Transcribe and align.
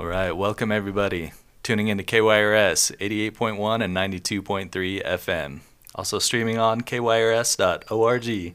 All 0.00 0.06
right, 0.06 0.32
welcome 0.32 0.72
everybody. 0.72 1.32
Tuning 1.62 1.88
into 1.88 2.02
KYRS 2.02 2.96
88.1 2.96 3.84
and 3.84 3.94
92.3 3.94 5.04
FM. 5.04 5.60
Also 5.94 6.18
streaming 6.18 6.56
on 6.56 6.80
kyrs.org. 6.80 8.54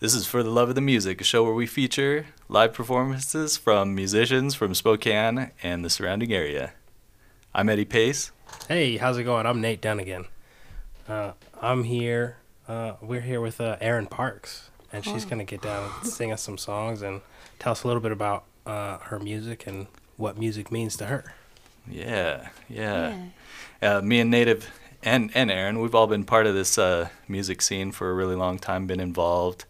This 0.00 0.14
is 0.14 0.26
For 0.26 0.42
the 0.42 0.50
Love 0.50 0.68
of 0.68 0.74
the 0.74 0.82
Music, 0.82 1.22
a 1.22 1.24
show 1.24 1.42
where 1.42 1.54
we 1.54 1.66
feature 1.66 2.26
live 2.50 2.74
performances 2.74 3.56
from 3.56 3.94
musicians 3.94 4.54
from 4.54 4.74
Spokane 4.74 5.52
and 5.62 5.82
the 5.82 5.88
surrounding 5.88 6.34
area. 6.34 6.74
I'm 7.54 7.70
Eddie 7.70 7.86
Pace. 7.86 8.30
Hey, 8.68 8.98
how's 8.98 9.16
it 9.16 9.24
going? 9.24 9.46
I'm 9.46 9.62
Nate 9.62 9.80
Dunnigan. 9.80 10.26
Uh, 11.08 11.32
I'm 11.62 11.84
here. 11.84 12.36
Uh, 12.68 12.96
we're 13.00 13.22
here 13.22 13.40
with 13.40 13.58
uh, 13.58 13.78
Erin 13.80 14.06
Parkes, 14.06 14.68
and 14.92 15.02
she's 15.02 15.24
going 15.24 15.38
to 15.38 15.46
get 15.46 15.62
down 15.62 15.90
and 16.02 16.12
sing 16.12 16.30
us 16.30 16.42
some 16.42 16.58
songs 16.58 17.00
and 17.00 17.22
tell 17.58 17.72
us 17.72 17.84
a 17.84 17.86
little 17.86 18.02
bit 18.02 18.12
about 18.12 18.44
uh, 18.66 18.98
her 18.98 19.18
music 19.18 19.66
and 19.66 19.86
what 20.16 20.38
music 20.38 20.70
means 20.70 20.96
to 20.96 21.06
her. 21.06 21.34
Yeah, 21.88 22.48
yeah. 22.68 23.16
Uh, 23.80 24.00
me 24.00 24.20
and 24.20 24.30
Native 24.30 24.70
and 25.02 25.30
and 25.34 25.50
Erin, 25.50 25.80
we've 25.80 25.94
all 25.94 26.06
been 26.06 26.24
part 26.24 26.46
of 26.46 26.54
this 26.54 26.78
uh, 26.78 27.08
music 27.28 27.62
scene 27.62 27.92
for 27.92 28.10
a 28.10 28.14
really 28.14 28.34
long 28.34 28.58
time, 28.58 28.86
been 28.86 29.00
involved, 29.00 29.64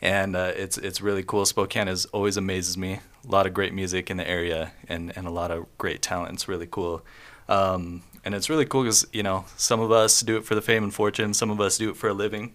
and 0.00 0.34
uh, 0.34 0.52
it's 0.56 0.78
it's 0.78 1.00
really 1.00 1.22
cool. 1.22 1.44
Spokane 1.44 1.88
is 1.88 2.06
always 2.06 2.36
amazes 2.36 2.76
me. 2.76 3.00
A 3.26 3.30
lot 3.30 3.46
of 3.46 3.54
great 3.54 3.74
music 3.74 4.10
in 4.10 4.16
the 4.16 4.28
area, 4.28 4.72
and 4.88 5.12
and 5.16 5.26
a 5.26 5.30
lot 5.30 5.50
of 5.50 5.66
great 5.78 6.00
talent. 6.00 6.34
It's 6.34 6.48
really 6.48 6.68
cool. 6.70 7.04
Um, 7.48 8.02
and 8.24 8.34
it's 8.34 8.48
really 8.48 8.64
cool 8.64 8.84
because 8.84 9.06
you 9.12 9.22
know 9.22 9.44
some 9.56 9.80
of 9.80 9.92
us 9.92 10.20
do 10.20 10.36
it 10.36 10.44
for 10.44 10.54
the 10.54 10.62
fame 10.62 10.84
and 10.84 10.94
fortune, 10.94 11.34
some 11.34 11.50
of 11.50 11.60
us 11.60 11.76
do 11.76 11.90
it 11.90 11.96
for 11.96 12.08
a 12.08 12.14
living, 12.14 12.54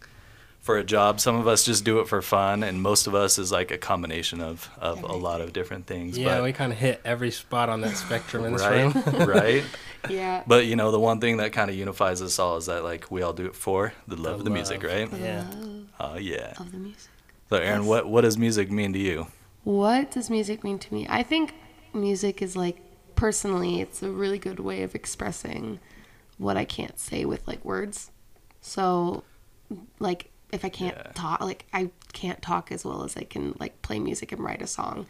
for 0.67 0.77
a 0.77 0.83
job. 0.83 1.21
Some 1.21 1.37
of 1.37 1.47
us 1.47 1.63
just 1.63 1.85
do 1.85 2.01
it 2.01 2.09
for 2.09 2.21
fun, 2.21 2.61
and 2.61 2.81
most 2.81 3.07
of 3.07 3.15
us 3.15 3.39
is 3.39 3.53
like 3.53 3.71
a 3.71 3.77
combination 3.77 4.41
of 4.41 4.69
of 4.77 5.01
a 5.01 5.13
lot 5.13 5.39
of 5.39 5.53
different 5.53 5.87
things. 5.87 6.17
Yeah, 6.17 6.35
but, 6.35 6.43
we 6.43 6.51
kind 6.51 6.73
of 6.73 6.77
hit 6.77 6.99
every 7.05 7.31
spot 7.31 7.69
on 7.69 7.79
that 7.81 7.95
spectrum 7.95 8.43
in 8.43 8.51
this 8.51 8.61
right, 8.61 8.93
room. 8.93 9.29
right. 9.29 9.63
Yeah. 10.09 10.43
But 10.45 10.65
you 10.65 10.75
know, 10.75 10.91
the 10.91 10.99
one 10.99 11.21
thing 11.21 11.37
that 11.37 11.53
kind 11.53 11.69
of 11.71 11.75
unifies 11.77 12.21
us 12.21 12.37
all 12.37 12.57
is 12.57 12.65
that 12.65 12.83
like 12.83 13.09
we 13.09 13.21
all 13.21 13.31
do 13.31 13.45
it 13.45 13.55
for 13.55 13.93
the 14.09 14.17
love 14.17 14.25
The 14.25 14.39
of 14.39 14.43
the 14.43 14.49
music, 14.51 14.83
right? 14.83 15.09
yeah. 15.13 15.45
Oh 16.01 16.17
yeah. 16.17 16.53
Of 16.59 16.73
the 16.73 16.77
music. 16.77 17.11
So 17.49 17.55
Erin, 17.55 17.79
Yes. 17.79 17.87
what 17.87 18.09
what 18.09 18.21
does 18.21 18.37
music 18.37 18.69
mean 18.69 18.91
to 18.91 18.99
you? 18.99 19.27
What 19.63 20.11
does 20.11 20.29
music 20.29 20.65
mean 20.65 20.79
to 20.79 20.93
me? 20.93 21.07
I 21.09 21.23
think 21.23 21.53
music 21.93 22.41
is 22.41 22.57
like 22.57 22.77
personally, 23.15 23.79
it's 23.79 24.03
a 24.03 24.11
really 24.11 24.37
good 24.37 24.59
way 24.59 24.83
of 24.83 24.95
expressing 24.95 25.79
what 26.37 26.57
I 26.57 26.65
can't 26.65 26.99
say 26.99 27.23
with 27.23 27.47
like 27.47 27.63
words. 27.63 28.11
So, 28.59 29.23
like 29.99 30.29
if 30.51 30.63
I 30.65 30.69
can't 30.69 30.95
Yeah. 30.97 31.11
talk, 31.13 31.41
like 31.41 31.65
I 31.73 31.89
can't 32.13 32.41
talk 32.41 32.71
as 32.71 32.85
well 32.85 33.03
as 33.03 33.17
I 33.17 33.23
can 33.23 33.55
like 33.59 33.81
play 33.81 33.99
music 33.99 34.31
and 34.31 34.41
write 34.41 34.61
a 34.61 34.67
song. 34.67 35.05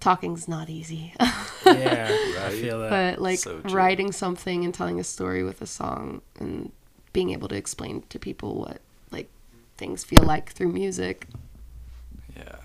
Talking's 0.00 0.48
not 0.48 0.68
easy. 0.68 1.14
Yeah, 1.64 2.08
I 2.40 2.50
feel 2.50 2.80
that. 2.80 2.90
but 2.90 3.22
like 3.22 3.38
So 3.38 3.58
writing 3.64 4.10
something 4.10 4.64
and 4.64 4.74
telling 4.74 4.98
a 4.98 5.04
story 5.04 5.44
with 5.44 5.62
a 5.62 5.66
song 5.66 6.22
and 6.40 6.72
being 7.12 7.30
able 7.30 7.46
to 7.48 7.54
explain 7.54 8.02
to 8.08 8.18
people 8.18 8.56
what 8.58 8.80
like 9.12 9.28
things 9.76 10.02
feel 10.02 10.24
like 10.24 10.50
through 10.52 10.72
music. 10.72 11.28
Yeah. 12.36 12.56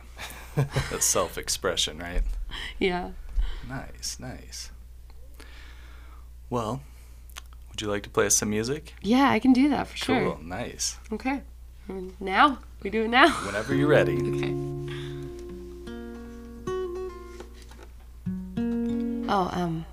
That's 0.90 1.06
self-expression, 1.06 2.00
right? 2.00 2.24
Yeah. 2.80 3.12
Nice, 3.70 4.18
nice. 4.20 4.72
Well, 6.50 6.82
would 7.70 7.82
you 7.82 7.88
like 7.88 8.04
to 8.04 8.10
play 8.10 8.26
us 8.26 8.36
some 8.36 8.50
music? 8.50 8.94
Yeah, 9.02 9.30
I 9.30 9.38
can 9.40 9.54
do 9.54 9.70
that 9.70 9.88
for 9.88 9.98
Cool, 10.06 10.16
sure. 10.16 10.40
nice. 10.42 10.98
Okay. 11.12 11.42
Now? 12.20 12.60
We 12.84 12.90
do 12.90 13.04
it 13.04 13.10
now? 13.10 13.30
Whenever 13.46 13.74
you're 13.74 13.88
ready. 13.88 14.18
Okay. 14.18 14.54
Oh, 19.30 19.50
um, 19.52 19.86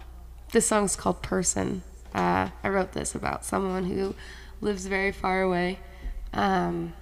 this 0.52 0.66
song's 0.66 0.96
called 0.96 1.22
Person. 1.22 1.82
Uh, 2.14 2.50
I 2.62 2.68
wrote 2.68 2.92
this 2.92 3.14
about 3.14 3.44
someone 3.44 3.84
who 3.84 4.14
lives 4.60 4.86
very 4.86 5.10
far 5.12 5.42
away. 5.42 5.78
Um, 6.32 6.92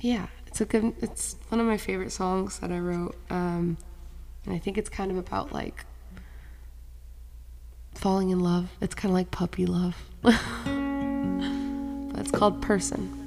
yeah, 0.00 0.26
it's 0.46 0.60
a 0.60 0.66
good. 0.66 0.94
It's 1.00 1.36
one 1.48 1.60
of 1.60 1.66
my 1.66 1.78
favorite 1.78 2.12
songs 2.12 2.58
that 2.58 2.70
I 2.70 2.78
wrote, 2.78 3.16
um, 3.30 3.78
and 4.44 4.54
I 4.54 4.58
think 4.58 4.76
it's 4.76 4.90
kind 4.90 5.10
of 5.10 5.16
about 5.16 5.52
like 5.52 5.86
falling 7.94 8.30
in 8.30 8.40
love. 8.40 8.70
It's 8.82 8.94
kind 8.94 9.10
of 9.10 9.14
like 9.14 9.30
puppy 9.30 9.64
love, 9.64 9.96
called 12.34 12.60
Person. 12.60 13.20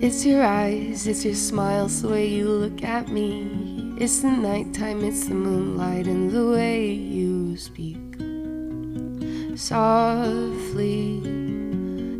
It's 0.00 0.26
your 0.26 0.42
eyes, 0.42 1.06
it's 1.06 1.24
your 1.24 1.34
smile, 1.34 1.86
the 1.86 2.08
way 2.08 2.26
you 2.26 2.48
look 2.48 2.82
at 2.82 3.08
me. 3.08 3.94
It's 3.98 4.20
the 4.20 4.30
nighttime, 4.30 5.04
it's 5.04 5.28
the 5.28 5.34
moonlight, 5.34 6.06
and 6.08 6.30
the 6.30 6.50
way 6.50 6.90
you 6.90 7.56
speak 7.56 7.91
softly. 9.62 11.22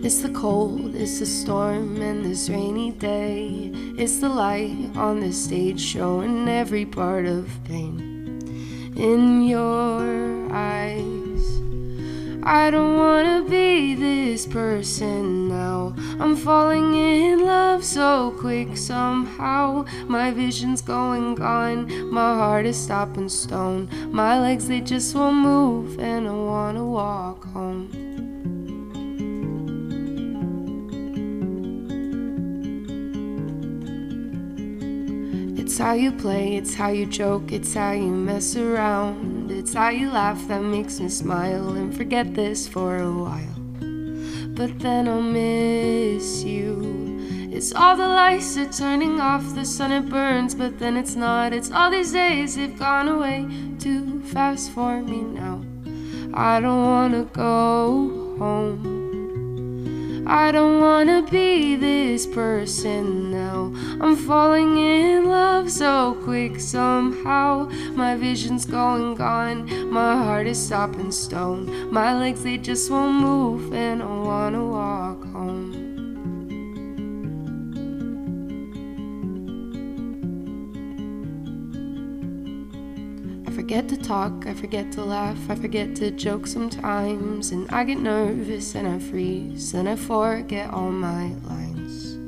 It's 0.05 0.23
the 0.23 0.31
cold, 0.31 0.95
it's 0.95 1.19
the 1.19 1.27
storm, 1.27 2.01
and 2.01 2.25
this 2.25 2.49
rainy 2.49 2.93
day. 2.93 3.73
It's 3.99 4.21
the 4.21 4.29
light 4.29 4.91
on 4.95 5.19
the 5.21 5.33
stage 5.33 5.81
showing 5.81 6.49
every 6.49 6.87
part 6.87 7.27
of 7.27 7.49
pain 7.65 7.99
in 8.97 9.43
your 9.43 10.53
eyes. 10.53 11.12
I 12.45 12.73
don't 12.73 12.97
wanna 12.97 13.45
be 13.49 13.95
this 13.95 14.47
person 14.47 15.47
now. 15.49 15.95
I'm 16.19 16.35
falling 16.35 16.93
in 16.95 17.45
love 17.45 17.85
so 17.85 18.35
quick 18.37 18.77
somehow. 18.77 19.85
My 20.09 20.33
vision's 20.33 20.83
going 20.83 21.37
gone, 21.37 22.11
my 22.11 22.35
heart 22.35 22.67
is 22.67 22.77
stopping 22.77 23.29
stone. 23.29 23.89
My 24.11 24.41
legs 24.41 24.67
they 24.67 24.81
just 24.81 25.15
won't 25.15 25.37
move, 25.37 26.01
and 26.01 26.27
I 26.27 26.33
wanna 26.33 26.85
walk 26.85 27.45
home. 27.53 27.89
It's 35.59 35.79
how 35.79 35.93
you 35.93 36.11
play, 36.11 36.57
it's 36.57 36.75
how 36.75 36.89
you 36.89 37.07
joke, 37.07 37.53
it's 37.53 37.75
how 37.75 37.93
you 37.93 38.11
mess 38.11 38.57
around. 38.57 39.32
It's 39.63 39.75
how 39.75 39.91
you 39.91 40.11
laugh 40.11 40.49
that 40.49 40.61
makes 40.61 40.99
me 40.99 41.09
smile 41.09 41.75
and 41.75 41.97
forget 41.97 42.35
this 42.35 42.67
for 42.67 42.97
a 42.97 43.13
while. 43.13 43.55
But 44.57 44.81
then 44.81 45.07
I'll 45.07 45.23
miss 45.23 46.43
you. 46.43 47.21
It's 47.53 47.73
all 47.73 47.95
the 47.97 48.09
lights 48.09 48.57
are 48.57 48.67
turning 48.73 49.21
off, 49.21 49.55
the 49.55 49.65
sun 49.65 49.93
it 49.93 50.09
burns, 50.09 50.57
but 50.57 50.81
then 50.81 50.97
it's 50.97 51.15
not. 51.15 51.53
It's 51.53 51.71
all 51.71 51.93
these 51.93 52.11
days 52.11 52.57
they've 52.57 52.77
gone 52.77 53.07
away 53.07 53.47
too 53.79 54.21
fast 54.23 54.73
for 54.73 55.01
me 55.01 55.23
now. 55.23 55.63
I 56.35 56.59
don't 56.61 56.83
wanna 56.83 57.25
go 57.33 58.35
home. 58.41 59.02
I 60.27 60.53
don't 60.53 60.81
wanna 60.81 61.23
be 61.23 61.75
this 61.77 62.27
person 62.27 63.31
now. 63.31 63.73
I'm 64.01 64.15
falling 64.15 64.77
in 64.77 65.29
love 65.29 65.71
so 65.71 66.17
quick 66.23 66.61
somehow. 66.61 67.69
My 67.95 68.15
vision's 68.17 68.65
going 68.65 69.17
gone, 69.17 69.91
my 69.91 70.17
heart 70.17 70.47
is 70.47 70.65
stopping 70.65 71.11
stone. 71.11 71.91
My 71.93 72.15
legs 72.15 72.43
they 72.45 72.57
just 72.57 72.91
won't 72.91 73.21
move, 73.21 73.73
and 73.73 74.03
I 74.03 74.07
wanna 74.07 74.65
walk 74.65 75.25
forget 83.73 83.89
to 83.89 83.97
talk, 83.97 84.47
I 84.47 84.53
forget 84.53 84.93
to 84.93 85.03
laugh, 85.03 85.49
I 85.49 85.55
forget 85.55 85.97
to 85.97 86.11
joke 86.11 86.47
sometimes, 86.47 87.53
and 87.53 87.71
I 87.71 87.85
get 87.85 88.01
nervous 88.01 88.75
and 88.75 88.87
I 88.87 88.99
freeze, 88.99 89.73
and 89.73 89.89
I 89.89 89.97
forget 89.97 90.71
all 90.71 90.91
my 90.91 91.33
lines. 91.49 92.19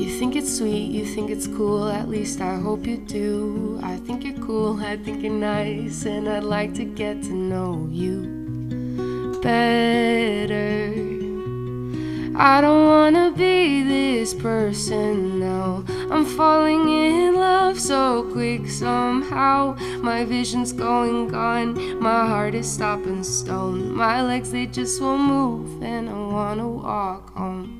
You 0.00 0.08
think 0.20 0.36
it's 0.36 0.56
sweet, 0.56 0.92
you 0.92 1.04
think 1.04 1.30
it's 1.30 1.48
cool, 1.48 1.88
at 1.88 2.08
least 2.08 2.40
I 2.40 2.54
hope 2.58 2.86
you 2.86 2.98
do. 2.98 3.80
I 3.82 3.96
think 3.96 4.22
you're 4.22 4.38
cool, 4.38 4.80
I 4.80 4.98
think 4.98 5.24
you're 5.24 5.32
nice, 5.32 6.06
and 6.06 6.28
I'd 6.28 6.44
like 6.44 6.74
to 6.74 6.84
get 6.84 7.24
to 7.24 7.32
know 7.32 7.88
you 7.90 9.40
better. 9.42 11.11
I 12.44 12.60
don't 12.60 12.86
wanna 12.86 13.30
be 13.30 13.84
this 13.84 14.34
person 14.34 15.38
now. 15.38 15.84
I'm 16.10 16.26
falling 16.26 16.88
in 16.88 17.36
love 17.36 17.78
so 17.78 18.24
quick 18.32 18.68
somehow. 18.68 19.76
My 20.02 20.24
vision's 20.24 20.72
going 20.72 21.28
gone, 21.28 22.00
my 22.00 22.26
heart 22.26 22.56
is 22.56 22.68
stopping 22.68 23.22
stone. 23.22 23.94
My 23.94 24.22
legs 24.22 24.50
they 24.50 24.66
just 24.66 25.00
won't 25.00 25.22
move, 25.22 25.84
and 25.84 26.10
I 26.10 26.14
wanna 26.14 26.68
walk 26.68 27.32
home. 27.36 27.78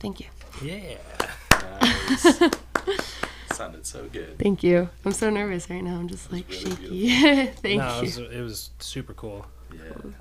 Thank 0.00 0.20
you. 0.20 0.26
Yeah. 0.62 0.96
Nice. 2.12 2.50
Sounded 3.92 4.12
so 4.12 4.20
good. 4.20 4.38
Thank 4.38 4.62
you. 4.62 4.88
I'm 5.04 5.12
so 5.12 5.28
nervous 5.30 5.68
right 5.68 5.82
now. 5.82 5.96
I'm 5.96 6.08
just 6.08 6.32
like 6.32 6.48
really 6.48 6.70
shaky. 6.70 7.46
Thank 7.46 7.78
no, 7.80 7.88
you. 7.88 7.98
it 7.98 8.02
was, 8.02 8.18
it 8.18 8.40
was 8.40 8.70
super 8.78 9.12
cool. 9.12 9.46
Yeah. 9.72 10.12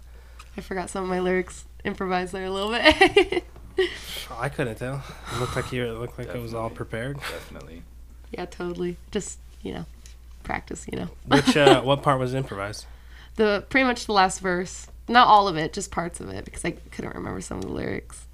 I 0.57 0.61
forgot 0.61 0.89
some 0.89 1.03
of 1.03 1.09
my 1.09 1.19
lyrics 1.19 1.65
improvised 1.85 2.33
there 2.33 2.45
a 2.45 2.49
little 2.49 2.71
bit. 2.71 3.45
I 4.39 4.49
couldn't 4.49 4.75
tell. 4.75 5.03
It 5.33 5.39
looked 5.39 5.55
like 5.55 5.71
you. 5.71 5.85
It 5.85 5.97
looked 5.97 6.17
like 6.17 6.27
it 6.27 6.41
was 6.41 6.53
all 6.53 6.69
prepared. 6.69 7.17
Definitely. 7.19 7.83
yeah, 8.31 8.45
totally. 8.45 8.97
Just 9.11 9.39
you 9.61 9.73
know, 9.73 9.85
practice. 10.43 10.85
You 10.91 10.99
know, 10.99 11.09
Which 11.27 11.55
uh, 11.55 11.81
what 11.83 12.03
part 12.03 12.19
was 12.19 12.33
improvised? 12.33 12.85
the 13.35 13.65
pretty 13.69 13.85
much 13.85 14.05
the 14.05 14.13
last 14.13 14.39
verse. 14.39 14.87
Not 15.07 15.27
all 15.27 15.47
of 15.47 15.57
it, 15.57 15.73
just 15.73 15.91
parts 15.91 16.19
of 16.19 16.29
it 16.29 16.45
because 16.45 16.63
I 16.63 16.71
couldn't 16.71 17.15
remember 17.15 17.41
some 17.41 17.57
of 17.57 17.63
the 17.63 17.71
lyrics. 17.71 18.27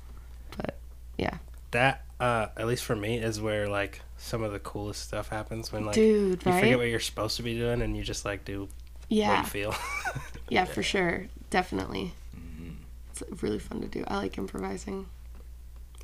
But 0.57 0.75
yeah, 1.17 1.37
That 1.71 2.03
uh, 2.19 2.47
at 2.57 2.65
least 2.67 2.83
for 2.83 2.95
me 2.95 3.17
is 3.19 3.39
where 3.39 3.67
like 3.67 4.01
some 4.17 4.41
of 4.43 4.51
the 4.51 4.59
coolest 4.59 5.03
stuff 5.03 5.29
happens 5.29 5.71
when 5.71 5.85
like 5.85 5.95
dude, 5.95 6.43
you 6.45 6.51
right? 6.51 6.59
forget 6.61 6.77
what 6.77 6.87
you're 6.87 6.99
supposed 6.99 7.37
to 7.37 7.43
be 7.43 7.53
doing 7.57 7.81
and 7.81 7.95
you 7.95 8.03
just 8.03 8.25
like 8.25 8.43
do 8.45 8.67
yeah. 9.09 9.27
what 9.29 9.33
yeah, 9.33 9.41
you 9.41 9.47
feel. 9.47 9.75
yeah, 10.49 10.65
for 10.65 10.81
sure, 10.83 11.27
definitely. 11.49 12.13
Mhm. 12.35 12.75
It's 13.11 13.41
really 13.43 13.59
fun 13.59 13.81
to 13.81 13.87
do. 13.87 14.03
I 14.07 14.17
like 14.17 14.37
improvising. 14.37 15.05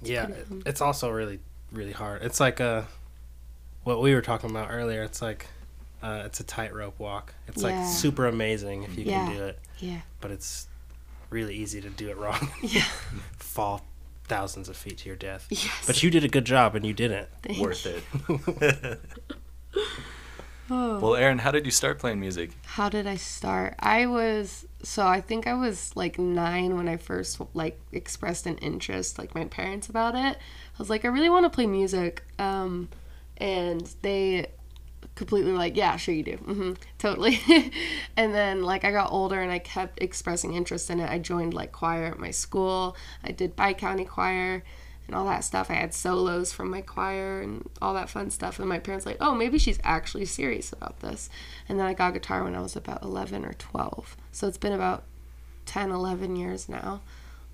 yeah, 0.02 0.26
pretty 0.26 0.42
it- 0.42 0.48
fun. 0.48 0.64
it's 0.66 0.82
also 0.82 1.10
really 1.10 1.40
really 1.72 1.92
hard. 1.94 2.22
It's 2.22 2.40
like 2.40 2.62
uh 2.62 2.84
what 3.84 4.02
we 4.02 4.14
were 4.14 4.22
talking 4.22 4.50
about 4.50 4.70
earlier. 4.72 5.04
It's 5.04 5.22
like 5.22 5.48
uh, 6.04 6.24
it's 6.26 6.40
a 6.42 6.44
tightrope 6.44 7.00
walk. 7.00 7.34
It's 7.48 7.62
Yeah. 7.64 7.80
like 7.80 7.88
super 7.88 8.28
amazing 8.28 8.84
if 8.84 8.98
you 8.98 9.06
Yeah. 9.06 9.26
can 9.26 9.38
do 9.38 9.44
it, 9.46 9.60
Yeah, 9.80 10.02
but 10.20 10.32
it's 10.32 10.68
really 11.30 11.56
easy 11.56 11.80
to 11.82 11.90
do 11.90 12.10
it 12.10 12.18
wrong. 12.18 12.52
yeah, 12.62 12.84
Fall 13.38 13.82
thousands 14.26 14.70
of 14.70 14.78
feet 14.78 15.00
to 15.00 15.08
your 15.08 15.16
death. 15.16 15.48
yes. 15.50 15.84
But 15.86 16.04
you 16.04 16.10
did 16.10 16.24
a 16.24 16.28
good 16.28 16.46
job 16.46 16.76
and 16.76 16.86
you 16.86 16.94
didn't. 16.94 17.30
Thank 17.42 17.60
Worth 17.60 17.86
you. 17.86 18.02
it. 18.62 19.00
Oh. 20.70 21.00
well, 21.02 21.16
Erin, 21.16 21.40
how 21.40 21.52
did 21.52 21.66
you 21.66 21.72
start 21.72 22.00
playing 22.00 22.20
music? 22.20 22.52
How 22.66 22.90
did 22.90 23.06
I 23.06 23.16
start? 23.16 23.76
I 23.80 24.06
was 24.06 24.66
so 24.82 25.06
I 25.08 25.22
think 25.22 25.48
I 25.48 25.54
was 25.54 25.96
like 25.96 26.20
nine 26.20 26.76
when 26.76 26.88
I 26.88 26.98
first 26.98 27.42
like 27.54 27.80
expressed 27.92 28.46
an 28.46 28.58
interest, 28.58 29.18
like 29.18 29.36
my 29.36 29.46
parents 29.46 29.90
about 29.90 30.16
it. 30.16 30.38
I 30.38 30.78
was 30.78 30.90
like, 30.90 31.06
I 31.06 31.10
really 31.10 31.30
want 31.30 31.46
to 31.46 31.50
play 31.50 31.68
music, 31.68 32.24
um, 32.40 32.90
and 33.38 33.94
they 34.02 34.48
completely 35.16 35.52
like, 35.52 35.76
yeah, 35.78 35.96
sure 35.96 36.14
you 36.14 36.24
do, 36.24 36.38
Mm-hmm, 36.38 36.74
totally. 36.98 37.40
and 38.18 38.34
then 38.34 38.64
like 38.64 38.84
I 38.84 38.92
got 38.92 39.12
older 39.12 39.42
and 39.42 39.52
I 39.52 39.60
kept 39.60 40.02
expressing 40.02 40.54
interest 40.54 40.90
in 40.90 41.00
it. 41.00 41.10
I 41.10 41.20
joined 41.20 41.54
like 41.54 41.72
choir 41.72 42.06
at 42.06 42.20
my 42.20 42.32
school. 42.32 42.96
I 43.24 43.32
did 43.32 43.56
Bi 43.56 43.74
County 43.74 44.06
choir 44.06 44.64
and 45.08 45.16
all 45.16 45.26
that 45.26 45.44
stuff. 45.44 45.70
I 45.70 45.76
had 45.76 45.94
solos 45.94 46.52
from 46.52 46.70
my 46.70 46.82
choir 46.82 47.42
and 47.42 47.70
all 47.82 47.94
that 47.94 48.10
fun 48.10 48.32
stuff. 48.32 48.60
And 48.60 48.68
my 48.68 48.80
parents 48.80 49.06
like, 49.06 49.18
oh, 49.20 49.36
maybe 49.36 49.58
she's 49.58 49.80
actually 49.84 50.26
serious 50.26 50.74
about 50.74 51.00
this. 51.02 51.30
And 51.70 51.80
then 51.80 51.86
I 51.86 51.94
got 51.94 52.14
guitar 52.14 52.44
when 52.44 52.56
I 52.56 52.62
was 52.62 52.76
about 52.76 53.04
11 53.04 53.46
or 53.46 53.54
12. 53.54 54.18
So 54.32 54.48
it's 54.48 54.58
been 54.58 54.74
about 54.74 55.04
10, 55.66 55.92
11 55.92 56.36
years 56.36 56.68
now. 56.68 57.02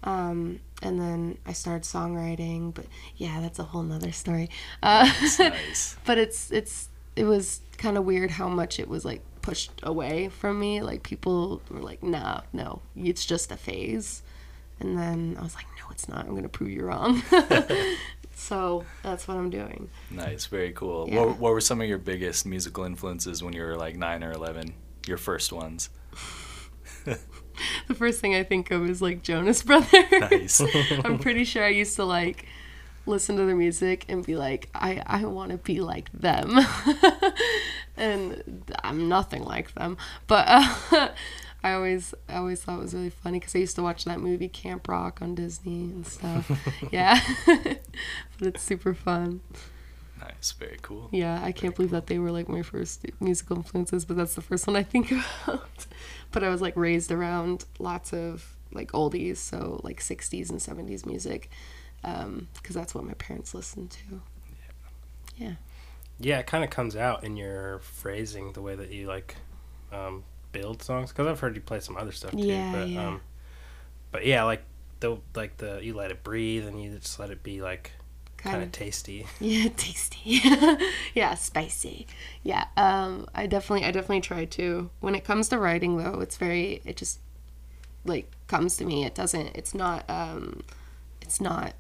Um, 0.04 0.62
and 0.82 1.00
then 1.00 1.38
I 1.46 1.54
started 1.54 1.84
songwriting, 1.84 2.74
but 2.74 2.86
yeah, 3.18 3.42
that's 3.42 3.60
a 3.60 3.64
whole 3.64 3.84
nother 3.84 4.14
story. 4.14 4.50
Uh, 4.82 5.12
nice. 5.40 5.98
but 6.06 6.18
it's 6.18 6.52
it's 6.52 6.88
it 7.20 7.26
was 7.26 7.60
kind 7.78 7.98
of 7.98 8.06
weird 8.06 8.32
how 8.32 8.48
much 8.48 8.80
it 8.80 8.88
was 8.88 9.04
like 9.04 9.22
pushed 9.42 9.72
away 9.84 10.30
from 10.30 10.58
me. 10.58 10.82
Like 10.82 11.04
people 11.04 11.62
were 11.70 11.82
like, 11.82 12.02
"Nah, 12.02 12.42
no, 12.54 12.82
it's 12.96 13.26
just 13.26 13.52
a 13.52 13.58
phase," 13.58 14.24
and 14.80 14.98
then 14.98 15.36
I 15.38 15.44
was 15.44 15.54
like, 15.54 15.66
"No, 15.78 15.84
it's 15.92 16.08
not. 16.08 16.26
I'm 16.26 16.34
gonna 16.34 16.48
prove 16.48 16.70
you 16.70 16.86
wrong." 16.86 17.22
so 18.36 18.86
that's 19.04 19.28
what 19.28 19.36
I'm 19.36 19.50
doing. 19.50 19.90
Nice. 20.10 20.46
Very 20.46 20.72
cool. 20.72 21.10
Yeah. 21.10 21.26
What, 21.26 21.38
what 21.40 21.52
were 21.52 21.62
some 21.62 21.82
of 21.82 21.90
your 21.90 21.98
biggest 21.98 22.46
musical 22.46 22.86
influences 22.86 23.44
when 23.44 23.54
you 23.54 23.64
were 23.64 23.76
like 23.76 23.98
nine 23.98 24.24
or 24.24 24.32
11? 24.32 24.74
Your 25.06 25.18
first 25.18 25.52
ones? 25.52 25.90
The 27.90 27.94
first 27.94 28.22
thing 28.22 28.36
I 28.36 28.44
think 28.44 28.72
of 28.72 28.90
is 28.90 29.02
like 29.02 29.22
Jonas 29.22 29.64
Brothers. 29.64 29.92
Nice. 30.12 30.62
I'm 31.04 31.20
pretty 31.20 31.44
sure 31.44 31.62
I 31.62 31.70
used 31.70 31.98
to 31.98 32.06
like 32.06 32.46
listen 33.06 33.38
to 33.38 33.46
their 33.46 33.56
music 33.56 34.06
and 34.08 34.26
be 34.26 34.36
like, 34.36 34.70
I, 34.74 35.02
I 35.06 35.26
want 35.26 35.52
to 35.52 35.58
be 35.58 35.82
like 35.82 36.12
them. 36.12 36.60
and 37.98 38.64
I'm 38.84 39.08
nothing 39.10 39.44
like 39.44 39.74
them. 39.74 39.98
But 40.28 40.46
uh, 40.48 41.10
I 41.64 41.74
always 41.74 42.14
I 42.28 42.36
always 42.36 42.62
thought 42.62 42.78
it 42.78 42.82
was 42.82 42.94
really 42.94 43.10
funny 43.10 43.40
because 43.40 43.56
I 43.56 43.60
used 43.60 43.76
to 43.76 43.84
watch 43.84 44.06
that 44.06 44.20
movie 44.20 44.48
Camp 44.48 44.88
Rock 44.88 45.22
on 45.22 45.36
Disney 45.36 45.84
and 45.84 46.08
stuff. 46.08 46.50
yeah. 46.92 47.20
but 47.46 47.82
it's 48.42 48.64
super 48.64 48.94
fun. 48.94 49.42
nice. 50.20 50.54
Very 50.54 50.78
cool. 50.82 51.10
Yeah, 51.12 51.42
I 51.44 51.52
can't 51.52 51.76
believe 51.76 51.92
that 51.92 52.08
they 52.08 52.20
were 52.20 52.32
like 52.32 52.48
my 52.48 52.62
first 52.62 53.06
musical 53.20 53.58
influences, 53.58 54.06
but 54.06 54.16
that's 54.16 54.36
the 54.36 54.42
first 54.42 54.68
one 54.68 54.76
I 54.76 54.84
think 54.84 55.12
about. 55.12 55.86
but 56.32 56.44
I 56.44 56.50
was 56.50 56.62
like 56.62 56.76
raised 56.78 57.12
around 57.12 57.66
lots 57.78 58.14
of 58.14 58.56
like 58.72 58.92
oldies, 58.92 59.38
so 59.38 59.82
like 59.84 60.00
60s 60.00 60.50
and 60.50 60.60
70s 60.60 61.06
music, 61.06 61.50
because 62.02 62.76
that's 62.76 62.96
what 62.96 63.04
my 63.04 63.14
parents 63.14 63.54
listened 63.54 63.92
to. 63.92 64.22
Yeah. 65.38 65.54
Yeah, 66.20 66.40
it 66.40 66.48
kind 66.48 66.64
of 66.64 66.70
comes 66.70 66.96
out 66.96 67.24
in 67.24 67.38
your 67.38 67.80
phrasing, 67.80 68.52
the 68.54 68.62
way 68.62 68.76
that 68.76 68.92
you 68.92 69.08
like 69.08 69.36
um, 69.92 70.24
build 70.52 70.84
songs. 70.84 71.12
Because 71.12 71.28
I've 71.28 71.40
heard 71.40 71.56
you 71.56 71.62
play 71.62 71.80
some 71.80 71.96
other 71.98 72.12
stuff 72.12 72.32
too. 72.32 72.40
Yeah, 72.40 72.72
but, 72.74 72.88
yeah. 72.90 73.08
Um, 73.08 73.22
but 74.12 74.26
yeah, 74.26 74.44
like 74.44 74.64
the 75.00 75.18
like 75.36 75.58
the 75.58 75.80
you 75.82 75.94
let 75.94 76.12
it 76.12 76.24
breathe 76.24 76.68
and 76.68 76.82
you 76.82 76.92
just 76.98 77.20
let 77.20 77.30
it 77.30 77.42
be 77.42 77.62
like 77.62 77.94
kind 78.36 78.54
Kind 78.54 78.64
of 78.64 78.68
of. 78.68 78.72
tasty. 78.74 79.26
Yeah, 79.40 79.70
tasty. 79.76 80.42
yeah, 81.14 81.36
spicy. 81.36 82.08
Yeah, 82.44 82.66
um, 82.76 83.28
I 83.34 83.48
definitely, 83.48 83.86
I 83.86 83.92
definitely 83.92 84.22
try 84.22 84.46
to. 84.46 84.90
When 85.00 85.16
it 85.16 85.24
comes 85.24 85.48
to 85.50 85.58
writing, 85.58 85.98
though, 85.98 86.20
it's 86.20 86.38
very, 86.38 86.82
it 86.86 86.98
just 86.98 87.20
like 88.06 88.30
comes 88.48 88.76
to 88.78 88.86
me. 88.86 89.06
It 89.06 89.16
doesn't. 89.16 89.56
It's 89.56 89.74
not. 89.74 90.10
Um, 90.10 90.64
it's 91.22 91.40
not 91.40 91.74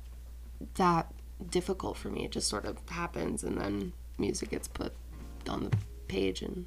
that 0.75 1.11
difficult 1.50 1.97
for 1.97 2.09
me. 2.09 2.25
It 2.25 2.31
just 2.31 2.47
sort 2.47 2.65
of 2.65 2.77
happens, 2.89 3.44
and 3.44 3.57
then 3.59 3.94
music 4.17 4.50
gets 4.50 4.67
put 4.67 4.94
on 5.47 5.63
the 5.69 5.77
page, 6.07 6.41
and 6.41 6.65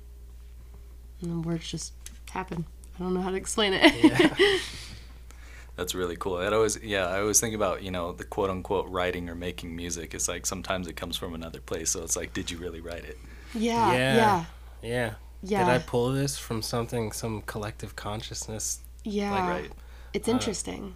and 1.20 1.30
the 1.44 1.48
words 1.48 1.68
just 1.70 1.92
happen. 2.30 2.64
I 2.98 3.02
don't 3.02 3.14
know 3.14 3.20
how 3.22 3.30
to 3.30 3.36
explain 3.36 3.72
it. 3.74 3.94
Yeah. 4.04 4.58
That's 5.76 5.94
really 5.94 6.16
cool. 6.16 6.36
That 6.36 6.52
always, 6.52 6.78
yeah, 6.82 7.06
I 7.06 7.20
always 7.20 7.40
think 7.40 7.54
about, 7.54 7.82
you 7.82 7.90
know, 7.90 8.12
the 8.12 8.24
quote 8.24 8.50
unquote 8.50 8.86
writing 8.90 9.30
or 9.30 9.34
making 9.34 9.74
music. 9.74 10.12
It's 10.14 10.28
like 10.28 10.44
sometimes 10.44 10.86
it 10.86 10.96
comes 10.96 11.16
from 11.16 11.34
another 11.34 11.60
place. 11.60 11.90
So 11.90 12.02
it's 12.02 12.14
like, 12.16 12.34
did 12.34 12.50
you 12.50 12.58
really 12.58 12.80
write 12.82 13.04
it? 13.04 13.18
yeah, 13.54 13.90
Yeah. 13.92 14.16
yeah, 14.16 14.44
yeah. 14.82 15.14
yeah, 15.42 15.64
Did 15.64 15.72
I 15.72 15.78
pull 15.78 16.12
this 16.12 16.36
from 16.38 16.60
something, 16.60 17.10
some 17.12 17.40
collective 17.42 17.96
consciousness? 17.96 18.80
yeah. 19.04 19.30
Like, 19.32 19.48
Right. 19.48 19.72
It's 20.12 20.28
Uh, 20.28 20.32
interesting. 20.32 20.94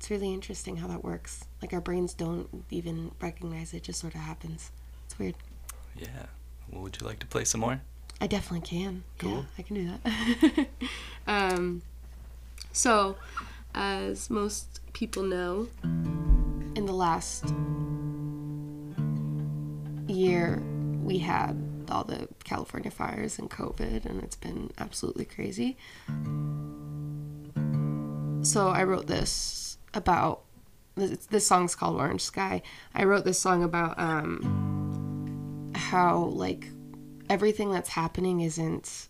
It's 0.00 0.10
really 0.10 0.32
interesting 0.32 0.76
how 0.78 0.86
that 0.88 1.04
works. 1.04 1.44
Like 1.60 1.74
our 1.74 1.80
brains 1.82 2.14
don't 2.14 2.64
even 2.70 3.10
recognize 3.20 3.74
it; 3.74 3.82
just 3.82 4.00
sort 4.00 4.14
of 4.14 4.22
happens. 4.22 4.70
It's 5.04 5.18
weird. 5.18 5.34
Yeah. 5.94 6.24
Well, 6.70 6.80
would 6.80 6.98
you 6.98 7.06
like 7.06 7.18
to 7.18 7.26
play 7.26 7.44
some 7.44 7.60
more? 7.60 7.82
I 8.18 8.26
definitely 8.26 8.66
can. 8.66 9.04
Yeah, 9.16 9.22
Cool. 9.22 9.46
I 9.58 9.62
can 9.62 9.76
do 9.76 9.90
that. 9.92 10.66
um, 11.26 11.82
so, 12.72 13.18
as 13.74 14.30
most 14.30 14.80
people 14.94 15.22
know, 15.22 15.68
in 15.82 16.86
the 16.86 16.94
last 16.94 17.52
year, 20.08 20.62
we 21.02 21.18
had 21.18 21.62
all 21.90 22.04
the 22.04 22.26
California 22.44 22.90
fires 22.90 23.38
and 23.38 23.50
COVID, 23.50 24.06
and 24.06 24.22
it's 24.22 24.36
been 24.36 24.70
absolutely 24.78 25.26
crazy. 25.26 25.76
So, 28.42 28.68
I 28.68 28.84
wrote 28.84 29.06
this 29.06 29.69
about 29.94 30.42
this, 30.94 31.26
this 31.26 31.46
song's 31.46 31.74
called 31.74 31.96
Orange 31.96 32.22
Sky. 32.22 32.62
I 32.94 33.04
wrote 33.04 33.24
this 33.24 33.38
song 33.38 33.62
about 33.62 33.98
um, 33.98 35.72
how, 35.74 36.24
like, 36.24 36.68
everything 37.28 37.70
that's 37.70 37.90
happening 37.90 38.40
isn't 38.40 39.08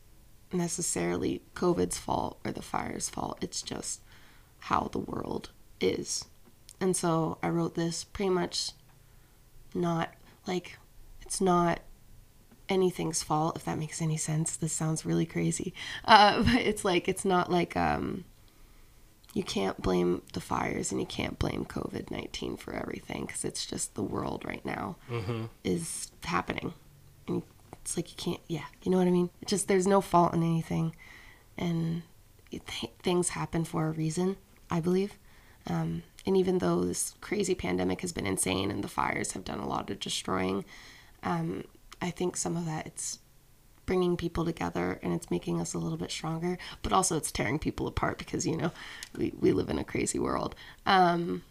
necessarily 0.52 1.42
COVID's 1.54 1.98
fault 1.98 2.38
or 2.44 2.52
the 2.52 2.62
fire's 2.62 3.08
fault. 3.08 3.38
It's 3.40 3.62
just 3.62 4.02
how 4.58 4.88
the 4.92 4.98
world 4.98 5.50
is. 5.80 6.24
And 6.80 6.96
so 6.96 7.38
I 7.42 7.48
wrote 7.48 7.74
this 7.74 8.04
pretty 8.04 8.30
much 8.30 8.72
not 9.74 10.12
like 10.46 10.78
it's 11.22 11.40
not 11.40 11.80
anything's 12.68 13.22
fault 13.22 13.56
if 13.56 13.64
that 13.64 13.78
makes 13.78 14.00
any 14.02 14.16
sense. 14.16 14.56
This 14.56 14.72
sounds 14.72 15.04
really 15.04 15.26
crazy. 15.26 15.74
Uh, 16.04 16.42
but 16.42 16.60
it's 16.60 16.84
like 16.84 17.08
it's 17.08 17.24
not 17.24 17.50
like 17.50 17.76
um 17.76 18.24
you 19.34 19.42
can't 19.44 19.80
blame 19.80 20.22
the 20.32 20.40
fires 20.40 20.90
and 20.90 21.00
you 21.00 21.06
can't 21.06 21.38
blame 21.38 21.64
COVID 21.64 22.10
19 22.10 22.56
for 22.56 22.74
everything 22.74 23.26
because 23.26 23.44
it's 23.44 23.64
just 23.66 23.94
the 23.94 24.02
world 24.02 24.44
right 24.44 24.64
now 24.64 24.96
Mm-hmm. 25.10 25.44
is 25.64 26.10
happening. 26.24 26.74
And 27.28 27.42
it's 27.72 27.96
like 27.96 28.10
you 28.10 28.16
can't, 28.16 28.40
yeah, 28.48 28.64
you 28.82 28.90
know 28.90 28.98
what 28.98 29.06
I 29.06 29.10
mean? 29.10 29.30
It's 29.40 29.50
just 29.50 29.68
there's 29.68 29.86
no 29.86 30.00
fault 30.00 30.34
in 30.34 30.42
anything. 30.42 30.94
And 31.56 32.02
th- 32.50 32.92
things 33.02 33.30
happen 33.30 33.64
for 33.64 33.86
a 33.86 33.90
reason, 33.92 34.36
I 34.70 34.80
believe. 34.80 35.16
Um, 35.66 36.02
and 36.26 36.36
even 36.36 36.58
though 36.58 36.84
this 36.84 37.14
crazy 37.20 37.54
pandemic 37.54 38.00
has 38.00 38.12
been 38.12 38.26
insane 38.26 38.70
and 38.70 38.82
the 38.82 38.88
fires 38.88 39.32
have 39.32 39.44
done 39.44 39.58
a 39.60 39.68
lot 39.68 39.90
of 39.90 40.00
destroying, 40.00 40.64
um, 41.22 41.64
I 42.02 42.10
think 42.10 42.36
some 42.36 42.56
of 42.56 42.66
that 42.66 42.86
it's 42.86 43.18
bringing 43.90 44.16
people 44.16 44.44
together 44.44 45.00
and 45.02 45.12
it's 45.12 45.32
making 45.32 45.60
us 45.60 45.74
a 45.74 45.78
little 45.78 45.98
bit 45.98 46.12
stronger, 46.12 46.56
but 46.80 46.92
also 46.92 47.16
it's 47.16 47.32
tearing 47.32 47.58
people 47.58 47.88
apart 47.88 48.18
because 48.18 48.46
you 48.46 48.56
know 48.56 48.70
we, 49.18 49.34
we 49.40 49.50
live 49.50 49.68
in 49.68 49.80
a 49.80 49.82
crazy 49.82 50.16
world. 50.16 50.54
Um, 50.86 51.42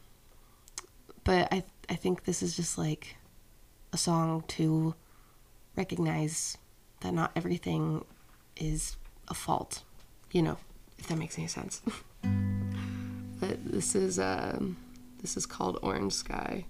but 1.26 1.50
I 1.52 1.66
I 1.90 1.96
think 1.96 2.24
this 2.24 2.42
is 2.42 2.56
just 2.56 2.78
like 2.78 3.18
a 3.92 3.98
song 3.98 4.46
to 4.56 4.96
recognize 5.76 6.58
that 7.02 7.14
not 7.14 7.32
everything 7.36 8.06
is 8.56 8.96
a 9.28 9.34
fault, 9.34 9.84
you 10.32 10.42
know, 10.42 10.60
if 10.98 11.08
that 11.08 11.18
makes 11.18 11.38
any 11.38 11.48
sense. 11.48 11.82
but 13.42 13.58
this 13.66 13.96
is 13.96 14.18
um, 14.18 14.78
this 15.22 15.36
is 15.36 15.46
called 15.46 15.78
Orange 15.82 16.14
Sky. 16.14 16.64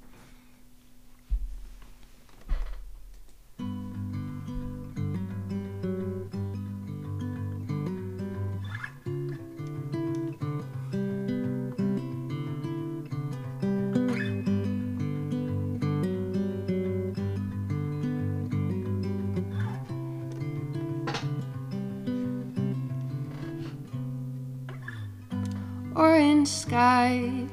Sky. 26.69 27.47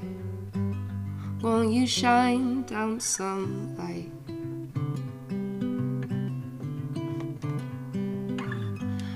Won't 1.40 1.72
you 1.72 1.86
shine 1.86 2.64
down 2.64 3.00
some 3.00 3.74
light? 3.78 4.12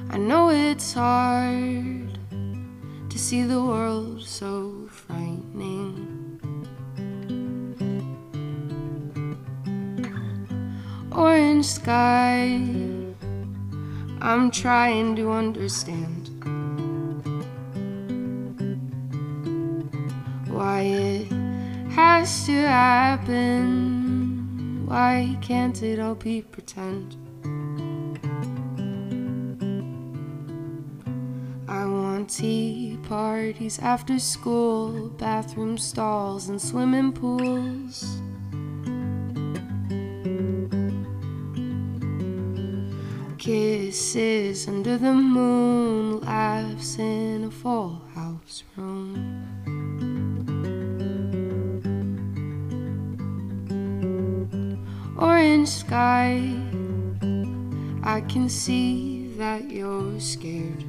I 0.09 0.17
know 0.17 0.49
it's 0.49 0.95
hard 0.95 2.19
to 3.11 3.19
see 3.19 3.43
the 3.43 3.63
world 3.63 4.23
so 4.23 4.89
frightening. 4.91 6.41
Orange 11.13 11.67
sky, 11.67 12.59
I'm 14.23 14.51
trying 14.51 15.15
to 15.17 15.31
understand. 15.31 16.20
Has 22.21 22.45
to 22.45 22.53
happen. 22.53 23.57
Why 24.85 25.39
can't 25.41 25.83
it 25.83 25.99
all 25.99 26.15
be 26.15 26.43
pretend? 26.43 27.17
I 31.67 31.87
want 31.87 32.29
tea 32.29 32.99
parties 33.09 33.79
after 33.79 34.19
school, 34.19 35.09
bathroom 35.17 35.79
stalls, 35.79 36.51
and 36.51 36.61
swimming 36.61 37.13
pools. 37.13 38.05
Kisses 43.39 44.69
under 44.69 44.99
the 44.99 45.15
moon, 45.15 46.21
laughs 46.21 46.99
in 46.99 47.45
a 47.45 47.51
full 47.51 48.03
house 48.15 48.63
room. 48.77 48.90
Sky. 55.91 56.39
I 58.05 58.21
can 58.29 58.49
see 58.49 59.35
that 59.39 59.69
you're 59.69 60.21
scared. 60.21 60.85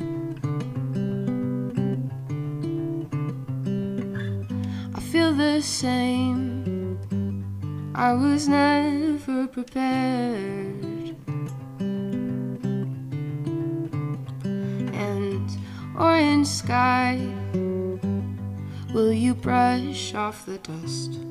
I 4.94 5.00
feel 5.00 5.34
the 5.34 5.60
same. 5.62 7.00
I 7.96 8.14
was 8.14 8.48
never 8.48 9.48
prepared. 9.48 11.16
And 14.94 15.50
orange 15.98 16.46
sky, 16.46 17.20
will 18.94 19.12
you 19.12 19.34
brush 19.34 20.14
off 20.14 20.46
the 20.46 20.60
dust? 20.60 21.31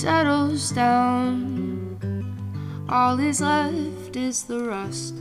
Settles 0.00 0.70
down, 0.70 1.98
all 2.88 3.20
is 3.20 3.42
left 3.42 4.16
is 4.16 4.44
the 4.44 4.58
rust. 4.64 5.14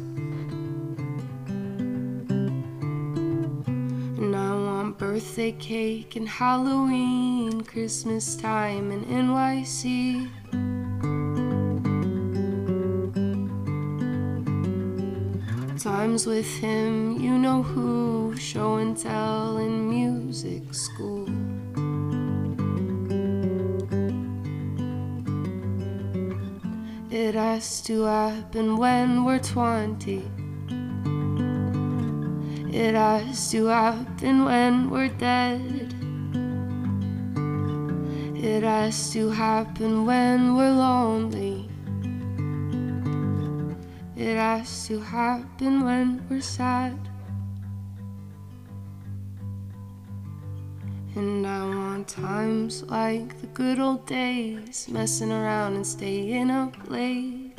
And 4.18 4.34
I 4.34 4.56
want 4.56 4.98
birthday 4.98 5.52
cake 5.52 6.16
and 6.16 6.30
Halloween, 6.30 7.60
Christmas 7.60 8.38
time 8.38 8.90
in 8.92 9.04
NYC. 9.04 10.30
Times 15.78 16.26
with 16.26 16.48
him, 16.48 17.20
you 17.20 17.38
know 17.38 17.64
who, 17.64 18.34
show 18.38 18.78
and 18.78 18.98
tell 18.98 19.58
in 19.58 19.90
music 19.90 20.74
school. 20.74 21.29
It 27.30 27.36
has 27.36 27.82
to 27.82 28.06
happen 28.06 28.76
when 28.78 29.24
we're 29.24 29.38
20. 29.38 30.24
It 32.74 32.96
has 32.96 33.52
to 33.52 33.68
happen 33.68 34.46
when 34.46 34.90
we're 34.90 35.10
dead. 35.10 35.94
It 38.36 38.64
has 38.64 39.14
to 39.14 39.30
happen 39.30 40.08
when 40.08 40.56
we're 40.56 40.72
lonely. 40.72 41.70
It 44.16 44.36
has 44.36 44.88
to 44.88 45.00
happen 45.00 45.84
when 45.86 46.26
we're 46.32 46.42
sad. 46.42 47.09
And 51.16 51.46
I 51.46 51.66
want 51.66 52.08
times 52.08 52.84
like 52.84 53.42
the 53.42 53.48
good 53.48 53.80
old 53.80 54.06
days, 54.06 54.88
messing 54.90 55.32
around 55.32 55.76
and 55.76 55.86
staying 55.86 56.50
up 56.52 56.76
late. 56.88 57.54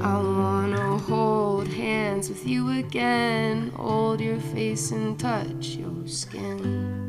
I 0.00 0.16
wanna 0.18 0.98
hold 0.98 1.66
hands 1.68 2.28
with 2.28 2.46
you 2.46 2.78
again, 2.78 3.70
hold 3.70 4.20
your 4.20 4.38
face 4.38 4.90
and 4.90 5.18
touch 5.18 5.76
your 5.76 6.06
skin. 6.06 7.00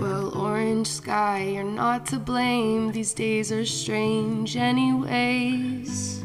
Well, 0.00 0.38
orange 0.38 0.86
sky, 0.86 1.42
you're 1.54 1.64
not 1.64 2.06
to 2.06 2.18
blame, 2.18 2.92
these 2.92 3.12
days 3.12 3.50
are 3.50 3.66
strange, 3.66 4.56
anyways. 4.56 6.15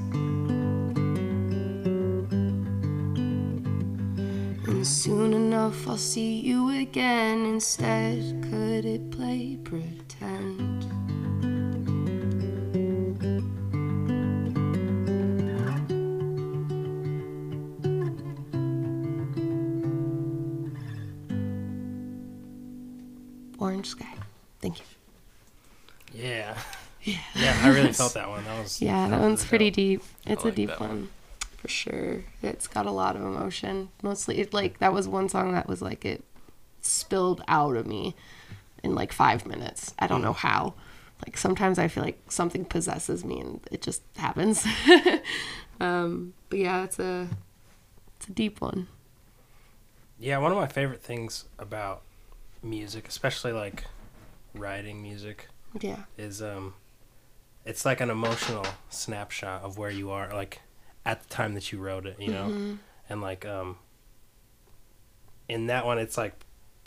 Soon 4.92 5.34
enough 5.34 5.88
I'll 5.88 5.98
see 5.98 6.40
you 6.40 6.70
again. 6.70 7.46
Instead, 7.46 8.44
could 8.50 8.86
it 8.86 9.10
play 9.12 9.58
pretend? 9.64 10.86
Orange 23.60 23.88
Sky. 23.88 24.08
Thank 24.62 24.80
you. 24.80 24.86
Yeah. 26.14 26.58
Yeah. 27.04 27.18
Yeah, 27.36 27.60
I 27.64 27.70
really 27.70 27.94
felt 28.02 28.14
that 28.16 28.30
one. 28.30 28.44
That 28.46 28.62
was 28.62 28.82
Yeah, 28.82 29.08
that 29.08 29.18
was 29.20 29.22
one's 29.24 29.46
pretty 29.46 29.70
dope. 29.70 29.76
deep. 29.76 30.04
It's 30.26 30.44
a 30.44 30.48
like 30.48 30.56
deep 30.56 30.80
one. 30.80 30.90
one. 30.90 31.10
For 31.62 31.68
sure. 31.68 32.24
It's 32.42 32.66
got 32.66 32.88
a 32.88 32.92
lot 32.92 33.16
of 33.16 33.22
emotion. 33.22 33.90
Mostly 34.02 34.40
it 34.40 34.52
like 34.52 34.80
that 34.80 34.94
was 34.94 35.08
one 35.08 35.30
song 35.30 35.52
that 35.54 35.68
was 35.68 35.80
like 35.80 36.04
it 36.06 36.24
spilled 36.82 37.44
out 37.48 37.76
of 37.76 37.86
me 37.86 38.16
in 38.84 38.96
like 38.96 39.14
5 39.14 39.46
minutes. 39.46 39.94
I 40.00 40.08
don't 40.08 40.24
know 40.24 40.34
how. 40.34 40.74
Like 41.24 41.38
sometimes 41.38 41.78
I 41.78 41.88
feel 41.88 42.04
like 42.04 42.32
something 42.32 42.66
possesses 42.66 43.24
me 43.24 43.40
and 43.42 43.60
it 43.72 43.84
just 43.84 44.02
happens. 44.18 44.66
um 45.80 46.34
but 46.50 46.58
yeah, 46.58 46.84
it's 46.84 46.98
a 46.98 47.28
it's 48.18 48.28
a 48.28 48.32
deep 48.32 48.60
one. 48.60 48.88
Yeah, 50.20 50.40
one 50.40 50.52
of 50.52 50.58
my 50.58 50.68
favorite 50.68 51.04
things 51.04 51.46
about 51.60 52.02
music, 52.64 53.08
especially 53.08 53.52
like 53.52 53.84
writing 54.56 55.00
music, 55.04 55.48
Yeah. 55.80 56.04
is 56.18 56.42
um 56.42 56.74
it's 57.66 57.86
like 57.86 58.02
an 58.02 58.10
emotional 58.10 58.66
snapshot 58.90 59.62
of 59.62 59.78
where 59.78 59.92
you 59.92 60.10
are, 60.10 60.34
like 60.34 60.62
at 61.06 61.22
the 61.24 61.30
time 61.30 61.54
that 61.56 61.72
you 61.72 61.80
wrote 61.80 62.06
it, 62.06 62.18
you 62.20 62.32
know, 62.32 62.46
Mm-hmm. 62.48 62.74
and 63.10 63.22
like 63.22 63.46
um, 63.46 63.78
in 65.48 65.68
that 65.68 65.86
one, 65.86 65.98
it's 65.98 66.18
like 66.18 66.34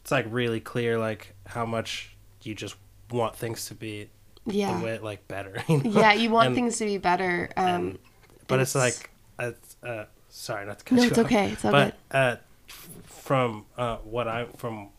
it's 0.00 0.10
like 0.10 0.26
really 0.28 0.60
clear, 0.60 0.98
like 0.98 1.34
how 1.46 1.64
much 1.66 2.16
you 2.42 2.54
just 2.54 2.76
want 3.10 3.36
things 3.36 3.66
to 3.66 3.74
be 3.74 4.08
Yeah. 4.46 4.78
the 4.78 4.84
way 4.84 4.98
like 4.98 5.26
better. 5.28 5.62
You 5.68 5.82
know? 5.82 5.90
Yeah, 6.00 6.12
you 6.12 6.30
want 6.30 6.48
And- 6.48 6.54
things 6.54 6.78
to 6.78 6.84
be 6.84 6.98
better. 6.98 7.50
Um, 7.56 7.66
and- 7.66 7.98
but 8.46 8.60
it's, 8.60 8.76
it's- 8.76 9.00
like 9.00 9.10
it's, 9.40 9.76
uh, 9.82 10.04
sorry 10.28 10.66
not 10.66 10.78
to 10.80 10.84
cut 10.84 10.96
No, 10.96 11.02
you 11.02 11.08
it's 11.08 11.18
off, 11.18 11.26
okay. 11.26 11.50
It's 11.52 11.64
all 11.64 11.72
but 11.72 11.96
uh, 12.10 12.36
f- 12.68 12.88
from 13.06 13.64
uh, 13.78 13.96
what 13.98 14.28
I 14.28 14.46
from 14.56 14.90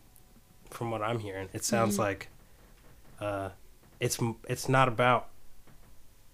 from 0.72 0.92
what 0.92 1.02
I'm 1.02 1.20
hearing, 1.20 1.50
it 1.54 1.64
sounds 1.64 1.94
Mm-hmm. 1.94 2.02
like 2.04 2.28
uh, 3.22 3.50
it's 4.00 4.18
it's 4.50 4.68
not 4.68 4.88
about 4.88 5.30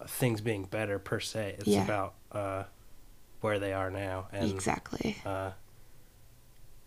things 0.07 0.41
being 0.41 0.63
better 0.65 0.99
per 0.99 1.19
se. 1.19 1.55
It's 1.59 1.67
Yeah. 1.67 1.83
about 1.83 2.13
uh, 2.31 2.63
where 3.41 3.59
they 3.59 3.73
are 3.73 3.89
now 3.89 4.27
and 4.31 4.49
exactly. 4.51 5.17
uh, 5.25 5.51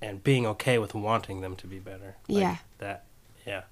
and 0.00 0.23
being 0.23 0.47
okay 0.47 0.78
with 0.78 0.94
wanting 0.94 1.40
them 1.40 1.56
to 1.56 1.66
be 1.66 1.78
better. 1.78 2.16
Like, 2.28 2.40
Yeah. 2.42 2.56
that 2.78 3.04
yeah. 3.47 3.62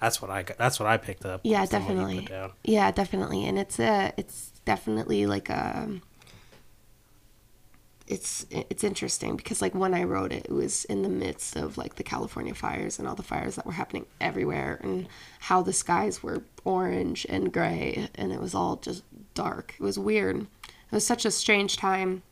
That's 0.00 0.20
what 0.20 0.30
I 0.32 0.42
got. 0.42 0.58
That's 0.58 0.80
what 0.80 0.88
I 0.88 0.96
picked 0.96 1.24
up. 1.24 1.42
Yeah, 1.44 1.64
from 1.64 1.82
what 1.84 1.88
you 1.90 1.94
definitely. 1.94 2.26
Yeah, 2.64 2.90
definitely. 2.90 3.44
And 3.46 3.56
it's 3.58 3.78
a 3.78 4.12
it's 4.16 4.50
definitely 4.64 5.26
like 5.26 5.48
a 5.48 6.00
it's 8.12 8.44
it's 8.50 8.84
interesting 8.84 9.36
because 9.36 9.62
like 9.62 9.74
when 9.74 9.94
I 9.94 10.04
wrote 10.04 10.32
it, 10.32 10.44
it 10.44 10.52
was 10.52 10.84
in 10.84 11.00
the 11.00 11.08
midst 11.08 11.56
of 11.56 11.78
like 11.78 11.94
the 11.94 12.02
California 12.02 12.54
fires 12.54 12.98
and 12.98 13.08
all 13.08 13.14
the 13.14 13.22
fires 13.22 13.56
that 13.56 13.64
were 13.64 13.72
happening 13.72 14.04
everywhere 14.20 14.78
and 14.82 15.08
how 15.40 15.62
the 15.62 15.72
skies 15.72 16.22
were 16.22 16.42
orange 16.64 17.24
and 17.30 17.50
gray 17.50 18.10
and 18.14 18.30
it 18.30 18.38
was 18.40 18.54
all 18.54 18.76
just 18.76 19.02
dark. 19.32 19.74
It 19.80 19.82
was 19.82 19.98
weird. 19.98 20.42
It 20.42 20.92
was 20.92 21.06
such 21.06 21.24
a 21.24 21.30
strange 21.30 21.78
time 21.78 22.22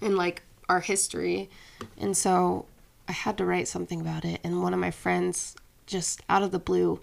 in 0.00 0.16
like 0.16 0.42
our 0.68 0.80
history. 0.80 1.50
And 1.98 2.16
so 2.16 2.66
I 3.08 3.12
had 3.12 3.36
to 3.38 3.44
write 3.44 3.66
something 3.66 4.00
about 4.00 4.24
it 4.24 4.40
and 4.44 4.62
one 4.62 4.72
of 4.72 4.78
my 4.78 4.92
friends 4.92 5.56
just 5.86 6.22
out 6.28 6.44
of 6.44 6.52
the 6.52 6.60
blue 6.60 7.00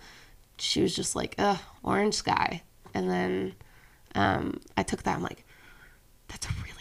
she 0.57 0.81
was 0.81 0.95
just 0.95 1.15
like, 1.15 1.35
"Ugh, 1.37 1.59
orange 1.83 2.15
sky." 2.15 2.63
And 2.93 3.09
then 3.09 3.55
um, 4.15 4.59
I 4.77 4.83
took 4.83 5.03
that. 5.03 5.15
I'm 5.15 5.23
like, 5.23 5.45
"That's 6.27 6.47
a 6.47 6.49
really 6.63 6.78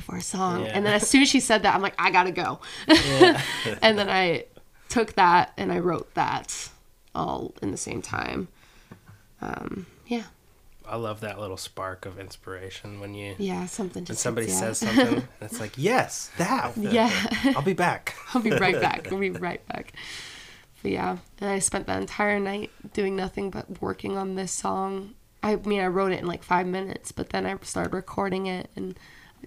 for 0.00 0.16
a 0.16 0.22
song." 0.22 0.64
Yeah. 0.64 0.72
And 0.74 0.86
then 0.86 0.94
as 0.94 1.08
soon 1.08 1.22
as 1.22 1.28
she 1.28 1.40
said 1.40 1.62
that, 1.62 1.74
I'm 1.74 1.82
like, 1.82 1.94
"I 1.98 2.10
gotta 2.10 2.32
go." 2.32 2.60
and 2.88 3.98
then 3.98 4.08
I 4.08 4.44
took 4.88 5.14
that 5.14 5.52
and 5.56 5.70
I 5.72 5.78
wrote 5.78 6.14
that 6.14 6.70
all 7.14 7.54
in 7.62 7.70
the 7.70 7.76
same 7.76 8.02
time. 8.02 8.48
Um, 9.40 9.86
yeah, 10.06 10.24
I 10.88 10.96
love 10.96 11.20
that 11.20 11.38
little 11.38 11.56
spark 11.56 12.06
of 12.06 12.18
inspiration 12.18 12.98
when 13.00 13.14
you 13.14 13.34
yeah, 13.38 13.66
something 13.66 14.04
when 14.04 14.16
somebody 14.16 14.46
hits 14.46 14.60
you 14.60 14.66
says 14.74 14.78
something 14.78 15.28
it's 15.40 15.60
like 15.60 15.72
yes 15.76 16.30
that 16.38 16.72
Yeah. 16.76 17.10
i'll 17.54 17.62
be 17.62 17.74
back 17.74 18.14
I'll 18.34 18.40
be 18.42 18.50
right 18.50 18.80
back. 18.80 19.12
I'll 19.12 19.18
be 19.18 19.30
right 19.30 19.66
back. 19.68 19.92
But 20.82 20.92
yeah, 20.92 21.16
and 21.40 21.50
I 21.50 21.58
spent 21.58 21.86
the 21.86 21.96
entire 21.96 22.38
night 22.38 22.70
doing 22.92 23.16
nothing 23.16 23.50
but 23.50 23.80
working 23.82 24.16
on 24.16 24.36
this 24.36 24.52
song. 24.52 25.14
I 25.42 25.56
mean, 25.56 25.80
I 25.80 25.86
wrote 25.86 26.12
it 26.12 26.20
in 26.20 26.26
like 26.26 26.42
five 26.42 26.66
minutes, 26.66 27.10
but 27.10 27.30
then 27.30 27.46
I 27.46 27.56
started 27.62 27.92
recording 27.94 28.46
it 28.46 28.70
and 28.76 28.98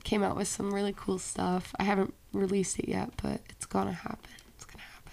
came 0.04 0.24
out 0.24 0.36
with 0.36 0.48
some 0.48 0.74
really 0.74 0.94
cool 0.96 1.20
stuff. 1.20 1.74
I 1.80 1.84
haven't 1.84 2.14
released 2.34 2.80
it 2.80 2.88
yet, 2.90 3.12
but 3.22 3.42
it's 3.50 3.66
gonna 3.66 3.92
happen. 3.94 4.30
It's 4.56 4.66
gonna 4.66 4.84
happen. 4.84 5.12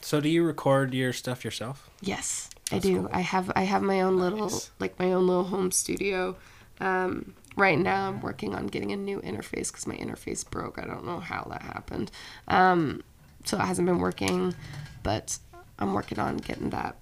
so 0.00 0.20
do 0.20 0.28
you 0.28 0.42
record 0.44 0.94
your 0.94 1.12
stuff 1.12 1.44
yourself 1.44 1.90
Yes, 2.00 2.50
I 2.72 2.78
do. 2.78 3.02
cool. 3.02 3.08
I 3.12 3.20
have 3.20 3.50
I 3.56 3.62
have 3.62 3.82
my 3.82 4.00
own 4.02 4.18
little 4.18 4.50
like 4.78 4.98
my 4.98 5.12
own 5.12 5.26
little 5.26 5.44
home 5.44 5.70
studio. 5.70 6.36
Um, 6.80 7.34
right 7.56 7.78
now, 7.78 8.08
I'm 8.08 8.20
working 8.20 8.54
on 8.54 8.66
getting 8.66 8.92
a 8.92 8.96
new 8.96 9.20
interface 9.22 9.68
because 9.72 9.86
my 9.86 9.96
interface 9.96 10.48
broke. 10.48 10.78
I 10.78 10.84
don't 10.86 11.06
know 11.06 11.20
how 11.20 11.46
that 11.50 11.62
happened. 11.62 12.10
Um, 12.48 13.02
so 13.44 13.56
it 13.56 13.62
hasn't 13.62 13.86
been 13.86 13.98
working, 13.98 14.54
but 15.02 15.38
I'm 15.78 15.94
working 15.94 16.18
on 16.18 16.36
getting 16.36 16.70
that 16.70 16.96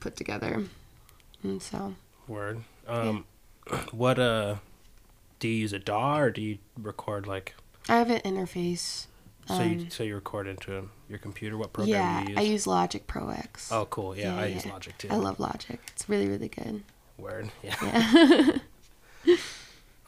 put 0.00 0.14
together. 0.16 0.64
And 1.42 1.60
so 1.62 1.94
word 2.26 2.62
um 2.86 3.24
what 3.92 4.18
uh 4.18 4.56
do 5.38 5.48
you 5.48 5.54
use 5.54 5.72
a 5.72 5.78
daw 5.78 6.18
or 6.18 6.30
do 6.30 6.40
you 6.42 6.58
record 6.80 7.26
like 7.26 7.54
I 7.88 7.96
have 7.96 8.10
an 8.10 8.20
interface. 8.20 9.06
so 9.46 9.62
you 9.62 9.86
so 9.88 10.02
you 10.02 10.14
record 10.14 10.46
into 10.46 10.90
your 11.08 11.18
computer 11.18 11.56
what 11.56 11.72
program 11.72 11.94
yeah, 11.94 12.20
do 12.24 12.24
you 12.24 12.28
use 12.30 12.38
I 12.38 12.42
use 12.52 12.66
Logic 12.66 13.06
Pro 13.06 13.30
X. 13.30 13.70
oh 13.72 13.86
cool 13.86 14.16
yeah, 14.16 14.34
Yeah, 14.34 14.42
i 14.42 14.46
use 14.46 14.66
logic 14.66 14.98
too 14.98 15.08
I 15.10 15.16
love 15.16 15.40
Logic. 15.40 15.80
It's 15.92 16.08
really 16.08 16.28
really 16.28 16.48
good. 16.48 16.82
word 17.16 17.50
yeah, 17.62 17.74
Yeah. 19.24 19.36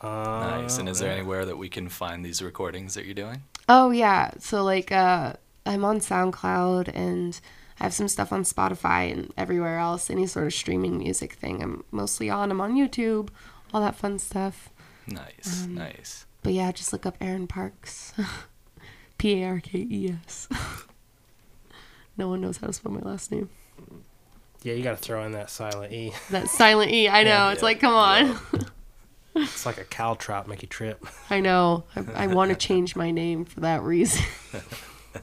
Uh, 0.01 0.49
Nice. 0.63 0.79
And 0.79 0.89
is 0.89 0.99
there 1.01 1.13
anywhere 1.13 1.45
that 1.45 1.59
we 1.59 1.69
can 1.69 1.89
find 1.89 2.25
these 2.25 2.41
recordings 2.43 2.95
that 2.95 3.05
you're 3.05 3.15
doing? 3.15 3.43
Oh 3.69 3.91
yeah, 3.91 4.33
so 4.39 4.63
like 4.65 4.91
uh 4.93 5.35
I'm 5.67 5.85
on 5.85 6.01
SoundCloud 6.01 6.91
and 6.95 7.39
I 7.79 7.85
have 7.85 7.95
some 7.95 8.09
stuff 8.09 8.33
on 8.33 8.43
Spotify 8.45 9.13
and 9.13 9.33
everywhere 9.37 9.79
else, 9.79 10.11
any 10.11 10.27
sort 10.27 10.47
of 10.47 10.55
streaming 10.55 10.99
music 10.99 11.35
thing. 11.35 11.63
I'm 11.63 11.85
mostly 11.91 12.29
on. 12.31 12.51
I'm 12.51 12.61
on 12.61 12.75
YouTube, 12.75 13.29
all 13.73 13.81
that 13.81 13.95
fun 13.97 14.19
stuff. 14.19 14.71
Nice, 15.11 15.65
Um, 15.65 15.75
nice. 15.75 16.27
But 16.43 16.53
yeah, 16.55 16.73
just 16.73 16.93
look 16.93 17.05
up 17.05 17.17
Erin 17.21 17.47
Parkes. 17.47 18.13
P 19.19 19.43
A 19.43 19.47
R 19.49 19.61
K 19.61 19.79
E 19.79 20.15
S. 20.25 20.49
No 22.17 22.29
one 22.29 22.41
knows 22.43 22.59
how 22.59 22.67
to 22.67 22.73
spell 22.75 22.93
my 22.93 23.01
last 23.01 23.33
name. 23.33 23.49
yeah 24.63 24.75
you 24.75 24.83
gotta 24.83 24.97
throw 24.99 25.25
in 25.25 25.33
that 25.33 25.49
silent 25.49 25.91
e 25.93 26.13
That 26.31 26.49
silent 26.49 26.91
E, 26.91 27.09
I 27.09 27.23
know. 27.23 27.31
Yeah, 27.31 27.53
it's 27.53 27.61
yeah, 27.63 27.65
like, 27.65 27.81
come 27.81 27.95
on. 27.95 28.39
it's 29.37 29.65
like 29.65 29.79
a 29.79 29.85
caltrop 29.85 30.47
make 30.47 30.61
you 30.61 30.69
trip 30.69 31.07
I 31.31 31.41
know. 31.41 31.85
I, 31.97 32.25
I 32.25 32.27
want 32.27 32.51
to 32.51 32.57
change 32.57 32.95
my 32.95 33.11
name 33.11 33.45
for 33.47 33.61
that 33.61 33.83
reason. 33.83 34.23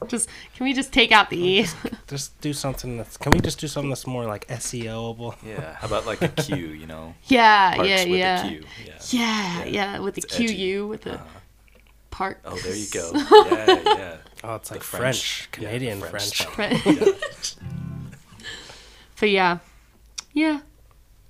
Just 0.08 0.28
can 0.54 0.64
we 0.64 0.72
just 0.72 0.92
take 0.92 1.12
out 1.12 1.30
the 1.30 1.38
E? 1.38 1.66
just 2.06 2.38
do 2.40 2.52
something 2.52 2.96
that's 2.96 3.16
can 3.16 3.32
we 3.32 3.40
just 3.40 3.58
do 3.58 3.66
something 3.66 3.88
that's 3.88 4.06
more 4.06 4.24
like 4.26 4.46
seoable 4.48 5.34
Yeah. 5.44 5.74
How 5.74 5.86
about 5.86 6.06
like 6.06 6.22
a 6.22 6.28
Q, 6.28 6.56
you 6.56 6.86
know? 6.86 7.14
yeah, 7.24 7.74
Parks 7.74 7.88
yeah, 7.88 8.04
with 8.04 8.08
yeah. 8.18 8.46
a 8.46 8.48
Q. 8.48 8.64
Yeah. 8.84 8.92
Yeah, 9.10 9.64
yeah, 9.64 9.98
with 10.00 10.14
the 10.14 10.22
It's. 10.22 10.36
QU 10.36 10.86
with 10.88 11.02
the 11.02 11.14
uh-huh. 11.14 11.24
park. 12.10 12.40
Oh, 12.44 12.56
there 12.58 12.74
you 12.74 12.86
go. 12.92 13.12
Yeah, 13.50 13.82
yeah. 13.84 14.16
oh 14.44 14.54
it's 14.56 14.70
like 14.70 14.80
The 14.80 14.86
french, 14.86 15.48
Yeah, 15.58 15.68
canadian 15.68 16.00
french, 16.00 16.38
style. 16.38 16.78
But 19.20 19.30
yeah, 19.30 19.58
yeah, 20.32 20.60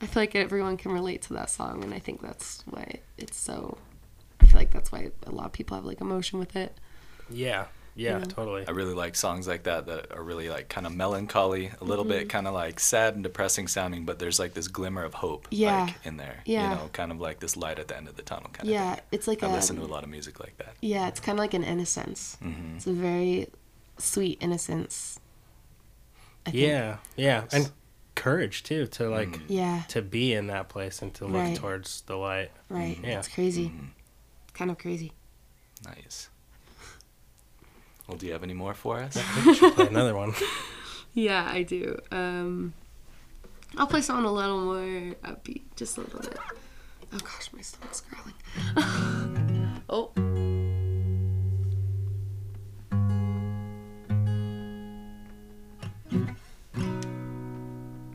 I 0.03 0.07
feel 0.07 0.23
like 0.23 0.35
everyone 0.35 0.77
can 0.77 0.93
relate 0.93 1.23
to 1.23 1.33
that 1.35 1.49
song, 1.49 1.83
and 1.83 1.95
I 1.95 1.99
think 1.99 2.21
that's 2.21 2.63
why 2.67 3.01
it's 3.17 3.37
so. 3.39 3.79
I 4.41 4.45
feel 4.47 4.61
like 4.61 4.71
that's 4.73 4.93
why 4.93 5.11
a 5.27 5.31
lot 5.31 5.47
of 5.47 5.53
people 5.53 5.75
have 5.77 5.87
like 5.87 6.01
emotion 6.03 6.39
with 6.39 6.55
it. 6.55 6.77
yeah 7.31 7.67
yeah 7.99 8.19
Yeah. 8.19 8.25
totally 8.25 8.67
I 8.67 8.71
really 8.71 8.95
like 8.95 9.15
songs 9.17 9.47
like 9.49 9.65
that 9.65 9.87
that 9.87 10.13
are 10.17 10.23
really 10.23 10.49
like 10.49 10.69
kind 10.69 10.87
of 10.87 10.95
melancholy, 10.95 11.71
a 11.81 11.85
little 11.85 12.05
bit 12.05 12.29
kind 12.29 12.47
of 12.47 12.55
like 12.55 12.79
sad 12.81 13.15
and 13.15 13.23
depressing 13.23 13.67
sounding, 13.69 14.05
but 14.05 14.19
there's 14.19 14.39
like 14.39 14.55
this 14.55 14.69
glimmer 14.69 15.03
of 15.05 15.15
hope 15.15 15.49
Yeah. 15.51 15.85
like 15.87 15.95
in 16.05 16.17
there. 16.17 16.39
Yeah. 16.47 16.71
You 16.71 16.77
know, 16.77 16.89
kind 16.93 17.11
of 17.13 17.21
like 17.21 17.41
this 17.41 17.57
light 17.57 17.79
at 17.79 17.89
the 17.89 17.97
end 17.97 18.07
of 18.09 18.17
the 18.17 18.23
tunnel 18.23 18.51
kind 18.53 18.69
Yeah, 18.69 18.93
of 18.93 18.95
thing. 18.99 19.05
it's 19.13 19.27
like 19.29 19.43
I 19.43 19.49
a 19.49 19.53
listen 19.53 19.77
to 19.77 19.83
a 19.83 19.93
lot 19.97 20.05
of 20.05 20.11
music 20.11 20.39
like 20.41 20.57
that. 20.59 20.75
yeah, 20.81 21.09
it's 21.09 21.21
kind 21.21 21.37
of 21.39 21.41
like 21.41 21.55
an 21.55 21.65
innocence. 21.65 22.37
hmm 22.41 22.77
It's 22.77 22.87
a 22.87 22.93
very 22.93 23.49
sweet 23.99 24.39
innocence. 24.41 25.19
I 26.47 26.51
think. 26.51 26.63
yeah 26.63 26.97
yeah 27.17 27.45
and 27.53 27.71
courage 28.15 28.63
too 28.63 28.87
to 28.87 29.09
like 29.11 29.29
Mm. 29.29 29.43
Yeah. 29.49 29.83
to 29.89 30.01
be 30.03 30.33
in 30.33 30.47
that 30.47 30.69
place 30.69 31.03
and 31.03 31.13
to 31.15 31.25
look 31.27 31.35
Right. 31.43 31.57
towards 31.57 32.01
the 32.03 32.17
light 32.17 32.51
Right. 32.69 32.99
Yeah. 33.03 33.19
It's 33.19 33.29
crazy. 33.29 33.67
Mhm. 33.69 33.89
Kind 34.55 34.71
of 34.71 34.79
crazy. 34.79 35.13
Nice. 35.85 36.29
Well, 38.09 38.17
do 38.17 38.27
you 38.27 38.33
have 38.33 38.43
any 38.43 38.55
more 38.55 38.73
for 38.73 38.99
us? 38.99 39.17
we 39.47 39.55
should 39.55 39.75
play 39.75 39.87
another 39.87 40.17
one 40.17 40.33
Yeah, 41.15 41.47
I 41.51 41.63
do. 41.63 41.99
Um, 42.11 42.73
I'll 43.77 43.87
play 43.87 44.01
something 44.01 44.25
a 44.25 44.33
little 44.33 44.61
more 44.61 45.15
upbeat, 45.25 45.63
just 45.77 45.99
a 45.99 46.01
little 46.01 46.21
bit. 46.21 46.39
Oh 47.13 47.19
gosh, 47.19 47.51
my 47.53 47.61
stomach's 47.61 48.03
growling. 48.03 49.83
oh. 49.91 50.13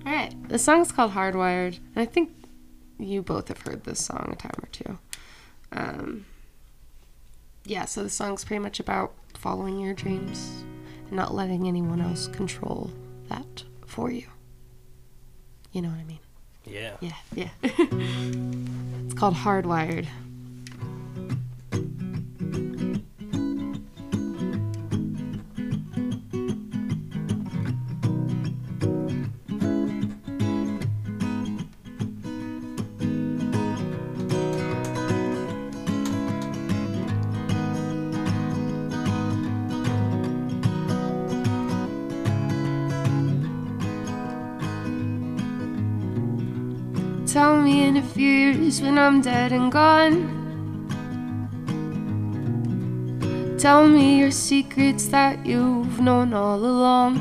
All 0.05 0.11
right, 0.11 0.49
the 0.49 0.59
song's 0.59 0.91
called 0.91 1.11
"Hardwired," 1.11 1.79
and 1.95 2.01
I 2.01 2.05
think 2.05 2.31
you 2.99 3.21
both 3.21 3.47
have 3.49 3.61
heard 3.61 3.83
this 3.83 4.03
song 4.05 4.29
a 4.31 4.35
time 4.35 4.51
or 4.61 4.69
two. 4.71 4.99
Um, 5.71 6.25
yeah, 7.65 7.85
so 7.85 8.03
the 8.03 8.09
song's 8.09 8.43
pretty 8.43 8.61
much 8.61 8.79
about 8.79 9.13
following 9.33 9.79
your 9.79 9.93
dreams 9.93 10.63
and 11.07 11.13
not 11.13 11.33
letting 11.33 11.67
anyone 11.67 12.01
else 12.01 12.27
control 12.27 12.91
that 13.29 13.63
for 13.85 14.11
you. 14.11 14.25
You 15.71 15.81
know 15.81 15.89
what 15.89 15.99
I 15.99 16.03
mean? 16.03 16.19
yeah 16.65 16.95
Yeah, 17.01 17.15
yeah. 17.33 17.49
it's 17.63 19.13
called 19.13 19.35
Hardwired. 19.35 20.07
When 48.81 48.97
I'm 48.97 49.21
dead 49.21 49.51
and 49.51 49.71
gone. 49.71 50.41
Tell 53.59 53.87
me 53.87 54.19
your 54.19 54.31
secrets 54.31 55.07
that 55.07 55.45
you've 55.45 55.99
known 55.99 56.33
all 56.33 56.57
along. 56.57 57.19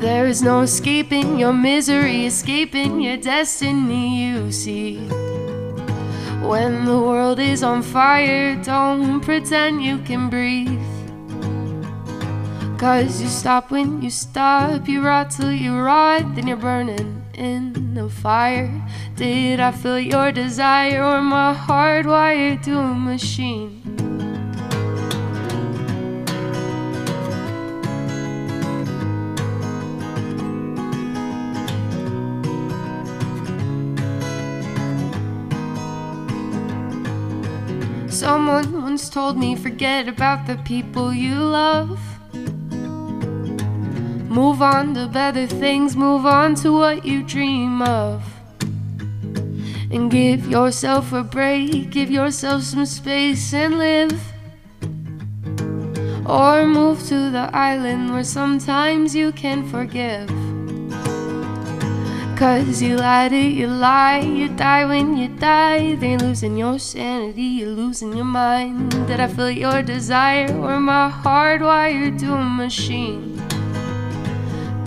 There 0.00 0.26
is 0.26 0.42
no 0.42 0.60
escaping 0.62 1.38
your 1.38 1.52
misery, 1.52 2.24
escaping 2.26 3.00
your 3.00 3.16
destiny, 3.16 4.24
you 4.24 4.52
see. 4.52 4.96
When 6.40 6.84
the 6.84 6.98
world 6.98 7.40
is 7.40 7.62
on 7.62 7.82
fire, 7.82 8.54
don't 8.62 9.20
pretend 9.20 9.82
you 9.82 9.98
can 9.98 10.30
breathe. 10.30 10.80
Cause 12.78 13.20
you 13.20 13.28
stop 13.28 13.70
when 13.70 14.00
you 14.02 14.10
stop, 14.10 14.88
you 14.88 15.02
rot 15.02 15.30
till 15.30 15.52
you 15.52 15.76
rot, 15.76 16.34
then 16.34 16.46
you're 16.46 16.56
burning 16.56 17.17
in 17.38 17.94
the 17.94 18.08
fire. 18.08 18.70
Did 19.14 19.60
I 19.60 19.70
feel 19.70 20.00
your 20.00 20.32
desire 20.32 21.02
or 21.04 21.22
my 21.22 21.54
heart 21.54 22.04
wired 22.06 22.64
to 22.64 22.78
a 22.78 22.94
machine? 22.94 23.78
Someone 38.10 38.82
once 38.82 39.08
told 39.08 39.38
me 39.38 39.54
forget 39.54 40.08
about 40.08 40.46
the 40.46 40.56
people 40.64 41.14
you 41.14 41.36
love. 41.36 42.17
Move 44.38 44.62
on 44.62 44.94
to 44.94 45.08
better 45.08 45.48
things, 45.48 45.96
move 45.96 46.24
on 46.24 46.54
to 46.54 46.70
what 46.70 47.04
you 47.04 47.24
dream 47.24 47.82
of. 47.82 48.22
And 49.90 50.08
give 50.08 50.46
yourself 50.46 51.12
a 51.12 51.24
break, 51.24 51.90
give 51.90 52.08
yourself 52.08 52.62
some 52.62 52.86
space 52.86 53.52
and 53.52 53.78
live. 53.78 54.16
Or 56.24 56.66
move 56.66 57.02
to 57.08 57.32
the 57.32 57.50
island 57.52 58.12
where 58.12 58.22
sometimes 58.22 59.12
you 59.12 59.32
can 59.32 59.68
forgive. 59.68 60.28
Cause 62.38 62.80
you 62.80 62.94
lie 62.96 63.28
to 63.30 63.36
you 63.36 63.66
lie, 63.66 64.20
you 64.20 64.50
die 64.50 64.84
when 64.84 65.16
you 65.16 65.26
die. 65.26 65.96
Then 65.96 66.10
you're 66.10 66.28
losing 66.28 66.56
your 66.56 66.78
sanity, 66.78 67.42
you're 67.58 67.70
losing 67.70 68.12
your 68.12 68.30
mind. 68.44 68.92
Did 69.08 69.18
I 69.18 69.26
feel 69.26 69.50
your 69.50 69.82
desire 69.82 70.56
or 70.62 70.78
my 70.78 71.08
heart 71.08 71.60
wired 71.60 72.20
to 72.20 72.34
a 72.34 72.44
machine? 72.44 73.37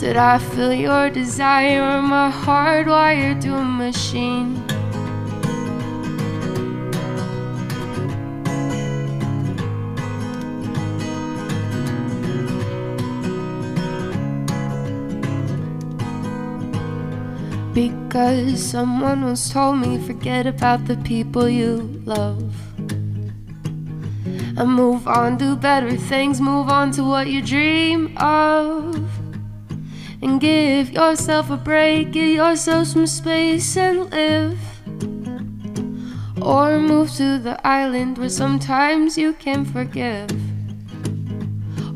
Did 0.02 0.18
I 0.18 0.40
feel 0.40 0.74
your 0.74 1.12
desire 1.12 1.84
or 1.84 2.02
my 2.02 2.32
heart 2.32 2.88
wired 2.88 3.40
to 3.42 3.56
a 3.56 3.64
machine? 3.64 4.56
Because 17.76 18.60
someone 18.60 19.22
once 19.24 19.54
told 19.54 19.78
me 19.78 20.00
forget 20.00 20.48
about 20.48 20.86
the 20.86 20.98
people 20.98 21.48
you 21.48 22.02
love. 22.06 22.52
And 24.58 24.68
move 24.68 25.08
on, 25.08 25.38
do 25.38 25.56
better 25.56 25.96
things, 25.96 26.42
move 26.42 26.70
on 26.70 26.90
to 26.94 27.04
what 27.04 27.28
you 27.28 27.44
dream 27.44 28.18
of. 28.18 29.11
And 30.22 30.40
give 30.40 30.92
yourself 30.92 31.50
a 31.50 31.58
break, 31.58 32.12
give 32.12 32.36
yourself 32.36 32.88
some 32.88 33.08
space 33.08 33.76
and 33.76 34.12
live. 34.12 34.60
Or 36.40 36.80
move 36.80 37.12
to 37.16 37.40
the 37.40 37.60
island 37.66 38.20
where 38.20 38.30
sometimes 38.30 39.18
you 39.18 39.34
can 39.34 39.66
forgive. 39.66 40.30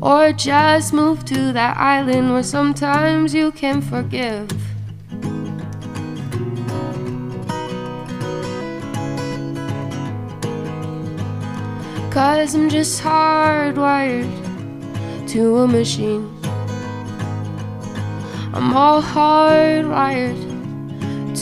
Or 0.02 0.32
just 0.32 0.92
move 0.92 1.24
to 1.26 1.52
that 1.52 1.76
island 1.76 2.32
where 2.32 2.42
sometimes 2.42 3.32
you 3.32 3.52
can 3.52 3.80
forgive. 3.80 4.48
Cause 12.10 12.54
I'm 12.54 12.68
just 12.68 13.02
hardwired 13.02 14.26
to 15.28 15.58
a 15.58 15.68
machine. 15.68 16.35
I'm 18.56 18.72
all 18.74 19.02
hardwired 19.02 20.40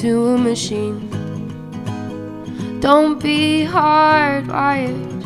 to 0.01 0.27
a 0.35 0.37
machine. 0.37 0.99
Don't 2.81 3.23
be 3.23 3.65
hardwired 3.65 5.23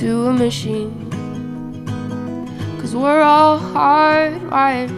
to 0.00 0.26
a 0.26 0.32
machine. 0.32 1.08
Cause 2.80 2.96
we're 2.96 3.22
all 3.22 3.60
hardwired 3.60 4.90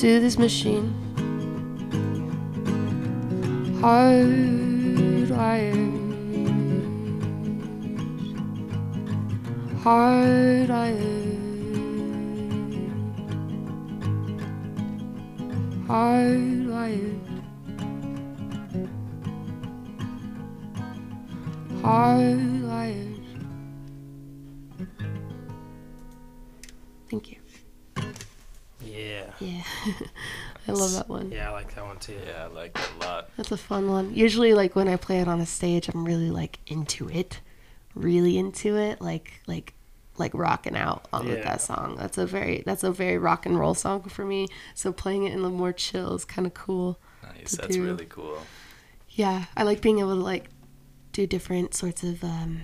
to 0.00 0.20
this 0.20 0.36
machine. 0.36 0.92
Hardwired. 3.80 5.30
Hardwired. 9.82 11.25
Hardwired. 15.86 17.20
Hardwired. 21.80 23.24
Thank 27.08 27.30
you. 27.30 27.36
Yeah. 28.84 29.30
Yeah. 29.38 29.62
I 30.68 30.72
love 30.72 30.92
that 30.94 31.08
one. 31.08 31.30
Yeah, 31.30 31.50
I 31.50 31.52
like 31.52 31.72
that 31.76 31.84
one 31.84 31.98
too. 32.00 32.18
Yeah, 32.26 32.46
I 32.46 32.46
like 32.48 32.74
that 32.74 32.90
a 32.98 33.04
lot. 33.06 33.30
That's 33.36 33.52
a 33.52 33.56
fun 33.56 33.88
one. 33.88 34.12
Usually, 34.12 34.54
like 34.54 34.74
when 34.74 34.88
I 34.88 34.96
play 34.96 35.20
it 35.20 35.28
on 35.28 35.40
a 35.40 35.46
stage, 35.46 35.88
I'm 35.88 36.04
really 36.04 36.32
like 36.32 36.58
into 36.66 37.08
it, 37.08 37.40
really 37.94 38.38
into 38.38 38.76
it, 38.76 39.00
like 39.00 39.40
like 39.46 39.74
like 40.18 40.32
rocking 40.34 40.76
out 40.76 41.06
on 41.12 41.28
with 41.28 41.42
that 41.44 41.60
song. 41.60 41.96
That's 41.96 42.18
a 42.18 42.26
very 42.26 42.62
that's 42.64 42.84
a 42.84 42.90
very 42.90 43.18
rock 43.18 43.46
and 43.46 43.58
roll 43.58 43.74
song 43.74 44.02
for 44.02 44.24
me. 44.24 44.48
So 44.74 44.92
playing 44.92 45.24
it 45.24 45.32
in 45.32 45.42
the 45.42 45.50
more 45.50 45.72
chill 45.72 46.14
is 46.14 46.24
kind 46.24 46.46
of 46.46 46.54
cool. 46.54 46.98
Nice. 47.22 47.52
That's 47.52 47.74
do. 47.76 47.84
really 47.84 48.06
cool. 48.06 48.38
Yeah, 49.10 49.46
I 49.56 49.62
like 49.62 49.80
being 49.80 49.98
able 50.00 50.14
to 50.14 50.22
like 50.22 50.50
do 51.12 51.26
different 51.26 51.74
sorts 51.74 52.02
of 52.02 52.22
um, 52.22 52.62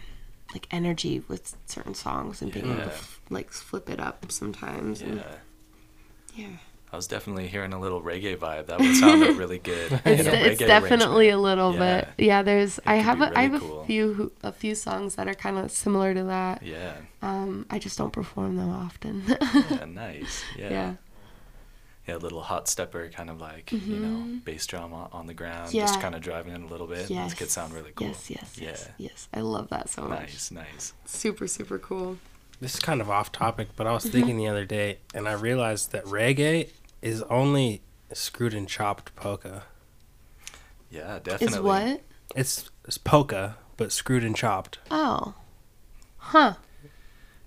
like 0.53 0.67
energy 0.71 1.23
with 1.29 1.57
certain 1.67 1.95
songs 1.95 2.43
and 2.43 2.53
being 2.53 2.67
able 2.67 2.77
to 2.77 2.87
f- 2.87 3.21
like 3.31 3.51
flip 3.51 3.88
it 3.88 4.01
up 4.01 4.31
sometimes. 4.31 5.01
And, 5.01 5.25
Yeah. 6.35 6.47
Yeah. 6.93 6.95
I 6.95 6.97
was 6.97 7.07
definitely 7.07 7.49
hearing 7.49 7.73
a 7.73 7.81
little 7.81 8.03
reggae 8.03 8.37
vibe. 8.37 8.67
That 8.67 8.79
would 8.81 8.97
sound 8.97 9.23
really 9.39 9.59
good. 9.59 9.93
It's, 10.05 10.21
in 10.21 10.27
a 10.27 10.31
it's 10.37 10.61
reggae 10.63 10.67
definitely 10.67 11.31
a 11.31 11.39
little 11.39 11.73
Yeah. 11.75 12.01
bit. 12.03 12.09
Yeah, 12.27 12.43
there's. 12.43 12.79
I 12.87 12.97
have 12.97 13.19
be 13.19 13.25
a, 13.25 13.27
I 13.29 13.45
really 13.45 13.53
have 13.53 13.61
cool. 13.61 13.81
a 13.81 13.87
few 13.87 14.33
a 14.43 14.53
few 14.53 14.75
songs 14.75 15.15
that 15.15 15.27
are 15.29 15.35
kind 15.35 15.59
of 15.59 15.71
similar 15.71 16.15
to 16.15 16.25
that. 16.25 16.63
Yeah. 16.63 16.95
Um, 17.23 17.67
I 17.71 17.79
just 17.79 17.97
don't 17.99 18.13
perform 18.13 18.57
them 18.57 18.71
often. 18.71 19.23
Yeah. 19.71 19.85
Nice. 19.87 20.43
Yeah. 20.59 20.71
yeah. 20.71 20.95
Yeah, 22.09 22.17
a 22.17 22.19
little 22.19 22.41
hot 22.43 22.69
stepper, 22.69 23.09
kind 23.11 23.31
of 23.31 23.41
like 23.41 23.71
you 23.71 23.79
know, 23.97 24.39
bass 24.45 24.67
drum 24.67 24.93
on, 24.93 25.09
on 25.13 25.27
the 25.29 25.35
ground, 25.35 25.71
just 25.71 25.93
Mm-hmm. 25.95 26.03
Kind 26.03 26.15
of 26.17 26.21
driving 26.21 26.53
it 26.53 26.61
a 26.61 26.67
little 26.67 26.89
bit. 26.89 27.09
Yes. 27.09 27.31
This 27.31 27.39
could 27.39 27.51
sound 27.51 27.73
really 27.73 27.93
cool. 27.95 28.09
Yes, 28.09 28.29
yes, 28.29 28.59
yes, 28.61 28.89
Yeah. 28.99 29.09
yes. 29.11 29.29
I 29.33 29.41
love 29.41 29.69
that 29.69 29.89
so 29.89 30.03
much. 30.03 30.19
Nice, 30.21 30.51
nice. 30.51 30.93
Super, 31.05 31.47
super 31.47 31.79
cool. 31.79 32.19
This 32.61 32.75
is 32.75 32.81
kind 32.81 33.01
of 33.01 33.09
off 33.09 33.31
topic, 33.31 33.69
but 33.77 33.87
I 33.87 33.93
was 33.93 34.03
Mm-hmm. 34.05 34.13
thinking 34.13 34.37
the 34.37 34.49
other 34.49 34.65
day, 34.65 34.99
and 35.15 35.29
I 35.29 35.35
realized 35.35 35.93
that 35.93 36.05
reggae 36.07 36.71
is 37.03 37.23
only 37.25 37.83
screwed 38.12 38.55
and 38.55 38.69
chopped 38.69 39.15
polka. 39.17 39.65
Yeah, 40.91 41.19
definitely. 41.23 41.59
Is 41.59 41.62
what? 41.62 42.01
It's, 42.37 42.71
it's 42.87 42.99
polka, 42.99 43.57
but 43.77 43.93
screwed 43.93 44.25
and 44.25 44.37
chopped. 44.37 44.79
Oh. 44.91 45.35
Huh. 46.19 46.55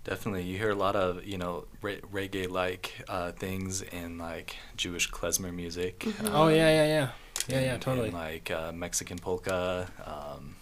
Definitely, 0.04 0.44
you 0.44 0.60
hear 0.60 0.70
a 0.70 0.76
lot 0.76 0.96
of 0.96 1.26
you 1.26 1.38
know 1.40 1.66
re- 1.82 2.00
reggae-like 2.14 3.06
uh, 3.10 3.32
things 3.32 3.82
in 3.82 4.20
like 4.20 4.56
Jewish 4.78 5.10
klezmer 5.10 5.52
music. 5.52 6.00
Mm-hmm. 6.00 6.28
oh 6.28 6.44
um, 6.44 6.50
yeah, 6.52 6.70
yeah, 6.70 6.86
yeah, 6.86 7.10
yeah, 7.48 7.60
yeah, 7.62 7.78
totally. 7.78 8.10
and, 8.10 8.14
like 8.18 8.52
uh, 8.52 8.72
Mexican 8.72 9.18
polka, 9.18 9.88
um, 10.06 10.56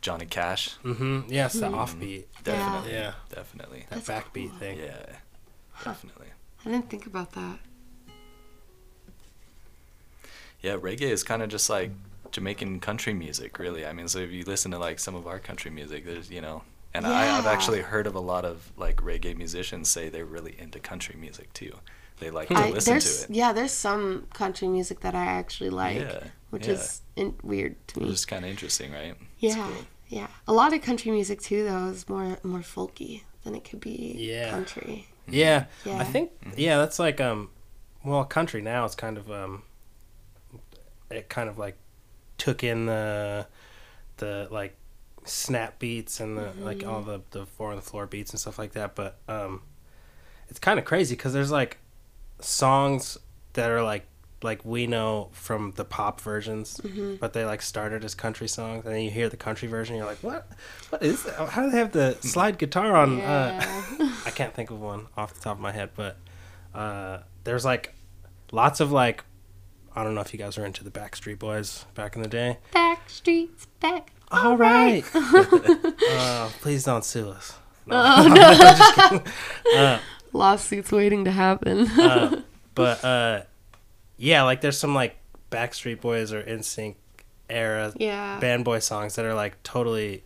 Johnny 0.00 0.26
Cash. 0.26 0.74
Mm-hmm. 0.84 1.20
Yes, 1.28 1.52
the 1.52 1.68
offbeat. 1.68 2.24
Definitely, 2.42 2.92
Yeah, 2.92 3.12
definitely. 3.32 3.86
that 3.90 4.04
That's 4.04 4.08
backbeat 4.08 4.50
cool. 4.50 4.58
thing. 4.58 4.78
Yeah, 4.78 5.06
definitely. 5.84 6.26
I 6.66 6.70
didn't 6.70 6.90
think 6.90 7.06
about 7.06 7.32
that. 7.32 7.58
Yeah, 10.60 10.72
reggae 10.76 11.02
is 11.02 11.22
kind 11.22 11.42
of 11.42 11.48
just 11.48 11.70
like 11.70 11.90
Jamaican 12.32 12.80
country 12.80 13.14
music, 13.14 13.58
really. 13.58 13.86
I 13.86 13.92
mean, 13.92 14.08
so 14.08 14.18
if 14.18 14.30
you 14.30 14.44
listen 14.44 14.70
to 14.72 14.78
like 14.78 14.98
some 14.98 15.14
of 15.14 15.26
our 15.26 15.38
country 15.38 15.70
music, 15.70 16.04
there's 16.04 16.30
you 16.30 16.40
know, 16.40 16.62
and 16.94 17.06
I, 17.06 17.36
I've 17.38 17.46
actually 17.46 17.80
heard 17.80 18.06
of 18.06 18.14
a 18.14 18.20
lot 18.20 18.44
of 18.44 18.72
like 18.76 18.96
reggae 18.96 19.36
musicians 19.36 19.88
say 19.88 20.08
they're 20.08 20.24
really 20.24 20.56
into 20.58 20.78
country 20.80 21.16
music 21.18 21.52
too. 21.52 21.72
they 22.20 22.30
like 22.30 22.48
to 22.48 22.54
I, 22.54 22.70
listen 22.70 22.92
there's 22.94 23.24
to 23.26 23.32
it. 23.32 23.36
yeah, 23.36 23.52
there's 23.52 23.72
some 23.72 24.26
country 24.34 24.66
music 24.68 25.00
that 25.00 25.14
I 25.14 25.24
actually 25.26 25.70
like, 25.70 25.98
Yeah, 26.00 26.24
which 26.50 26.66
yeah. 26.66 26.74
is 26.74 27.02
in, 27.14 27.34
weird 27.42 27.76
to 27.88 28.00
me. 28.00 28.08
It's 28.10 28.24
kind 28.24 28.44
of 28.44 28.50
interesting, 28.50 28.92
right? 28.92 29.14
Yeah, 29.38 29.54
cool. 29.54 29.84
yeah. 30.08 30.26
A 30.48 30.52
lot 30.52 30.72
of 30.74 30.82
country 30.82 31.12
music 31.12 31.40
too, 31.40 31.62
though, 31.64 31.86
is 31.88 32.08
more 32.08 32.38
more 32.42 32.60
folky 32.60 33.22
than 33.44 33.54
it 33.54 33.62
could 33.64 33.80
be 33.80 34.16
Yeah. 34.18 34.50
country. 34.50 35.06
Yeah, 35.28 35.66
Yeah. 35.84 35.98
I 35.98 36.04
think 36.04 36.32
yeah, 36.56 36.78
that's 36.78 36.98
like 36.98 37.20
um, 37.20 37.50
well, 38.04 38.24
country 38.24 38.60
now 38.60 38.84
is 38.84 38.94
kind 38.96 39.16
of 39.18 39.30
um, 39.30 39.62
it 41.10 41.28
kind 41.28 41.48
of 41.48 41.58
like 41.58 41.76
took 42.36 42.62
in 42.62 42.86
the 42.86 43.46
the 44.18 44.48
like 44.50 44.76
snap 45.24 45.78
beats 45.78 46.20
and 46.20 46.38
the 46.38 46.52
like 46.60 46.84
all 46.84 47.02
the 47.02 47.20
the 47.30 47.46
four 47.46 47.70
on 47.70 47.76
the 47.76 47.82
floor 47.82 48.06
beats 48.06 48.30
and 48.30 48.40
stuff 48.40 48.58
like 48.58 48.72
that, 48.72 48.94
but 48.94 49.18
um, 49.28 49.62
it's 50.48 50.58
kind 50.58 50.78
of 50.78 50.84
crazy 50.84 51.14
because 51.14 51.32
there's 51.32 51.50
like 51.50 51.78
songs 52.40 53.18
that 53.54 53.70
are 53.70 53.82
like 53.82 54.06
like 54.42 54.64
we 54.64 54.86
know 54.86 55.28
from 55.32 55.72
the 55.74 55.84
pop 55.84 56.20
versions, 56.20 56.80
but 57.18 57.32
they 57.32 57.44
like 57.44 57.60
started 57.60 58.04
as 58.04 58.14
country 58.14 58.46
songs, 58.46 58.84
and 58.84 58.94
then 58.94 59.02
you 59.02 59.10
hear 59.10 59.28
the 59.28 59.36
country 59.36 59.66
version, 59.66 59.96
you're 59.96 60.06
like, 60.06 60.22
what? 60.22 60.46
What 60.90 61.02
is 61.02 61.24
that? 61.24 61.48
How 61.48 61.62
do 61.64 61.70
they 61.70 61.78
have 61.78 61.90
the 61.92 62.16
slide 62.20 62.56
guitar 62.56 62.94
on? 62.96 63.20
Uh, 63.20 63.60
I 64.24 64.30
can't 64.30 64.54
think 64.54 64.70
of 64.70 64.80
one 64.80 65.08
off 65.16 65.34
the 65.34 65.40
top 65.40 65.56
of 65.56 65.60
my 65.60 65.72
head, 65.72 65.90
but 65.96 66.18
uh, 66.74 67.18
there's 67.44 67.64
like 67.64 67.94
lots 68.52 68.78
of 68.78 68.92
like 68.92 69.24
I 69.98 70.04
don't 70.04 70.14
know 70.14 70.20
if 70.20 70.32
you 70.32 70.38
guys 70.38 70.56
were 70.56 70.64
into 70.64 70.84
the 70.84 70.92
Backstreet 70.92 71.40
Boys 71.40 71.84
back 71.94 72.14
in 72.14 72.22
the 72.22 72.28
day. 72.28 72.58
Back 72.72 73.10
streets 73.10 73.66
back. 73.80 74.12
All 74.30 74.56
right. 74.56 75.02
uh, 75.14 76.50
please 76.60 76.84
don't 76.84 77.04
sue 77.04 77.30
us. 77.30 77.56
No. 77.84 79.24
Lawsuits 80.32 80.92
waiting 80.92 81.24
to 81.24 81.32
happen. 81.32 81.88
Uh, 81.88 82.42
but 82.76 83.04
uh, 83.04 83.42
yeah, 84.18 84.44
like 84.44 84.60
there's 84.60 84.78
some 84.78 84.94
like 84.94 85.16
Backstreet 85.50 86.00
Boys 86.00 86.32
or 86.32 86.44
NSYNC 86.44 86.94
era 87.50 87.92
yeah. 87.96 88.38
band 88.38 88.64
boy 88.64 88.78
songs 88.78 89.16
that 89.16 89.24
are 89.24 89.34
like 89.34 89.60
totally 89.64 90.22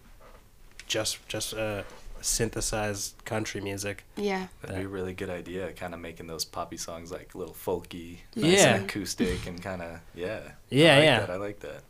just 0.87 1.27
just 1.29 1.55
uh, 1.55 1.83
synthesized 2.23 3.25
country 3.25 3.61
music. 3.61 4.05
Yeah. 4.17 4.47
That'd 4.61 4.77
be 4.79 4.83
a 4.85 4.89
really 4.89 5.13
good 5.15 5.31
idea, 5.31 5.73
kind 5.73 5.95
of 5.95 6.01
making 6.01 6.27
those 6.27 6.45
poppy 6.45 6.77
songs 6.77 7.11
like 7.11 7.35
a 7.35 7.39
little 7.39 7.55
folky, 7.55 8.19
nice 8.37 8.59
Yeah. 8.63 8.75
and 8.77 8.85
acoustic, 8.85 9.47
and 9.47 9.63
kind 9.63 9.83
of 9.83 10.01
yeah. 10.15 10.41
Yeah, 10.71 10.95
I 10.95 10.97
like 10.97 11.05
yeah. 11.05 11.21
That. 11.21 11.31
I 11.31 11.37
like 11.37 11.61
that. 11.61 11.83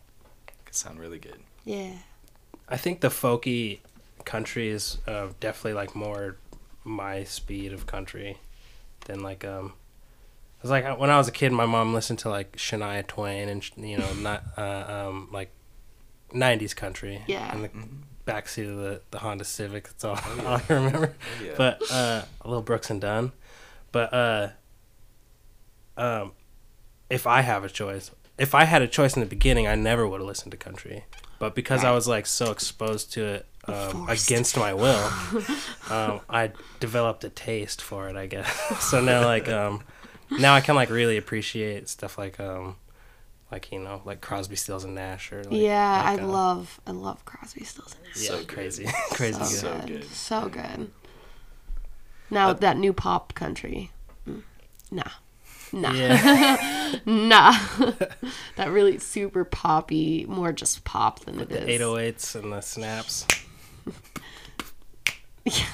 Could 0.65 0.75
sound 0.75 0.99
really 1.01 1.19
good. 1.19 1.41
Yeah. 1.65 1.93
I 2.69 2.77
think 2.77 3.01
the 3.01 3.09
folky 3.09 3.81
country 4.25 4.69
is 4.69 4.99
uh, 5.07 5.29
definitely 5.41 5.75
like 5.75 5.95
more 5.95 6.37
my 6.85 7.25
speed 7.25 7.73
of 7.73 7.87
country 7.87 8.39
than 9.07 9.21
like 9.21 9.45
um. 9.45 9.75
It's 10.63 10.71
like 10.71 10.99
when 11.01 11.11
I 11.11 11.19
was 11.19 11.27
a 11.27 11.33
kid, 11.33 11.51
my 11.51 11.67
mom 11.67 11.93
listened 11.93 12.21
to 12.21 12.29
like 12.31 12.53
Shania 12.57 13.05
Twain 13.07 13.49
and 13.49 13.69
you 13.77 13.99
know 13.99 14.13
not 14.15 14.45
uh, 14.57 15.09
um 15.09 15.29
like 15.33 15.51
'90s 16.33 16.75
country. 16.75 17.23
Yeah. 17.27 17.53
In 17.55 17.63
the 17.63 17.69
Mhm. 17.69 17.89
Backseat 18.27 18.71
of 18.71 18.77
the 18.77 19.01
the 19.11 19.19
Honda 19.19 19.45
Civic. 19.45 19.85
That's 19.85 20.05
all, 20.05 20.19
Oh, 20.23 20.35
yeah. 20.39 20.45
all 20.45 20.57
I 20.57 20.73
remember. 20.75 21.15
Oh, 21.41 21.45
yeah. 21.45 21.53
But 21.57 21.83
uh, 21.91 22.23
a 22.41 22.49
little 22.49 22.63
Brooks 22.63 22.91
and 22.91 23.01
Dunn. 23.01 23.33
But 23.91 24.13
uh, 24.15 24.49
um, 25.97 26.33
if 27.11 27.27
I 27.27 27.43
have 27.43 27.65
a 27.65 27.69
choice, 27.69 28.11
if 28.39 28.55
I 28.55 28.65
had 28.65 28.83
a 28.83 28.89
choice 28.89 29.15
in 29.17 29.21
the 29.21 29.27
beginning, 29.29 29.67
I 29.67 29.75
never 29.75 30.07
would 30.07 30.21
have 30.21 30.27
listened 30.27 30.53
to 30.53 30.57
country. 30.57 31.05
But 31.39 31.55
because 31.55 31.85
I 31.85 31.91
was 31.91 32.07
like 32.07 32.27
so 32.27 32.53
exposed 32.53 33.13
to 33.15 33.25
it 33.25 33.47
um, 33.67 34.09
against 34.09 34.57
my 34.57 34.73
will, 34.73 35.11
um, 35.91 36.21
I 36.31 36.53
developed 36.79 37.25
a 37.25 37.29
taste 37.31 37.83
for 37.83 38.09
it. 38.09 38.17
I 38.17 38.27
guess. 38.27 38.49
so 38.91 39.01
now, 39.01 39.25
like, 39.25 39.49
um, 39.49 39.83
now 40.31 40.55
I 40.55 40.61
can 40.61 40.77
like 40.77 40.89
really 40.89 41.17
appreciate 41.17 41.89
stuff 41.89 42.17
like, 42.17 42.39
um, 42.39 42.77
like 43.53 43.71
you 43.71 43.79
know, 43.79 44.01
like 44.05 44.21
Crosby, 44.21 44.57
Stills 44.57 44.83
and 44.85 44.95
Nash, 44.97 45.31
or 45.33 45.45
like, 45.45 45.53
yeah, 45.53 46.03
like, 46.05 46.21
I 46.21 46.23
uh, 46.23 46.27
love 46.27 46.81
I 46.87 46.91
love 46.91 47.25
Crosby, 47.25 47.63
Stills 47.65 47.95
and 47.95 48.03
Nash. 48.05 48.17
yeah, 48.23 48.29
So 48.31 48.39
good. 48.39 48.49
crazy, 48.49 48.87
crazy 49.11 49.45
so 49.45 49.69
good. 49.69 49.79
So 49.79 49.87
good. 49.87 49.87
good. 50.01 50.05
So 50.11 50.49
good. 50.49 50.91
Now 52.31 52.49
Uh, 52.51 52.55
that 52.55 52.79
new 52.79 52.93
pop 52.95 53.35
country. 53.35 53.91
mm, 54.29 54.43
Nah. 54.91 55.03
Nah. 55.75 55.93
Yeah, 55.93 56.99
nah. 57.07 57.53
that 58.57 58.69
really 58.71 58.99
super 58.99 59.45
poppy, 59.45 60.27
more 60.29 60.53
just 60.53 60.85
pop 60.85 61.21
than 61.21 61.41
it 61.41 61.49
the 61.49 61.67
is. 61.67 61.81
808s 61.81 62.35
and 62.43 62.53
the 62.53 62.61
snaps. 62.61 63.27
Yeah. 65.45 65.65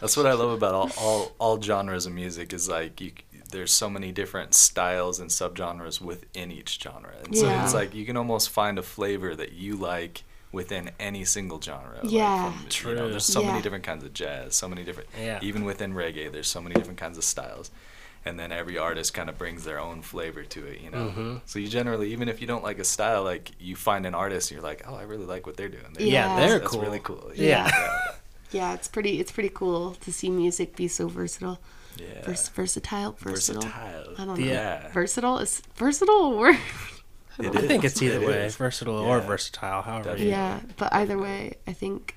That's 0.00 0.16
what 0.16 0.26
I 0.26 0.32
love 0.34 0.50
about 0.50 0.74
all, 0.74 0.90
all, 0.98 1.32
all 1.38 1.60
genres 1.62 2.06
of 2.06 2.12
music 2.12 2.52
is 2.52 2.68
like 2.68 3.00
you 3.00 3.12
there's 3.52 3.72
so 3.72 3.88
many 3.88 4.10
different 4.12 4.54
styles 4.54 5.20
and 5.20 5.30
subgenres 5.30 6.00
within 6.00 6.50
each 6.50 6.80
genre. 6.82 7.12
And 7.24 7.36
so 7.36 7.48
it's 7.62 7.72
like 7.74 7.94
you 7.94 8.04
can 8.04 8.16
almost 8.16 8.48
find 8.50 8.78
a 8.78 8.82
flavor 8.82 9.34
that 9.36 9.52
you 9.52 9.76
like 9.76 10.24
within 10.50 10.90
any 11.00 11.24
single 11.24 11.60
genre. 11.60 12.00
like 12.02 12.12
Yeah. 12.12 12.52
from, 12.52 12.62
You 12.64 12.68
True. 12.70 12.94
know, 12.94 13.08
there's 13.08 13.24
so 13.24 13.40
Yeah. 13.40 13.48
many 13.52 13.62
different 13.62 13.84
kinds 13.84 14.04
of 14.04 14.12
jazz, 14.12 14.54
so 14.54 14.68
many 14.68 14.82
different 14.84 15.08
Yeah. 15.18 15.38
even 15.42 15.64
within 15.64 15.94
reggae 15.94 16.30
there's 16.30 16.48
so 16.48 16.60
many 16.60 16.74
different 16.74 16.98
kinds 16.98 17.16
of 17.16 17.24
styles. 17.24 17.70
And 18.24 18.38
then 18.38 18.52
every 18.52 18.78
artist 18.78 19.14
kind 19.14 19.28
of 19.28 19.36
brings 19.36 19.64
their 19.64 19.80
own 19.80 20.00
flavor 20.02 20.44
to 20.44 20.66
it, 20.66 20.80
you 20.80 20.90
know. 20.90 21.12
Mhm. 21.16 21.40
So 21.46 21.58
you 21.58 21.66
generally, 21.68 22.12
even 22.12 22.28
if 22.28 22.40
you 22.40 22.46
don't 22.46 22.62
like 22.62 22.78
a 22.78 22.84
style, 22.84 23.24
like 23.24 23.50
you 23.58 23.74
find 23.76 24.06
an 24.06 24.14
artist, 24.14 24.50
and 24.50 24.56
you're 24.56 24.68
like, 24.68 24.82
oh, 24.86 24.94
I 24.94 25.02
really 25.02 25.24
like 25.26 25.44
what 25.46 25.56
they're 25.56 25.68
doing. 25.68 25.92
They're- 25.94 26.06
Yeah, 26.06 26.28
that's- 26.28 26.50
they're 26.50 26.58
that's 26.60 26.70
cool. 26.70 26.82
really 26.82 27.00
cool. 27.00 27.32
Yeah. 27.34 27.68
Yeah, 28.52 28.74
it's 28.74 28.86
pretty 28.86 29.18
it's 29.18 29.32
pretty 29.32 29.48
cool 29.48 29.94
to 30.02 30.12
see 30.12 30.28
music 30.30 30.76
be 30.76 30.86
so 30.86 31.08
versatile. 31.08 31.58
Yeah. 31.96 32.06
yeah. 32.14 32.22
Vers- 32.24 32.48
versatile, 32.48 33.12
versatile. 33.18 33.62
Versatile. 33.62 34.14
I 34.18 34.24
don't 34.24 34.38
know. 34.38 34.44
Yeah. 34.44 34.88
Versatile 34.92 35.38
is 35.38 35.62
versatile 35.74 36.32
a 36.34 36.36
word. 36.36 36.56
It 37.38 37.56
I 37.56 37.62
think 37.66 37.82
it's 37.82 38.00
either 38.02 38.20
It 38.20 38.26
way, 38.28 38.44
is. 38.44 38.56
versatile 38.56 38.98
or 38.98 39.18
versatile, 39.20 39.80
however. 39.80 40.04
Definitely. 40.10 40.26
You, 40.26 40.30
Yeah, 40.32 40.60
but 40.76 40.92
either 40.92 41.16
way, 41.18 41.54
I 41.66 41.72
think 41.72 42.14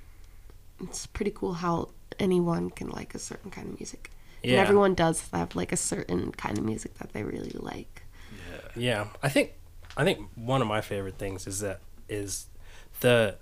it's 0.82 1.06
pretty 1.08 1.32
cool 1.32 1.54
how 1.54 1.92
anyone 2.20 2.70
can 2.70 2.90
like 2.90 3.16
a 3.16 3.20
certain 3.20 3.50
kind 3.50 3.70
of 3.70 3.80
music. 3.80 4.12
And 4.44 4.56
everyone 4.56 4.94
does 4.94 5.28
have 5.32 5.56
like 5.56 5.72
a 5.72 5.78
certain 5.78 6.34
kind 6.34 6.58
of 6.58 6.66
music 6.66 6.96
that 6.96 7.14
they 7.14 7.24
really 7.24 7.56
like. 7.56 8.04
Yeah. 8.52 8.60
yeah. 8.76 9.08
I 9.24 9.30
think, 9.30 9.54
I 9.96 10.04
think 10.04 10.20
one 10.36 10.62
of 10.62 10.68
my 10.68 10.82
favorite 10.82 11.18
things 11.18 11.48
is 11.48 11.62
that 11.62 11.80
is 12.10 12.48
the 13.00 13.38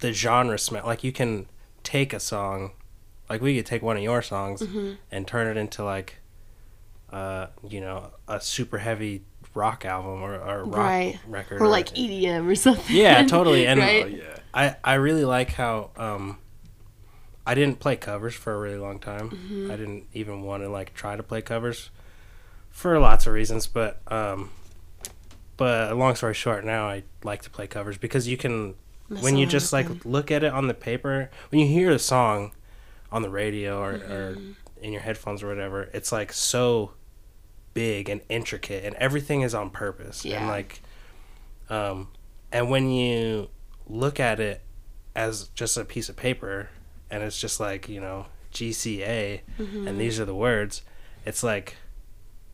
the 0.00 0.12
genre 0.12 0.58
smell. 0.58 0.84
Like 0.84 1.02
you 1.02 1.10
can 1.10 1.46
take 1.82 2.12
a 2.12 2.20
song, 2.20 2.72
like 3.28 3.40
we 3.40 3.56
could 3.56 3.66
take 3.66 3.82
one 3.82 3.96
of 3.96 4.02
your 4.02 4.22
songs 4.22 4.60
Mm-hmm. 4.62 4.92
and 5.10 5.26
turn 5.26 5.46
it 5.46 5.56
into 5.60 5.84
like, 5.84 6.16
uh, 7.12 7.46
you 7.68 7.80
know, 7.80 8.10
a 8.26 8.40
super 8.40 8.78
heavy 8.78 9.22
rock 9.54 9.84
album 9.84 10.22
or, 10.22 10.34
or 10.36 10.64
rock 10.64 10.76
Right. 10.76 11.18
record, 11.26 11.60
Or 11.60 11.68
like 11.68 11.88
EDM 11.94 12.46
or 12.48 12.54
something. 12.54 12.94
Yeah, 12.94 13.22
totally, 13.26 13.66
and- 13.66 13.80
right? 13.80 14.20
Oh. 14.22 14.34
I, 14.54 14.76
I 14.82 14.94
really 14.94 15.24
like 15.26 15.52
how 15.52 15.90
um 15.96 16.38
I 17.46 17.54
didn't 17.54 17.78
play 17.80 17.96
covers 17.96 18.34
for 18.34 18.52
a 18.54 18.58
really 18.58 18.78
long 18.78 18.98
time. 18.98 19.30
Mm-hmm. 19.30 19.70
I 19.70 19.76
didn't 19.76 20.04
even 20.12 20.42
want 20.42 20.62
to 20.62 20.68
like 20.68 20.94
try 20.94 21.16
to 21.16 21.22
play 21.22 21.40
covers 21.42 21.90
for 22.70 22.98
lots 22.98 23.26
of 23.26 23.32
reasons, 23.34 23.66
but 23.66 24.00
um 24.08 24.50
but 25.56 25.96
long 25.96 26.14
story 26.14 26.34
short, 26.34 26.64
now 26.64 26.88
I 26.88 27.02
like 27.24 27.42
to 27.42 27.50
play 27.50 27.66
covers 27.66 27.98
because 27.98 28.28
you 28.28 28.36
can 28.36 28.74
Mess 29.08 29.22
when 29.22 29.36
you 29.36 29.46
just 29.46 29.72
like 29.72 29.88
them. 29.88 30.00
look 30.04 30.30
at 30.30 30.42
it 30.44 30.52
on 30.52 30.66
the 30.68 30.74
paper, 30.74 31.30
when 31.50 31.60
you 31.60 31.66
hear 31.66 31.90
a 31.90 31.98
song 31.98 32.52
on 33.10 33.22
the 33.22 33.30
radio 33.30 33.80
or, 33.80 33.92
or 33.94 34.34
Mm-hmm. 34.36 34.52
in 34.84 34.92
your 34.92 35.02
headphones 35.02 35.42
or 35.42 35.48
whatever, 35.48 35.82
it's 35.94 36.12
like 36.12 36.32
so 36.32 36.92
big 37.74 38.08
and 38.08 38.20
intricate 38.28 38.84
and 38.84 38.94
everything 38.96 39.42
is 39.42 39.54
on 39.54 39.70
purpose. 39.70 40.24
Yeah. 40.24 40.38
And 40.40 40.48
like 40.48 40.82
um 41.70 42.08
and 42.52 42.70
when 42.70 42.90
you 42.90 43.48
look 43.86 44.18
at 44.20 44.40
it 44.40 44.62
as 45.14 45.48
just 45.54 45.76
a 45.76 45.84
piece 45.84 46.08
of 46.08 46.16
paper 46.16 46.70
and 47.10 47.22
it's 47.22 47.40
just 47.40 47.58
like, 47.60 47.88
you 47.88 48.00
know, 48.00 48.26
GCA 48.52 49.40
Mm-hmm. 49.58 49.88
and 49.88 50.00
these 50.00 50.18
are 50.20 50.24
the 50.24 50.34
words, 50.34 50.82
it's 51.24 51.42
like 51.42 51.76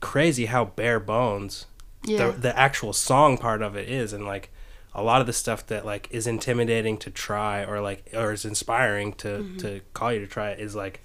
crazy 0.00 0.46
how 0.46 0.64
bare 0.66 1.00
bones 1.00 1.66
yeah. 2.04 2.26
the 2.26 2.32
the 2.32 2.58
actual 2.58 2.92
song 2.92 3.38
part 3.38 3.62
of 3.62 3.74
it 3.76 3.88
is 3.88 4.12
and 4.12 4.26
like 4.26 4.50
a 4.94 5.02
lot 5.02 5.20
of 5.20 5.26
the 5.26 5.32
stuff 5.32 5.66
that 5.66 5.84
like 5.84 6.08
is 6.10 6.26
intimidating 6.26 6.96
to 6.98 7.10
try 7.10 7.64
or 7.64 7.80
like 7.80 8.08
or 8.14 8.32
is 8.32 8.44
inspiring 8.44 9.12
to 9.14 9.28
Mm-hmm. 9.28 9.56
to 9.58 9.80
call 9.92 10.12
you 10.12 10.20
to 10.20 10.26
try 10.26 10.50
it 10.50 10.60
is 10.60 10.74
like 10.76 11.00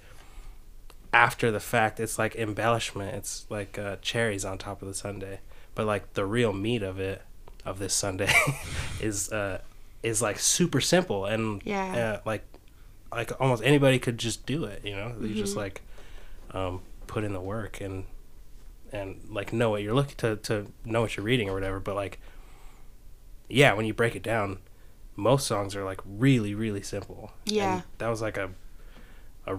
after 1.12 1.50
the 1.50 1.60
fact 1.60 1.98
it's 1.98 2.18
like 2.18 2.36
embellishment 2.36 3.14
it's 3.16 3.46
like 3.50 3.78
uh, 3.78 3.96
cherries 4.00 4.44
on 4.44 4.58
top 4.58 4.80
of 4.80 4.88
the 4.88 4.94
sundae 4.94 5.38
but 5.74 5.86
like 5.86 6.14
the 6.14 6.24
real 6.24 6.52
meat 6.52 6.82
of 6.82 7.00
it 7.00 7.22
of 7.64 7.78
this 7.80 7.92
sundae 7.94 8.30
is 9.00 9.30
uh 9.32 9.60
is 10.02 10.22
like 10.22 10.38
super 10.38 10.80
simple 10.80 11.24
and 11.26 11.60
Yeah. 11.64 11.96
uh, 11.96 12.20
like 12.24 12.44
like 13.12 13.32
almost 13.40 13.62
anybody 13.64 13.98
could 13.98 14.18
just 14.18 14.46
do 14.46 14.64
it 14.64 14.84
you 14.84 14.94
know 14.94 15.14
you 15.20 15.34
just 15.34 15.52
Mm-hmm. 15.52 15.60
like 15.60 15.82
um 16.52 16.82
put 17.08 17.24
in 17.24 17.32
the 17.32 17.40
work 17.40 17.80
and 17.80 18.04
and 18.92 19.20
like 19.28 19.52
know 19.52 19.70
what 19.70 19.82
you're 19.82 19.94
looking 19.94 20.16
to 20.18 20.36
to 20.36 20.66
know 20.84 21.00
what 21.00 21.16
you're 21.16 21.26
reading 21.26 21.48
or 21.50 21.54
whatever 21.54 21.80
but 21.80 21.96
like 21.96 22.20
yeah 23.50 23.72
when 23.72 23.86
you 23.86 23.92
break 23.94 24.14
it 24.16 24.22
down 24.22 24.58
most 25.16 25.46
songs 25.46 25.74
are 25.76 25.84
like 25.84 26.00
really 26.04 26.54
really 26.54 26.82
simple 26.82 27.32
Yeah. 27.44 27.74
and 27.74 27.82
that 27.98 28.08
was 28.08 28.22
like 28.22 28.36
a 28.36 28.50
a 29.46 29.58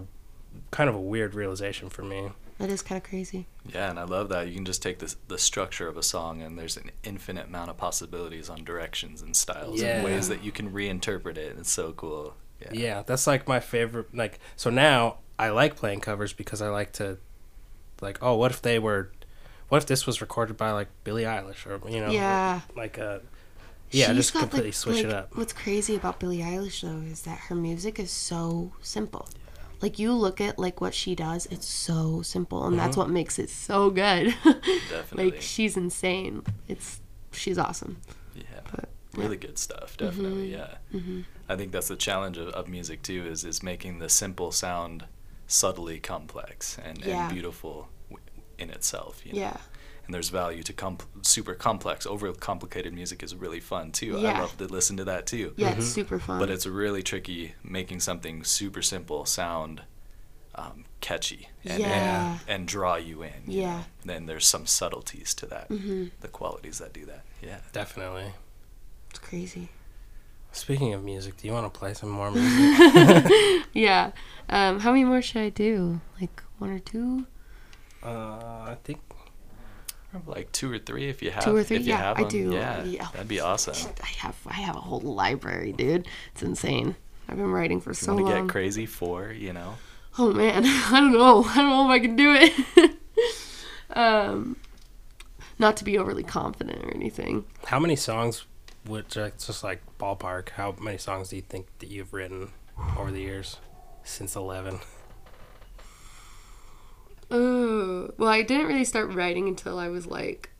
kind 0.70 0.88
of 0.88 0.96
a 0.96 1.00
weird 1.00 1.34
realization 1.34 1.88
for 1.90 2.02
me 2.02 2.30
That 2.58 2.70
is 2.70 2.82
kind 2.82 2.96
of 3.02 3.08
crazy. 3.08 3.46
Yeah, 3.74 3.90
and 3.90 3.98
I 3.98 4.04
love 4.04 4.28
that. 4.28 4.46
You 4.46 4.54
can 4.54 4.64
just 4.64 4.82
take 4.82 4.98
this, 5.00 5.16
the 5.26 5.38
structure 5.38 5.88
of 5.88 5.96
a 5.96 6.02
song, 6.02 6.42
and 6.42 6.56
there's 6.58 6.76
an 6.76 6.90
infinite 7.02 7.46
amount 7.46 7.70
of 7.70 7.76
possibilities 7.76 8.48
on 8.48 8.62
directions 8.62 9.20
and 9.22 9.34
styles 9.34 9.80
Yeah. 9.80 9.96
and 9.96 10.04
ways 10.04 10.28
that 10.28 10.44
you 10.44 10.52
can 10.52 10.70
reinterpret 10.70 11.36
it. 11.38 11.56
It's 11.58 11.72
so 11.72 11.92
cool. 11.92 12.34
Yeah. 12.60 12.68
Yeah, 12.72 13.02
that's 13.04 13.26
like 13.26 13.48
my 13.48 13.58
favorite. 13.58 14.14
Like, 14.14 14.38
so 14.56 14.70
now 14.70 15.16
I 15.38 15.48
like 15.48 15.74
playing 15.74 16.00
covers 16.00 16.32
because 16.32 16.62
I 16.62 16.68
like 16.68 16.92
to, 16.94 17.18
like, 18.00 18.18
oh, 18.22 18.36
what 18.36 18.52
if 18.52 18.62
they 18.62 18.78
were, 18.78 19.10
what 19.68 19.78
if 19.78 19.86
this 19.86 20.06
was 20.06 20.20
recorded 20.20 20.56
by 20.56 20.70
like 20.70 20.88
Billie 21.02 21.24
Eilish 21.24 21.66
or 21.66 21.80
you 21.90 22.00
know, 22.00 22.10
Yeah. 22.12 22.60
like 22.76 22.96
a, 22.98 23.22
yeah, 23.92 24.06
She's 24.08 24.16
just 24.16 24.32
got, 24.34 24.40
completely 24.40 24.68
like- 24.70 24.74
switch 24.74 25.04
it 25.04 25.10
up. 25.12 25.36
What's 25.36 25.52
crazy 25.52 25.94
about 25.96 26.18
Billie 26.20 26.38
Eilish 26.38 26.80
though 26.82 27.06
is 27.10 27.22
that 27.22 27.38
her 27.48 27.54
music 27.54 27.98
is 27.98 28.10
so 28.10 28.72
simple. 28.80 29.28
Like 29.80 29.98
you 29.98 30.12
look 30.12 30.40
at 30.40 30.58
like 30.58 30.80
what 30.80 30.94
she 30.94 31.14
does, 31.14 31.46
it's 31.46 31.66
so 31.66 32.22
simple, 32.22 32.64
and 32.64 32.76
Mm-hmm. 32.76 32.84
that's 32.84 32.96
what 32.96 33.10
makes 33.10 33.38
it 33.38 33.50
so 33.50 33.90
good. 33.90 34.34
Definitely. 34.90 35.30
like 35.32 35.42
she's 35.42 35.76
insane. 35.76 36.42
It's 36.68 37.00
she's 37.32 37.58
awesome. 37.58 37.98
Yeah. 38.34 38.42
But, 38.70 38.88
Really 39.14 39.36
good 39.36 39.58
stuff. 39.58 39.96
Definitely. 39.98 40.52
Yeah. 40.52 40.76
I 41.46 41.56
think 41.56 41.70
that's 41.72 41.88
the 41.88 41.96
challenge 41.96 42.38
of, 42.38 42.48
of 42.48 42.66
music 42.68 43.02
too. 43.02 43.26
Is 43.26 43.44
is 43.44 43.62
making 43.62 43.98
the 43.98 44.08
simple 44.08 44.52
sound 44.52 45.04
subtly 45.46 45.98
complex 46.00 46.78
and, 46.82 47.04
Yeah. 47.04 47.24
and 47.26 47.32
beautiful 47.34 47.88
in 48.58 48.70
itself. 48.70 49.20
You 49.26 49.32
know? 49.34 49.38
Yeah. 49.40 49.56
And 50.04 50.12
there's 50.14 50.30
value 50.30 50.62
to 50.64 50.72
comp- 50.72 51.04
super 51.22 51.54
complex, 51.54 52.06
over 52.06 52.32
complicated 52.32 52.92
music 52.92 53.22
is 53.22 53.34
really 53.34 53.60
fun 53.60 53.92
too. 53.92 54.18
I 54.18 54.38
love 54.40 54.56
to 54.58 54.66
listen 54.66 54.96
to 54.96 55.04
that 55.04 55.26
too. 55.26 55.54
Yeah, 55.56 55.74
it's 55.76 55.86
super 55.86 56.18
fun. 56.18 56.38
But 56.40 56.50
it's 56.50 56.66
really 56.66 57.02
tricky 57.02 57.54
making 57.62 58.00
something 58.00 58.42
super 58.44 58.82
simple 58.82 59.24
sound 59.26 59.82
um, 60.54 60.84
catchy 61.00 61.48
and, 61.64 61.80
Yeah. 61.80 62.32
and, 62.32 62.40
and 62.48 62.68
draw 62.68 62.96
you 62.96 63.22
in. 63.22 63.32
you 63.46 63.62
Yeah. 63.62 63.76
know? 63.78 63.84
Then 64.04 64.26
there's 64.26 64.44
some 64.46 64.66
subtleties 64.66 65.32
to 65.34 65.46
that, 65.46 65.68
Mhm. 65.70 66.10
the 66.20 66.28
qualities 66.28 66.78
that 66.78 66.92
do 66.92 67.06
that. 67.06 67.24
Yeah. 67.40 67.58
Definitely. 67.72 68.32
it's 69.10 69.18
crazy. 69.18 69.68
Speaking 70.52 70.92
of 70.94 71.02
music, 71.04 71.36
do 71.38 71.46
you 71.46 71.52
want 71.54 71.72
to 71.72 71.78
play 71.78 71.94
some 71.94 72.10
more 72.10 72.30
music? 72.30 73.32
Yeah. 73.72 74.10
Um, 74.50 74.80
how 74.80 74.90
many 74.90 75.04
more 75.04 75.22
should 75.22 75.40
I 75.42 75.48
do? 75.48 76.00
Like 76.20 76.42
one 76.58 76.70
or 76.70 76.78
two? 76.80 77.26
uh, 78.02 78.64
I 78.68 78.76
think 78.84 79.00
Like 80.26 80.52
two 80.52 80.70
or 80.70 80.78
three 80.78 81.08
if 81.08 81.22
you 81.22 81.30
have. 81.30 81.44
Two 81.44 81.56
or 81.56 81.62
three? 81.64 81.76
If 81.78 81.82
you 81.86 81.90
Yeah, 81.90 81.98
have 81.98 82.18
I 82.18 82.24
do. 82.24 82.52
Yeah, 82.52 82.84
Yeah. 82.84 83.08
that'd 83.12 83.28
be 83.28 83.40
awesome. 83.40 83.74
I 84.02 84.06
have 84.18 84.36
I 84.46 84.52
have 84.54 84.76
a 84.76 84.80
whole 84.80 85.00
library, 85.00 85.72
dude. 85.72 86.06
It's 86.32 86.42
insane. 86.42 86.96
I've 87.28 87.36
been 87.38 87.50
writing 87.50 87.80
for 87.80 87.94
so 87.94 88.14
Want 88.14 88.26
to 88.26 88.32
long. 88.34 88.46
get 88.46 88.52
crazy 88.52 88.84
for 88.86 89.32
you 89.32 89.52
know? 89.52 89.76
Oh 90.18 90.32
man, 90.32 90.64
I 90.66 91.00
don't 91.00 91.12
know. 91.12 91.44
I 91.44 91.56
don't 91.56 91.70
know 91.70 91.84
if 91.86 91.90
I 91.90 91.98
can 91.98 92.16
do 92.16 92.34
it. 92.38 92.90
um, 93.96 94.56
not 95.58 95.76
to 95.78 95.84
be 95.84 95.96
overly 95.98 96.22
confident 96.24 96.84
or 96.84 96.90
anything. 96.94 97.44
how 97.66 97.78
many 97.78 97.96
songs 97.96 98.44
would 98.86 99.14
like, 99.16 99.38
just 99.38 99.62
like 99.64 99.80
ballpark? 99.98 100.50
How 100.50 100.74
many 100.80 100.98
songs 100.98 101.28
do 101.30 101.36
you 101.36 101.42
think 101.42 101.66
that 101.78 101.88
you've 101.88 102.12
written 102.12 102.50
over 102.98 103.10
the 103.10 103.20
years 103.22 103.56
since 104.04 104.36
eleven? 104.36 104.80
Oh, 107.34 108.10
well, 108.18 108.28
I 108.28 108.42
didn't 108.42 108.66
really 108.66 108.84
start 108.84 109.14
writing 109.14 109.48
until 109.48 109.78
I 109.78 109.88
was 109.88 110.06
like 110.06 110.50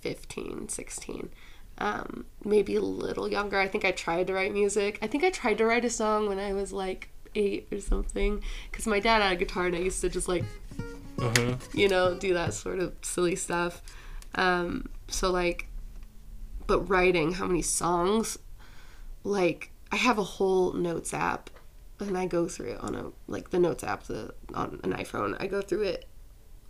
15, 0.00 0.68
16. 0.68 1.30
Um, 1.78 2.26
maybe 2.44 2.74
a 2.74 2.80
little 2.80 3.28
younger. 3.28 3.60
I 3.60 3.68
think 3.68 3.84
I 3.84 3.92
tried 3.92 4.26
to 4.26 4.34
write 4.34 4.52
music. 4.52 4.98
I 5.00 5.06
think 5.06 5.22
I 5.22 5.30
tried 5.30 5.58
to 5.58 5.64
write 5.64 5.84
a 5.84 5.90
song 5.90 6.28
when 6.28 6.40
I 6.40 6.52
was 6.52 6.72
like 6.72 7.10
eight 7.36 7.68
or 7.70 7.80
something. 7.80 8.42
Because 8.70 8.88
my 8.88 8.98
dad 8.98 9.22
had 9.22 9.32
a 9.32 9.36
guitar 9.36 9.66
and 9.66 9.76
I 9.76 9.78
used 9.78 10.00
to 10.00 10.08
just 10.08 10.26
like, 10.28 10.44
Mm-hmm. 11.16 11.78
you 11.78 11.88
know, 11.88 12.14
do 12.14 12.34
that 12.34 12.52
sort 12.52 12.78
of 12.78 12.92
silly 13.02 13.36
stuff. 13.36 13.80
Um, 14.34 14.88
so, 15.08 15.30
like, 15.30 15.66
but 16.66 16.80
writing, 16.90 17.32
how 17.32 17.46
many 17.46 17.62
songs? 17.62 18.38
Like, 19.24 19.70
I 19.90 19.96
have 19.96 20.18
a 20.18 20.22
whole 20.24 20.72
notes 20.72 21.14
app 21.14 21.50
and 22.00 22.18
I 22.18 22.26
go 22.26 22.48
through 22.48 22.72
it 22.72 22.80
on 22.80 22.94
a, 22.94 23.12
like, 23.28 23.48
the 23.50 23.58
notes 23.58 23.82
app 23.82 24.04
the, 24.04 24.34
on 24.52 24.80
an 24.84 24.92
iPhone. 24.92 25.36
I 25.40 25.46
go 25.46 25.62
through 25.62 25.82
it 25.84 26.04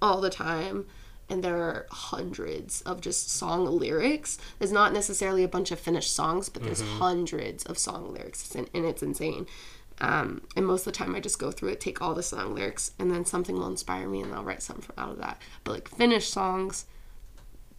all 0.07 0.21
the 0.21 0.31
time 0.31 0.87
and 1.29 1.42
there 1.42 1.57
are 1.57 1.87
hundreds 1.90 2.83
of 2.83 3.01
just 3.01 3.31
song 3.31 3.66
lyrics. 3.66 4.38
There's 4.59 4.73
not 4.73 4.92
necessarily 4.92 5.42
a 5.42 5.49
bunch 5.49 5.71
of 5.71 5.81
finished 5.81 6.14
songs 6.14 6.49
but 6.49 6.62
there's 6.62 6.81
hundreds 6.81 7.64
of 7.64 7.79
song 7.79 8.12
lyrics 8.12 8.55
and 8.55 8.69
it's 8.73 9.03
insane. 9.03 9.47
Um, 10.01 10.42
and 10.55 10.66
most 10.66 10.87
of 10.87 10.92
the 10.92 10.99
time 10.99 11.14
i 11.14 11.21
just 11.21 11.38
go 11.38 11.51
through 11.51 11.71
it 11.71 11.81
take 11.81 12.03
all 12.03 12.14
the 12.14 12.23
song 12.23 12.55
lyrics 12.55 12.92
and 12.99 13.11
then 13.11 13.25
something 13.25 13.57
will 13.57 13.66
inspire 13.66 14.07
me 14.07 14.21
and 14.21 14.35
i'll 14.35 14.45
write 14.45 14.62
something 14.62 14.95
out 14.99 15.11
of 15.11 15.19
that. 15.19 15.40
But 15.64 15.73
like 15.73 15.88
finished 15.88 16.31
songs 16.31 16.85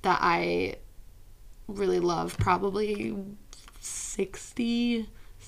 that 0.01 0.19
i 0.21 0.75
really 1.67 1.99
love 1.99 2.35
probably 2.39 3.15
60 3.79 5.07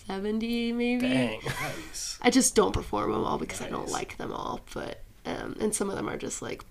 70 0.09 0.73
maybe. 0.73 1.07
Dang. 1.07 1.41
I 2.21 2.31
just 2.31 2.55
don't 2.55 2.73
perform 2.73 3.11
them 3.11 3.23
all 3.23 3.37
because 3.37 3.61
I 3.61 3.69
don't 3.69 3.89
like 3.89 4.17
them 4.17 4.33
all. 4.33 4.61
But 4.73 5.03
um, 5.29 5.55
and 5.59 5.73
some 5.73 5.89
of 5.89 5.95
them 5.95 6.09
are 6.09 6.17
just 6.17 6.41
like 6.41 6.63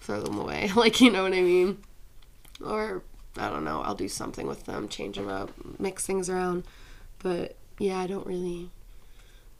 throw 0.00 0.20
them 0.20 0.38
away, 0.38 0.70
like 0.76 1.00
you 1.00 1.10
know 1.10 1.22
what 1.22 1.32
I 1.32 1.40
mean. 1.40 1.78
Or 2.64 3.02
I 3.36 3.50
don't 3.50 3.64
know. 3.64 3.82
I'll 3.82 3.94
do 3.94 4.08
something 4.08 4.46
with 4.46 4.64
them, 4.64 4.88
change 4.88 5.16
them 5.16 5.28
up, 5.28 5.50
mix 5.78 6.06
things 6.06 6.30
around. 6.30 6.64
But 7.18 7.56
yeah, 7.78 7.98
I 7.98 8.06
don't 8.06 8.26
really, 8.26 8.70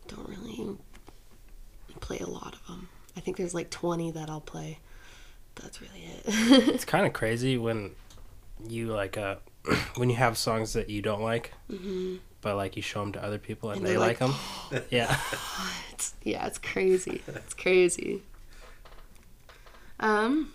don't 0.09 0.29
really 0.29 0.77
play 2.01 2.19
a 2.19 2.27
lot 2.27 2.55
of 2.55 2.67
them. 2.67 2.89
I 3.17 3.21
think 3.21 3.37
there's 3.37 3.55
like 3.55 3.71
20 3.71 4.13
that 4.13 4.31
I'll 4.31 4.41
play. 4.41 4.79
That's 5.57 5.81
really 5.81 6.05
it. 6.05 6.25
It's 6.75 6.85
kind 6.85 7.07
of 7.07 7.13
crazy 7.13 7.57
when 7.57 7.93
you 8.69 8.87
like 8.89 9.17
uh 9.17 9.37
when 9.97 10.11
you 10.11 10.17
have 10.17 10.37
songs 10.39 10.73
that 10.75 10.91
you 10.91 11.03
don't 11.03 11.23
like, 11.23 11.53
but 12.47 12.55
like 12.55 12.77
you 12.77 12.83
show 12.83 13.01
them 13.01 13.11
to 13.11 13.25
other 13.25 13.39
people 13.39 13.71
and, 13.71 13.79
And 13.79 13.87
they 13.89 13.99
like 13.99 14.21
like, 14.21 14.31
them. 14.71 14.85
yeah. 14.89 15.19
it's, 15.93 16.15
yeah, 16.23 16.47
it's 16.47 16.59
crazy. 16.59 17.21
It's 17.27 17.55
crazy. 17.55 18.23
Um, 19.99 20.53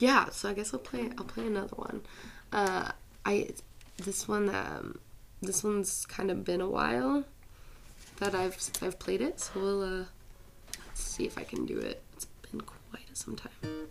yeah. 0.00 0.30
So 0.30 0.48
I 0.48 0.54
guess 0.54 0.74
I'll 0.74 0.80
play. 0.80 1.08
I'll 1.16 1.24
play 1.24 1.46
another 1.46 1.76
one. 1.76 2.00
Uh, 2.52 2.90
I 3.24 3.50
this 3.96 4.26
one. 4.26 4.52
Um, 4.52 4.98
this 5.40 5.62
one's 5.62 6.04
kind 6.06 6.32
of 6.32 6.44
been 6.44 6.60
a 6.60 6.68
while 6.68 7.22
that 8.16 8.34
I've 8.34 8.60
since 8.60 8.82
I've 8.82 8.98
played 8.98 9.20
it. 9.20 9.38
So 9.38 9.52
we'll 9.54 9.82
uh, 9.84 10.04
let's 10.84 11.00
see 11.00 11.26
if 11.26 11.38
I 11.38 11.44
can 11.44 11.64
do 11.64 11.78
it. 11.78 12.02
It's 12.14 12.26
been 12.50 12.60
quite 12.60 13.06
some 13.12 13.36
time. 13.36 13.86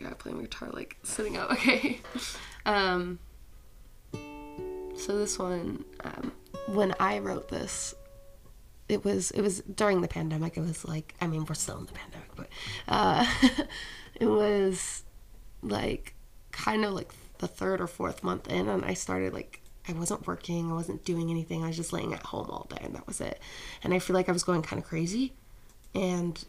I 0.00 0.04
gotta 0.04 0.16
play 0.16 0.32
my 0.32 0.42
guitar 0.42 0.70
like 0.72 0.96
sitting 1.02 1.36
up. 1.36 1.50
Okay. 1.52 2.00
Um. 2.64 3.18
So 4.94 5.18
this 5.18 5.38
one, 5.38 5.84
um, 6.04 6.32
when 6.68 6.94
I 7.00 7.18
wrote 7.18 7.48
this, 7.48 7.94
it 8.88 9.04
was 9.04 9.30
it 9.32 9.40
was 9.40 9.60
during 9.60 10.00
the 10.00 10.08
pandemic. 10.08 10.56
It 10.56 10.60
was 10.60 10.84
like 10.84 11.14
I 11.20 11.26
mean 11.26 11.44
we're 11.48 11.54
still 11.54 11.78
in 11.78 11.86
the 11.86 11.92
pandemic, 11.92 12.30
but 12.36 12.48
uh, 12.88 13.26
it 14.14 14.26
was 14.26 15.02
like 15.62 16.14
kind 16.50 16.84
of 16.84 16.92
like 16.92 17.12
the 17.38 17.48
third 17.48 17.80
or 17.80 17.86
fourth 17.86 18.22
month 18.22 18.48
in, 18.48 18.68
and 18.68 18.84
I 18.84 18.94
started 18.94 19.32
like 19.32 19.60
I 19.88 19.92
wasn't 19.92 20.26
working, 20.26 20.70
I 20.70 20.74
wasn't 20.74 21.04
doing 21.04 21.30
anything. 21.30 21.64
I 21.64 21.68
was 21.68 21.76
just 21.76 21.92
laying 21.92 22.14
at 22.14 22.22
home 22.22 22.48
all 22.50 22.66
day, 22.70 22.82
and 22.82 22.94
that 22.94 23.06
was 23.06 23.20
it. 23.20 23.40
And 23.82 23.92
I 23.92 23.98
feel 23.98 24.14
like 24.14 24.28
I 24.28 24.32
was 24.32 24.44
going 24.44 24.62
kind 24.62 24.80
of 24.80 24.88
crazy, 24.88 25.32
and 25.94 26.42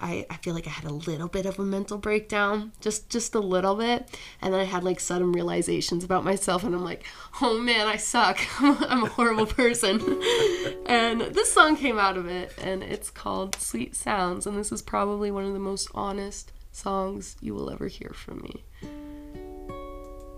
I, 0.00 0.26
I 0.30 0.36
feel 0.36 0.54
like 0.54 0.66
I 0.66 0.70
had 0.70 0.84
a 0.84 0.92
little 0.92 1.28
bit 1.28 1.46
of 1.46 1.58
a 1.58 1.62
mental 1.62 1.98
breakdown, 1.98 2.72
just 2.80 3.10
just 3.10 3.34
a 3.34 3.40
little 3.40 3.76
bit, 3.76 4.18
and 4.40 4.52
then 4.52 4.60
I 4.60 4.64
had 4.64 4.82
like 4.82 4.98
sudden 4.98 5.32
realizations 5.32 6.04
about 6.04 6.24
myself, 6.24 6.64
and 6.64 6.74
I'm 6.74 6.84
like, 6.84 7.04
oh 7.42 7.58
man, 7.58 7.86
I 7.86 7.96
suck. 7.96 8.38
I'm 8.60 9.04
a 9.04 9.08
horrible 9.08 9.46
person. 9.46 10.00
and 10.86 11.20
this 11.20 11.52
song 11.52 11.76
came 11.76 11.98
out 11.98 12.16
of 12.16 12.26
it, 12.26 12.52
and 12.62 12.82
it's 12.82 13.10
called 13.10 13.56
Sweet 13.56 13.94
Sounds, 13.94 14.46
and 14.46 14.56
this 14.56 14.72
is 14.72 14.82
probably 14.82 15.30
one 15.30 15.44
of 15.44 15.52
the 15.52 15.58
most 15.58 15.88
honest 15.94 16.52
songs 16.72 17.36
you 17.40 17.54
will 17.54 17.70
ever 17.70 17.88
hear 17.88 18.10
from 18.14 18.40
me. 18.40 18.64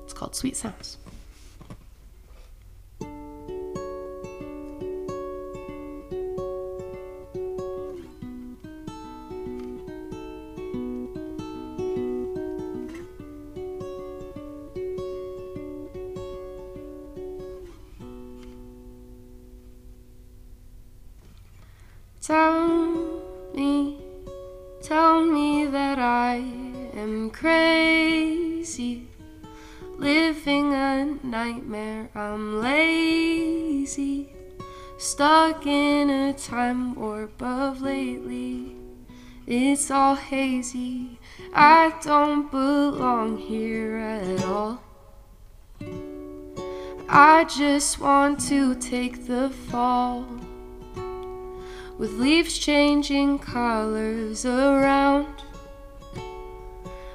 It's 0.05 0.13
called 0.13 0.35
Sweet 0.35 0.57
Sounds. 0.57 0.99
It's 39.83 39.91
all 39.91 40.15
hazy. 40.15 41.19
I 41.53 41.93
don't 42.05 42.49
belong 42.53 43.37
here 43.37 43.97
at 43.97 44.45
all. 44.45 44.81
I 47.09 47.43
just 47.47 47.99
want 47.99 48.39
to 48.47 48.77
take 48.77 49.27
the 49.27 49.51
fall. 49.51 50.25
With 51.99 52.13
leaves 52.13 52.59
changing 52.59 53.41
colors 53.41 54.47
around. 54.47 55.43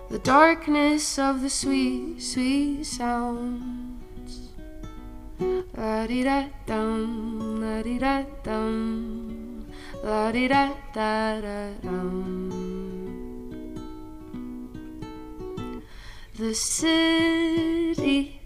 The 0.09 0.19
darkness 0.19 1.17
of 1.17 1.41
the 1.41 1.49
sweet, 1.49 2.21
sweet 2.21 2.83
sounds. 2.83 4.49
La 5.73 6.05
di 6.05 6.21
da 6.21 6.49
dum, 6.65 7.59
la 10.03 10.31
di 10.31 10.47
da 10.47 10.73
da 10.93 11.41
da. 11.41 11.71
The 16.35 16.53
city, 16.53 18.39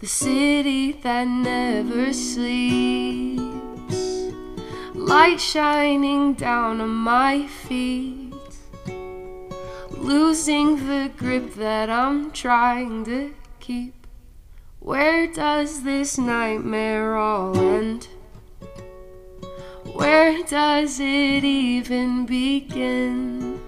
the 0.00 0.06
city 0.06 0.92
that 0.92 1.26
never 1.26 2.12
sleeps, 2.12 3.42
light 4.94 5.40
shining 5.40 6.34
down 6.34 6.80
on 6.80 6.88
my 6.88 7.46
feet 7.46 8.24
losing 10.04 10.86
the 10.86 11.10
grip 11.16 11.54
that 11.54 11.88
I'm 11.88 12.30
trying 12.30 13.04
to 13.06 13.34
keep. 13.58 14.06
Where 14.78 15.26
does 15.26 15.82
this 15.82 16.18
nightmare 16.18 17.16
all 17.16 17.56
end? 17.56 18.08
Where 19.94 20.42
does 20.42 20.98
it 20.98 21.44
even 21.44 22.26
begin? 22.26 23.60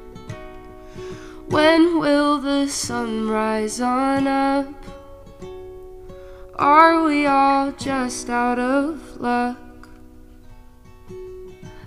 When 1.49 2.01
will 2.01 2.39
the 2.39 2.67
sun 2.67 3.29
rise 3.29 3.81
on 3.81 4.27
up? 4.27 4.67
Are 6.57 7.05
we 7.05 7.27
all 7.27 7.71
just 7.73 8.29
out 8.29 8.59
of 8.59 9.21
luck? 9.21 9.89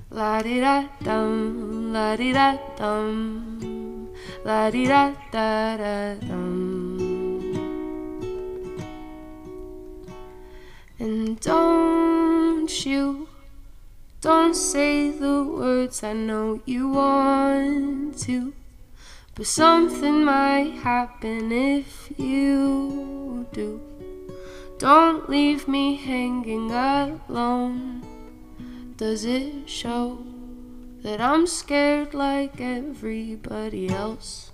La 0.10 0.42
di 0.42 0.60
da 0.60 0.88
dum, 1.04 1.92
la 1.92 2.16
di 2.16 2.32
da 2.32 2.58
dum, 2.78 4.10
la 4.46 4.70
di 4.70 4.88
da 4.88 5.14
da 5.32 5.78
da 5.78 6.16
dum. 6.16 6.70
And 11.00 11.40
don't 11.40 12.86
you, 12.86 13.29
don't 14.22 14.54
say 14.54 15.12
the 15.12 15.44
words 15.44 16.04
I 16.04 16.14
know 16.14 16.62
you 16.66 16.90
want 16.90 18.20
to. 18.20 18.54
But 19.36 19.48
something 19.48 20.26
might 20.26 20.74
happen 20.84 21.52
if 21.52 22.12
you 22.18 23.48
do. 23.54 23.82
Don't 24.78 25.30
leave 25.30 25.68
me 25.68 25.96
hanging 25.96 26.72
alone. 26.72 28.04
Does 28.98 29.24
it 29.24 29.70
show 29.70 30.20
that 31.02 31.22
I'm 31.22 31.48
scared 31.48 32.14
like 32.14 32.60
everybody 32.60 33.88
else? 33.88 34.52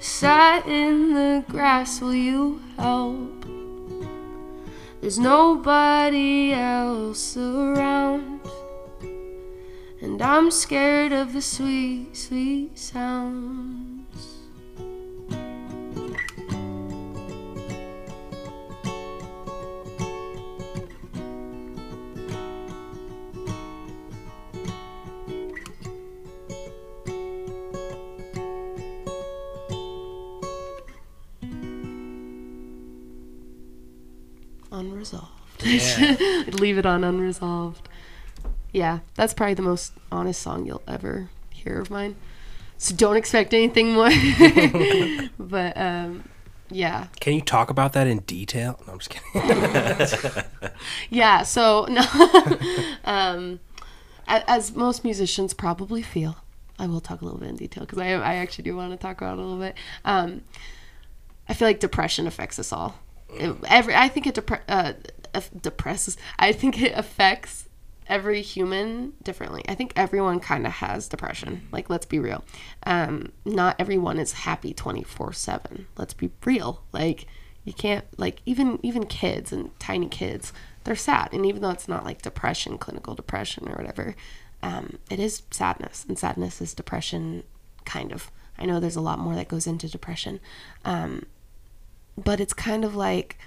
Sat 0.00 0.66
in 0.66 1.14
the 1.14 1.44
grass, 1.48 2.00
will 2.00 2.14
you 2.14 2.60
help? 2.76 3.51
There's 5.02 5.18
nobody 5.18 6.52
else 6.52 7.36
around. 7.36 8.40
And 10.00 10.22
I'm 10.22 10.52
scared 10.52 11.10
of 11.10 11.32
the 11.32 11.42
sweet, 11.42 12.16
sweet 12.16 12.78
sounds. 12.78 13.91
Unresolved. 34.86 35.28
Yeah. 35.64 36.16
Leave 36.48 36.78
it 36.78 36.86
on 36.86 37.04
unresolved. 37.04 37.88
Yeah, 38.72 39.00
that's 39.14 39.34
probably 39.34 39.54
the 39.54 39.62
most 39.62 39.92
honest 40.10 40.40
song 40.42 40.66
you'll 40.66 40.82
ever 40.88 41.28
hear 41.50 41.78
of 41.80 41.90
mine. 41.90 42.16
So 42.78 42.94
don't 42.96 43.16
expect 43.16 43.54
anything 43.54 43.92
more. 43.92 44.10
but 45.38 45.76
um, 45.76 46.24
yeah, 46.70 47.06
Can 47.20 47.34
you 47.34 47.40
talk 47.42 47.70
about 47.70 47.92
that 47.92 48.06
in 48.06 48.20
detail? 48.20 48.80
No, 48.86 48.94
I'm 48.94 48.98
just 48.98 49.10
kidding. 49.10 50.44
yeah. 51.10 51.42
So 51.42 51.86
no, 51.88 52.02
um, 53.04 53.60
as 54.26 54.74
most 54.74 55.04
musicians 55.04 55.54
probably 55.54 56.02
feel, 56.02 56.38
I 56.78 56.86
will 56.86 57.00
talk 57.00 57.20
a 57.20 57.24
little 57.24 57.38
bit 57.38 57.50
in 57.50 57.56
detail 57.56 57.84
because 57.84 57.98
I 57.98 58.08
I 58.14 58.34
actually 58.36 58.64
do 58.64 58.74
want 58.74 58.90
to 58.92 58.96
talk 58.96 59.20
about 59.20 59.34
it 59.38 59.40
a 59.40 59.42
little 59.42 59.60
bit. 59.60 59.76
Um, 60.04 60.42
I 61.48 61.54
feel 61.54 61.68
like 61.68 61.78
depression 61.78 62.26
affects 62.26 62.58
us 62.58 62.72
all. 62.72 62.98
Every 63.38 63.94
I 63.94 64.08
think 64.08 64.26
it 64.26 64.34
depre- 64.34 64.62
uh, 64.68 64.92
depresses. 65.60 66.16
I 66.38 66.52
think 66.52 66.80
it 66.80 66.92
affects 66.96 67.68
every 68.06 68.42
human 68.42 69.12
differently. 69.22 69.62
I 69.68 69.74
think 69.74 69.92
everyone 69.96 70.40
kind 70.40 70.66
of 70.66 70.72
has 70.74 71.08
depression. 71.08 71.68
Like 71.72 71.88
let's 71.88 72.06
be 72.06 72.18
real. 72.18 72.44
Um, 72.84 73.32
not 73.44 73.76
everyone 73.78 74.18
is 74.18 74.32
happy 74.32 74.74
24/7. 74.74 75.86
Let's 75.96 76.14
be 76.14 76.30
real. 76.44 76.82
Like 76.92 77.26
you 77.64 77.72
can't 77.72 78.04
like 78.18 78.42
even 78.44 78.78
even 78.82 79.06
kids 79.06 79.52
and 79.52 79.78
tiny 79.78 80.08
kids, 80.08 80.52
they're 80.84 80.96
sad. 80.96 81.30
And 81.32 81.46
even 81.46 81.62
though 81.62 81.70
it's 81.70 81.88
not 81.88 82.04
like 82.04 82.22
depression, 82.22 82.78
clinical 82.78 83.14
depression 83.14 83.68
or 83.68 83.76
whatever, 83.76 84.14
um, 84.62 84.98
it 85.10 85.20
is 85.20 85.42
sadness. 85.50 86.04
And 86.08 86.18
sadness 86.18 86.60
is 86.60 86.74
depression 86.74 87.44
kind 87.84 88.12
of. 88.12 88.30
I 88.58 88.66
know 88.66 88.78
there's 88.80 88.96
a 88.96 89.00
lot 89.00 89.18
more 89.18 89.34
that 89.34 89.48
goes 89.48 89.66
into 89.66 89.88
depression. 89.88 90.40
Um, 90.84 91.26
but 92.16 92.40
it's 92.40 92.52
kind 92.52 92.84
of 92.84 92.94
like 92.94 93.38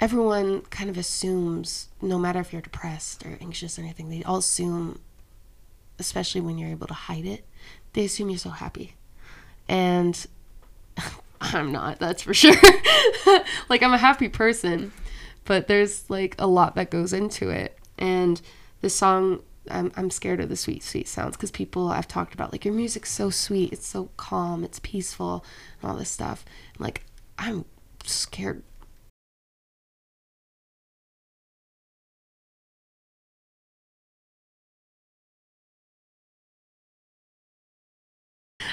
everyone 0.00 0.62
kind 0.62 0.90
of 0.90 0.98
assumes 0.98 1.88
no 2.00 2.18
matter 2.18 2.40
if 2.40 2.52
you're 2.52 2.62
depressed 2.62 3.24
or 3.24 3.38
anxious 3.40 3.78
or 3.78 3.82
anything 3.82 4.10
they 4.10 4.22
all 4.24 4.38
assume 4.38 4.98
especially 5.98 6.40
when 6.40 6.58
you're 6.58 6.70
able 6.70 6.86
to 6.86 6.94
hide 6.94 7.24
it 7.24 7.44
they 7.92 8.04
assume 8.04 8.30
you're 8.30 8.38
so 8.38 8.50
happy. 8.50 8.94
And 9.68 10.26
i'm 11.40 11.72
not 11.72 11.98
that's 11.98 12.22
for 12.22 12.34
sure. 12.34 12.54
Like 13.68 13.82
i'm 13.82 13.92
a 13.92 13.98
happy 13.98 14.28
person 14.28 14.92
but 15.44 15.66
there's 15.66 16.08
like 16.08 16.36
a 16.38 16.46
lot 16.46 16.76
that 16.76 16.90
goes 16.90 17.12
into 17.12 17.50
it. 17.50 17.78
And 17.98 18.40
the 18.80 18.90
song 18.90 19.42
I'm, 19.70 19.92
I'm 19.96 20.10
scared 20.10 20.40
of 20.40 20.48
the 20.48 20.56
sweet 20.56 20.82
sweet 20.82 21.06
sounds 21.06 21.36
because 21.36 21.52
people 21.52 21.88
i've 21.88 22.08
talked 22.08 22.34
about 22.34 22.50
like 22.50 22.64
your 22.64 22.74
music's 22.74 23.12
so 23.12 23.30
sweet 23.30 23.72
it's 23.72 23.86
so 23.86 24.10
calm 24.16 24.64
it's 24.64 24.80
peaceful 24.80 25.44
and 25.80 25.90
all 25.90 25.96
this 25.96 26.10
stuff. 26.10 26.44
Like 26.78 27.04
i'm 27.38 27.64
scared. 28.04 28.62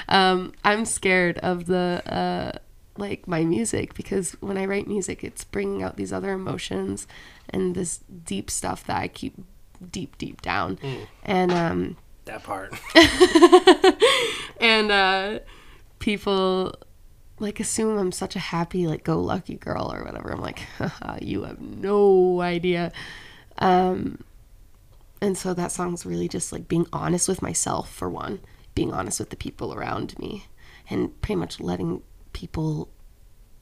Um 0.08 0.52
i'm 0.64 0.84
scared 0.84 1.38
of 1.38 1.66
the 1.66 2.02
uh 2.06 2.58
like 2.96 3.26
my 3.28 3.44
music 3.44 3.94
because 3.94 4.32
when 4.40 4.56
i 4.58 4.64
write 4.64 4.86
music 4.86 5.22
it's 5.24 5.44
bringing 5.44 5.82
out 5.82 5.96
these 5.96 6.12
other 6.12 6.32
emotions 6.32 7.06
and 7.48 7.74
this 7.74 8.00
deep 8.24 8.50
stuff 8.50 8.84
that 8.86 8.96
i 8.96 9.08
keep 9.08 9.34
deep 9.92 10.18
deep 10.18 10.40
down. 10.42 10.78
And 11.24 11.52
um 11.52 11.96
that 12.24 12.42
part. 12.42 12.74
and 14.60 14.90
uh 14.90 15.38
people 15.98 16.74
like 17.40 17.58
assume 17.58 17.98
I'm 17.98 18.12
such 18.12 18.36
a 18.36 18.40
happy 18.40 18.86
like 18.86 19.02
go 19.02 19.20
lucky 19.20 19.56
girl 19.56 19.92
or 19.92 20.04
whatever. 20.04 20.30
I'm 20.30 20.40
like, 20.40 20.60
Haha, 20.78 21.18
you 21.20 21.42
have 21.44 21.60
no 21.60 22.40
idea. 22.40 22.92
Um 23.58 24.22
and 25.22 25.36
so 25.36 25.52
that 25.54 25.72
song's 25.72 26.06
really 26.06 26.28
just 26.28 26.52
like 26.52 26.68
being 26.68 26.86
honest 26.92 27.28
with 27.28 27.42
myself 27.42 27.92
for 27.92 28.08
one, 28.08 28.40
being 28.74 28.92
honest 28.92 29.18
with 29.20 29.30
the 29.30 29.36
people 29.36 29.74
around 29.74 30.18
me 30.18 30.46
and 30.88 31.20
pretty 31.20 31.38
much 31.38 31.60
letting 31.60 32.02
people 32.32 32.88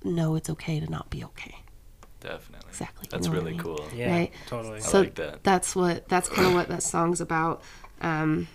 know 0.04 0.36
it's 0.36 0.48
okay 0.50 0.78
to 0.80 0.88
not 0.90 1.10
be 1.10 1.24
okay. 1.24 1.56
Definitely. 2.20 2.68
Exactly, 2.68 3.06
you 3.06 3.10
That's 3.10 3.26
know 3.26 3.32
what 3.32 3.38
I 3.38 3.40
really 3.40 3.52
mean. 3.54 3.62
cool. 3.62 3.88
Yeah, 3.94 4.10
Right. 4.10 4.32
totally. 4.46 4.76
I 4.76 4.80
so 4.80 5.00
like 5.00 5.14
that. 5.16 5.42
that's 5.44 5.74
what 5.76 6.08
that's 6.08 6.28
kind 6.28 6.46
of 6.48 6.54
what 6.54 6.68
that 6.68 6.82
song's 6.82 7.20
about 7.20 7.62
um 8.00 8.46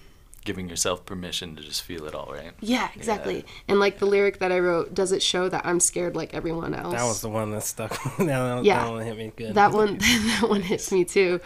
giving 0.46 0.68
yourself 0.70 1.06
permission 1.06 1.56
to 1.56 1.62
just 1.64 1.82
feel 1.84 2.06
it 2.06 2.14
all, 2.16 2.32
right? 2.34 2.52
Yeah, 2.62 2.90
exactly. 2.96 3.46
And 3.68 3.80
like 3.80 4.00
the 4.00 4.06
lyric 4.06 4.40
that 4.40 4.52
I 4.52 4.60
wrote, 4.60 4.94
does 4.94 5.12
it 5.12 5.22
show 5.24 5.50
that 5.50 5.66
I'm 5.66 5.80
scared 5.80 6.16
like 6.16 6.34
everyone 6.34 6.74
else? 6.74 6.94
That 6.94 7.04
was 7.06 7.22
the 7.22 7.30
one 7.30 7.52
that 7.52 7.64
stuck. 7.64 7.92
that, 8.18 8.56
one- 8.56 8.66
Yeah. 8.66 8.84
that 8.86 8.92
one 8.92 9.06
hit 9.06 9.18
me 9.18 9.32
good. 9.36 9.56
that 9.56 9.72
one 9.72 9.98
that 10.00 10.46
one 10.50 10.62
hits 10.62 10.92
me 10.92 11.06
too 11.06 11.40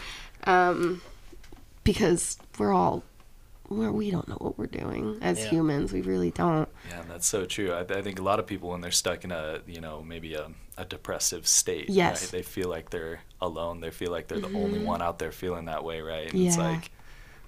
um, 0.46 1.02
because 1.84 2.38
we're 2.58 2.74
all 2.74 3.04
we're, 3.70 3.92
we 3.92 4.10
don't 4.12 4.28
know 4.30 4.38
what 4.40 4.58
we're 4.58 4.66
doing 4.68 5.18
as 5.22 5.40
Yeah. 5.40 5.50
humans 5.50 5.92
we 5.92 6.02
really 6.02 6.32
don't 6.32 6.70
Yeah, 6.90 7.04
that's 7.08 7.28
so 7.28 7.46
true. 7.46 7.74
I, 7.74 7.82
I 7.82 8.02
think 8.02 8.18
a 8.20 8.24
lot 8.24 8.40
of 8.40 8.48
people, 8.48 8.70
when 8.70 8.80
they're 8.82 8.92
stuck 8.92 9.24
in 9.26 9.32
a, 9.32 9.60
you 9.68 9.82
know, 9.82 10.02
maybe 10.02 10.36
a, 10.36 10.52
a 10.78 10.86
depressive 10.86 11.46
state, 11.48 11.90
Yes. 11.90 12.22
right, 12.24 12.32
they 12.32 12.42
feel 12.44 12.70
like 12.70 12.92
they're 12.92 13.20
alone. 13.42 13.82
They 13.82 13.92
feel 13.92 14.10
like 14.12 14.28
they're 14.30 14.40
the 14.40 14.54
only 14.58 14.80
one 14.80 15.02
out 15.02 15.20
there 15.20 15.34
feeling 15.34 15.66
that 15.66 15.84
way, 15.84 16.00
right? 16.02 16.32
And 16.32 16.48
it's 16.48 16.56
Yeah. 16.56 16.64
like 16.72 16.92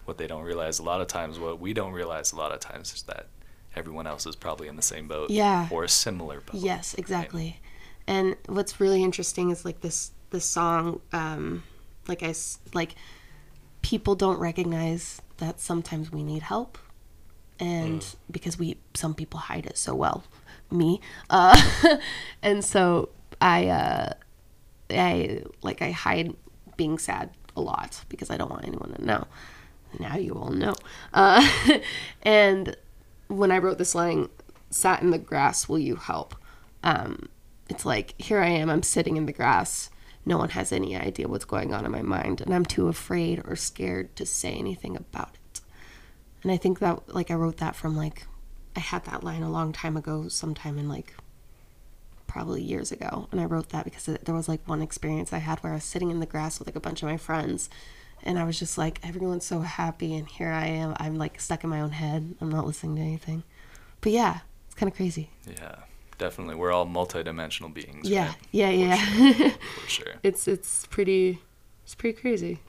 what 0.09 0.17
they 0.17 0.27
don't 0.27 0.43
realize 0.43 0.79
a 0.79 0.83
lot 0.83 0.99
of 0.99 1.07
times, 1.07 1.39
what 1.39 1.59
we 1.61 1.71
don't 1.73 1.93
realize 1.93 2.33
a 2.33 2.35
lot 2.35 2.51
of 2.51 2.59
times 2.59 2.93
is 2.93 3.03
that 3.03 3.27
everyone 3.75 4.05
else 4.07 4.25
is 4.25 4.35
probably 4.35 4.67
in 4.67 4.75
the 4.75 4.81
same 4.81 5.07
boat 5.07 5.29
Yeah. 5.29 5.67
or 5.71 5.83
a 5.85 5.89
similar 5.89 6.41
boat. 6.41 6.55
yes 6.55 6.93
exactly. 6.95 7.61
And 8.07 8.35
what's 8.47 8.81
really 8.81 9.01
interesting 9.03 9.51
is 9.51 9.63
like 9.63 9.79
this 9.81 10.11
this 10.31 10.43
song 10.45 10.99
um 11.13 11.63
like 12.07 12.21
I 12.23 12.33
like 12.73 12.95
people 13.81 14.15
don't 14.15 14.39
recognize 14.39 15.21
that 15.37 15.59
sometimes 15.59 16.11
we 16.11 16.23
need 16.23 16.41
help 16.41 16.77
and 17.59 18.03
because 18.31 18.57
we 18.59 18.77
some 18.95 19.13
people 19.13 19.39
hide 19.39 19.65
it 19.65 19.77
so 19.77 19.93
well. 19.95 20.23
Me. 20.71 20.99
Uh 21.29 21.59
and 22.41 22.63
so 22.65 23.09
i 23.41 23.67
uh 23.67 24.11
i 24.89 25.41
like 25.61 25.81
i 25.81 25.91
hide 25.91 26.35
being 26.77 26.97
sad 26.97 27.29
a 27.55 27.61
lot 27.61 28.03
because 28.09 28.29
i 28.29 28.37
don't 28.37 28.51
want 28.51 28.65
anyone 28.65 28.91
to 28.93 29.05
know 29.05 29.23
now 29.99 30.17
you 30.17 30.33
all 30.33 30.51
know. 30.51 30.75
Uh 31.13 31.47
and 32.21 32.75
when 33.27 33.51
i 33.51 33.57
wrote 33.57 33.77
this 33.77 33.95
line 33.95 34.27
sat 34.69 35.01
in 35.01 35.11
the 35.11 35.17
grass 35.17 35.69
will 35.69 35.79
you 35.79 35.95
help? 35.95 36.35
Um 36.83 37.29
it's 37.69 37.85
like 37.85 38.19
here 38.21 38.39
i 38.39 38.47
am 38.47 38.69
i'm 38.69 38.83
sitting 38.83 39.17
in 39.17 39.25
the 39.25 39.33
grass. 39.33 39.89
No 40.25 40.37
one 40.37 40.49
has 40.49 40.71
any 40.71 40.95
idea 40.95 41.27
what's 41.27 41.45
going 41.45 41.73
on 41.73 41.85
in 41.85 41.91
my 41.91 42.01
mind 42.01 42.41
and 42.41 42.53
i'm 42.53 42.65
too 42.65 42.87
afraid 42.87 43.41
or 43.45 43.55
scared 43.55 44.15
to 44.17 44.25
say 44.25 44.53
anything 44.53 44.95
about 44.95 45.35
it. 45.35 45.61
And 46.43 46.51
I 46.51 46.57
think 46.57 46.79
that 46.79 47.13
like 47.13 47.31
I 47.31 47.35
wrote 47.35 47.57
that 47.57 47.75
from 47.75 47.95
like 47.95 48.27
I 48.75 48.79
had 48.79 49.05
that 49.05 49.23
line 49.23 49.43
a 49.43 49.51
long 49.51 49.73
time 49.73 49.97
ago, 49.97 50.27
sometime 50.27 50.77
in 50.77 50.87
like 50.87 51.13
probably 52.27 52.61
years 52.61 52.91
ago. 52.91 53.27
And 53.31 53.41
I 53.41 53.45
wrote 53.45 53.69
that 53.69 53.83
because 53.83 54.05
there 54.05 54.35
was 54.35 54.47
like 54.47 54.67
one 54.67 54.81
experience 54.81 55.33
I 55.33 55.39
had 55.39 55.59
where 55.59 55.73
I 55.73 55.75
was 55.75 55.83
sitting 55.83 56.11
in 56.11 56.19
the 56.19 56.25
grass 56.25 56.59
with 56.59 56.67
like 56.67 56.75
a 56.75 56.79
bunch 56.79 57.01
of 57.01 57.09
my 57.09 57.17
friends 57.17 57.69
and 58.23 58.37
I 58.37 58.43
was 58.43 58.59
just 58.59 58.77
like 58.77 58.99
everyone's 59.03 59.45
so 59.45 59.61
happy 59.61 60.15
and 60.15 60.27
here 60.27 60.49
I 60.49 60.67
am 60.67 60.95
I'm 60.97 61.15
like 61.15 61.39
stuck 61.39 61.63
in 61.63 61.69
my 61.69 61.81
own 61.81 61.91
head. 61.91 62.35
I'm 62.41 62.49
not 62.49 62.65
listening 62.65 62.95
to 62.97 63.01
anything. 63.01 63.43
But 64.01 64.11
yeah, 64.11 64.39
it's 64.65 64.75
kind 64.75 64.89
of 64.91 64.95
crazy. 64.95 65.29
Yeah, 65.47 65.75
definitely. 66.17 66.55
We're 66.55 66.71
all 66.71 66.85
multidimensional 66.85 67.73
beings. 67.73 68.09
Yeah. 68.09 68.27
right? 68.27 68.35
Yeah, 68.51 68.69
yeah. 68.69 69.49
For 69.83 69.89
sure. 69.89 70.13
it's 70.23 70.47
it's 70.47 70.85
pretty 70.87 71.39
it's 71.83 71.95
pretty 71.95 72.19
crazy. 72.19 72.59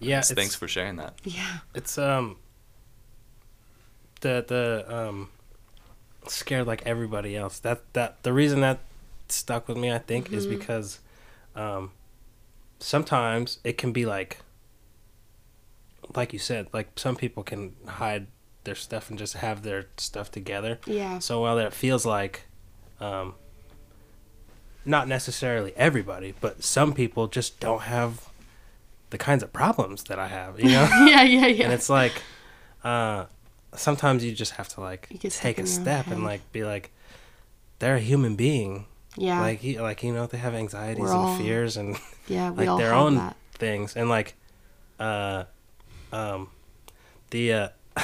yeah. 0.00 0.20
Thanks 0.20 0.54
for 0.54 0.68
sharing 0.68 0.96
that. 0.96 1.14
Yeah. 1.24 1.58
It's 1.74 1.96
um 1.98 2.36
the 4.20 4.44
the 4.46 4.84
um 4.94 5.28
scared 6.26 6.66
like 6.66 6.82
everybody 6.86 7.36
else. 7.36 7.58
That 7.60 7.80
that 7.94 8.22
the 8.22 8.32
reason 8.32 8.60
that 8.60 8.80
stuck 9.28 9.68
with 9.68 9.76
me, 9.76 9.92
I 9.92 9.98
think, 9.98 10.32
is 10.32 10.46
because 10.46 11.00
um 11.54 11.92
sometimes 12.78 13.58
it 13.64 13.78
can 13.78 13.92
be 13.92 14.06
like 14.06 14.38
like 16.14 16.32
you 16.32 16.38
said, 16.38 16.68
like 16.72 16.88
some 16.96 17.16
people 17.16 17.42
can 17.42 17.74
hide 17.86 18.28
their 18.64 18.74
stuff 18.74 19.10
and 19.10 19.18
just 19.18 19.34
have 19.34 19.62
their 19.62 19.86
stuff 19.98 20.30
together. 20.30 20.78
Yeah. 20.86 21.18
So 21.18 21.42
while 21.42 21.58
it 21.58 21.72
feels 21.72 22.06
like 22.06 22.42
um 23.00 23.34
not 24.84 25.06
necessarily 25.08 25.72
everybody, 25.76 26.34
but 26.40 26.62
some 26.62 26.92
people 26.94 27.26
just 27.28 27.60
don't 27.60 27.82
have 27.82 28.28
the 29.10 29.18
kinds 29.18 29.42
of 29.42 29.52
problems 29.52 30.04
that 30.04 30.18
I 30.18 30.28
have, 30.28 30.58
you 30.58 30.66
know? 30.70 30.88
yeah, 31.06 31.22
yeah, 31.22 31.46
yeah. 31.46 31.64
and 31.64 31.72
it's 31.72 31.90
like 31.90 32.22
uh 32.84 33.26
sometimes 33.74 34.24
you 34.24 34.32
just 34.32 34.52
have 34.52 34.68
to 34.68 34.80
like 34.80 35.08
You 35.10 35.18
get 35.18 35.32
stuck 35.32 35.42
take 35.42 35.58
a 35.58 35.60
in 35.62 35.66
your 35.66 35.76
own 35.78 35.82
step 35.82 36.06
and 36.08 36.24
like 36.24 36.40
be 36.52 36.64
like 36.64 36.90
they're 37.80 37.96
a 37.96 38.00
human 38.00 38.34
being 38.34 38.86
yeah. 39.16 39.40
like 39.40 39.62
you 39.62 39.80
like 39.82 40.02
you 40.02 40.12
know 40.12 40.26
they 40.26 40.38
have 40.38 40.54
anxieties 40.54 41.00
We're 41.02 41.08
and 41.10 41.16
all- 41.16 41.38
fears 41.38 41.76
and 41.76 41.96
yeah, 42.28 42.50
we 42.50 42.58
like 42.58 42.68
all 42.68 42.78
their 42.78 42.90
have 42.92 42.98
own 42.98 43.14
that. 43.16 43.36
things 43.54 43.96
and 43.96 44.08
like 44.08 44.34
uh 45.00 45.44
um 46.12 46.48
the 47.30 47.52
uh 47.52 47.68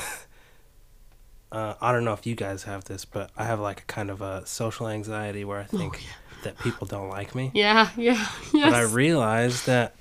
uh, 1.53 1.75
I 1.81 1.93
don't 1.93 2.05
know 2.05 2.13
if 2.13 2.27
you 2.27 2.35
guys 2.35 2.65
have 2.65 2.85
this, 2.85 3.05
but 3.05 3.31
I 3.37 3.45
have 3.45 3.61
like 3.61 3.81
a 3.81 3.85
kind 3.85 4.11
of 4.11 4.21
a 4.21 4.45
social 4.47 4.89
anxiety 4.89 5.45
where 5.45 5.61
I 5.61 5.65
think 5.65 6.03
that 6.43 6.59
people 6.59 6.87
don't 6.87 7.09
like 7.09 7.35
me. 7.35 7.51
Yeah, 7.55 7.91
yeah. 7.97 8.27
Yes. 8.53 8.53
But 8.71 8.75
I 8.75 8.83
realized 8.83 9.67
that 9.67 9.95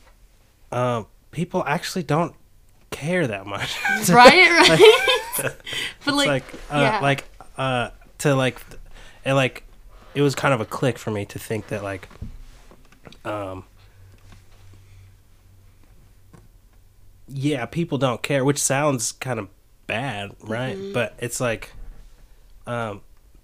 um, 0.71 1.05
people 1.31 1.63
actually 1.67 2.03
don't 2.03 2.33
care 2.89 3.27
that 3.27 3.45
much. 3.45 3.77
right, 4.09 4.49
right. 4.69 4.79
but 5.37 5.57
It's 5.99 6.07
like, 6.07 6.27
like 6.27 6.43
uh, 6.71 6.79
yeah. 6.79 6.99
like 7.01 7.25
uh 7.57 7.89
to 8.19 8.33
like 8.35 8.59
it 9.25 9.33
like 9.33 9.63
it 10.15 10.21
was 10.21 10.33
kind 10.35 10.53
of 10.53 10.61
a 10.61 10.65
click 10.65 10.97
for 10.97 11.11
me 11.11 11.25
to 11.25 11.37
think 11.39 11.67
that 11.67 11.83
like 11.83 12.07
um 13.25 13.63
yeah 17.27 17.65
people 17.65 17.97
don't 17.97 18.21
care 18.21 18.43
which 18.43 18.59
sounds 18.61 19.11
kind 19.13 19.39
of 19.39 19.47
bad 19.87 20.31
right 20.41 20.75
Mm-hmm. 20.77 20.93
but 20.93 21.13
it's 21.19 21.39
like 21.41 21.73
um 22.67 23.01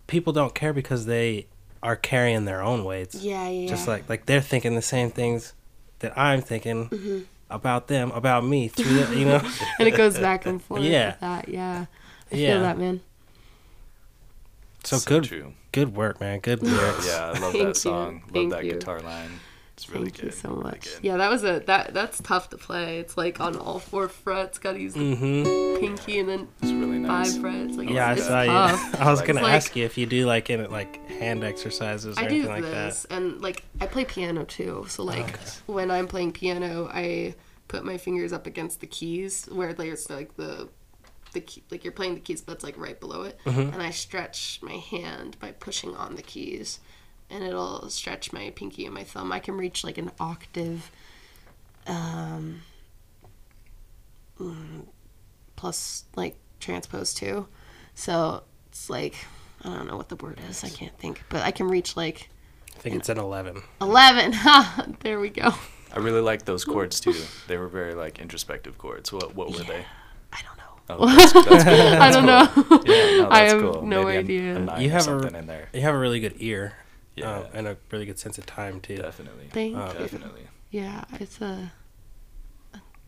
people 0.08 0.34
don't 0.34 0.54
care 0.56 0.74
because 0.74 1.06
they 1.06 1.48
are 1.84 1.96
carrying 1.96 2.46
their 2.46 2.62
own 2.62 2.84
weights 2.84 3.16
yeah, 3.16 3.48
yeah, 3.48 3.68
just 3.68 3.88
like 3.88 4.08
like 4.10 4.26
they're 4.26 4.42
thinking 4.42 4.76
the 4.76 4.82
same 4.82 5.10
things 5.12 5.54
that 6.00 6.18
i'm 6.18 6.42
thinking 6.42 6.90
Mm-hmm. 6.90 7.20
about 7.50 7.88
them 7.88 8.12
about 8.12 8.44
me 8.46 8.68
through 8.68 9.04
the, 9.06 9.16
you 9.18 9.26
know 9.26 9.42
and 9.80 9.88
it 9.88 9.96
goes 9.96 10.18
back 10.20 10.46
and 10.46 10.62
forth. 10.62 10.82
Yeah. 10.84 11.12
with 11.12 11.20
that. 11.22 11.50
Yeah. 11.50 11.86
I 12.32 12.36
Yeah. 12.36 12.54
feel 12.54 12.62
that, 12.62 12.78
man. 12.78 13.02
so, 14.84 14.98
So 14.98 15.10
good 15.10 15.24
true. 15.26 15.54
good 15.72 15.96
work 15.96 16.20
man 16.20 16.40
good 16.40 16.62
lyrics 16.64 17.08
Yeah, 17.08 17.26
I 17.26 17.40
love 17.40 17.42
Thank 17.42 17.56
you. 17.56 17.64
that 17.66 17.76
song. 17.78 18.22
Love 18.26 18.32
Thank 18.34 18.52
that 18.52 18.66
you. 18.66 18.72
guitar 18.74 19.00
line. 19.02 19.32
It's 19.80 19.90
really 19.90 20.06
Thank 20.10 20.16
good. 20.18 20.26
you 20.26 20.32
so 20.32 20.50
really 20.50 20.64
much. 20.64 20.84
good. 20.96 21.00
Yeah, 21.04 21.18
that 21.18 21.30
was 21.32 21.44
a 21.44 21.60
that 21.68 21.94
that's 21.94 22.20
tough 22.22 22.50
to 22.50 22.58
play. 22.58 23.00
It's 23.00 23.16
like 23.18 23.40
on 23.40 23.56
all 23.58 23.80
four 23.80 24.10
frets. 24.10 24.58
Got 24.60 24.74
to 24.74 24.80
use 24.80 24.94
the 24.94 25.00
mm-hmm 25.16 25.80
pinky 25.80 26.20
and 26.20 26.28
then 26.28 26.48
It's 26.62 26.72
really 26.74 27.00
nice. 27.00 27.32
five 27.34 27.42
frets. 27.42 27.76
Like 27.78 27.90
Yeah, 27.90 28.08
I 28.10 28.12
it's, 28.12 28.20
it's 28.22 28.28
saw 28.30 28.44
tough. 28.44 28.94
you. 28.94 29.00
I 29.06 29.10
was 29.10 29.20
Like 29.20 29.28
gonna 29.28 29.40
that. 29.42 29.50
ask 29.56 29.76
you 29.78 29.86
if 29.86 29.98
you 29.98 30.06
do 30.06 30.26
like 30.26 30.50
in 30.50 30.70
like 30.70 31.08
hand 31.10 31.44
exercises 31.46 32.18
or 32.18 32.20
I 32.20 32.26
anything 32.26 32.42
do 32.44 32.48
like 32.50 32.64
this, 32.64 33.04
that. 33.10 33.16
and 33.16 33.42
like 33.42 33.64
I 33.80 33.86
play 33.88 34.04
piano 34.06 34.44
too. 34.44 34.86
So 34.90 35.04
like 35.04 35.20
Okay. 35.36 35.40
when 35.68 35.90
I'm 35.92 36.08
playing 36.08 36.34
piano, 36.34 36.90
I 36.92 37.36
put 37.70 37.86
my 37.86 37.98
fingers 37.98 38.34
up 38.34 38.46
against 38.48 38.82
the 38.82 38.88
keys 38.88 39.48
where 39.52 39.74
there's 39.74 40.10
like 40.10 40.36
the 40.36 40.68
the 41.32 41.40
key, 41.42 41.64
like 41.70 41.84
you're 41.84 41.94
playing 41.94 42.16
the 42.16 42.20
keys, 42.20 42.42
but 42.42 42.54
it's 42.54 42.64
like 42.64 42.76
right 42.78 43.00
below 43.00 43.22
it, 43.22 43.38
Mm-hmm. 43.46 43.74
and 43.74 43.82
I 43.82 43.92
stretch 43.92 44.60
my 44.64 44.74
hand 44.74 45.38
by 45.40 45.52
pushing 45.52 45.96
on 45.96 46.16
the 46.16 46.24
keys, 46.24 46.80
and 47.30 47.44
it'll 47.44 47.90
stretch 47.90 48.32
my 48.34 48.52
pinky 48.56 48.86
and 48.86 48.94
my 48.94 49.04
thumb. 49.04 49.32
I 49.32 49.40
can 49.40 49.58
reach 49.58 49.84
like 49.84 49.98
an 49.98 50.12
octave, 50.20 50.92
um, 51.88 52.62
mm, 54.40 54.86
plus 55.56 56.06
like 56.16 56.36
transpose 56.60 57.14
too, 57.14 57.48
so 57.96 58.44
it's 58.70 58.90
like 58.90 59.16
I 59.64 59.70
don't 59.76 59.88
know 59.88 59.98
what 59.98 60.10
the 60.10 60.16
word 60.16 60.40
is. 60.50 60.64
I 60.64 60.70
can't 60.70 60.98
think, 60.98 61.24
but 61.30 61.42
I 61.44 61.52
can 61.52 61.68
reach 61.68 61.96
like 61.98 62.30
I 62.76 62.80
think 62.80 62.96
it's 62.96 63.10
an 63.10 63.18
eleven. 63.18 63.62
11. 63.82 64.32
Ha! 64.34 64.86
there 65.02 65.20
we 65.20 65.30
go. 65.30 65.54
I 65.94 66.00
really 66.00 66.22
like 66.22 66.46
those 66.46 66.64
chords 66.64 67.00
too. 67.00 67.16
They 67.48 67.58
were 67.58 67.68
very 67.68 67.94
like 67.96 68.20
introspective 68.20 68.78
chords. 68.78 69.12
What 69.12 69.36
what 69.36 69.50
were 69.52 69.64
they? 69.64 69.84
I 70.32 70.40
don't 70.44 70.58
know. 70.58 70.64
Oh, 70.92 71.16
that's, 71.16 71.34
that's 71.34 71.64
cool. 71.64 72.02
I 72.02 72.12
don't 72.12 72.26
know. 72.26 72.82
Yeah, 72.86 73.22
no, 73.24 73.30
I 73.30 73.40
have 73.42 73.62
cool. 73.62 73.82
no 73.86 74.06
Maybe 74.06 74.16
a- 74.16 74.20
idea. 74.20 74.56
A, 74.56 74.60
nine 74.60 74.82
You 74.82 74.90
have 74.92 75.02
a- 75.02 75.04
something 75.04 75.36
in 75.36 75.46
there. 75.48 75.70
You 75.74 75.82
have 75.82 75.94
a 75.94 75.98
really 76.00 76.20
good 76.20 76.36
ear, 76.40 76.74
Yeah, 77.20 77.30
uh, 77.39 77.47
and 77.53 77.67
a 77.67 77.78
really 77.91 78.05
good 78.05 78.20
sense 78.20 78.38
of 78.38 78.45
time 78.45 78.80
too. 78.82 78.97
definitely. 78.97 79.47
Thank 79.51 79.76
Oh, 79.78 79.91
you. 79.93 79.99
definitely. 79.99 80.47
Yeah, 80.72 81.05
it's 81.20 81.39
a 81.41 81.72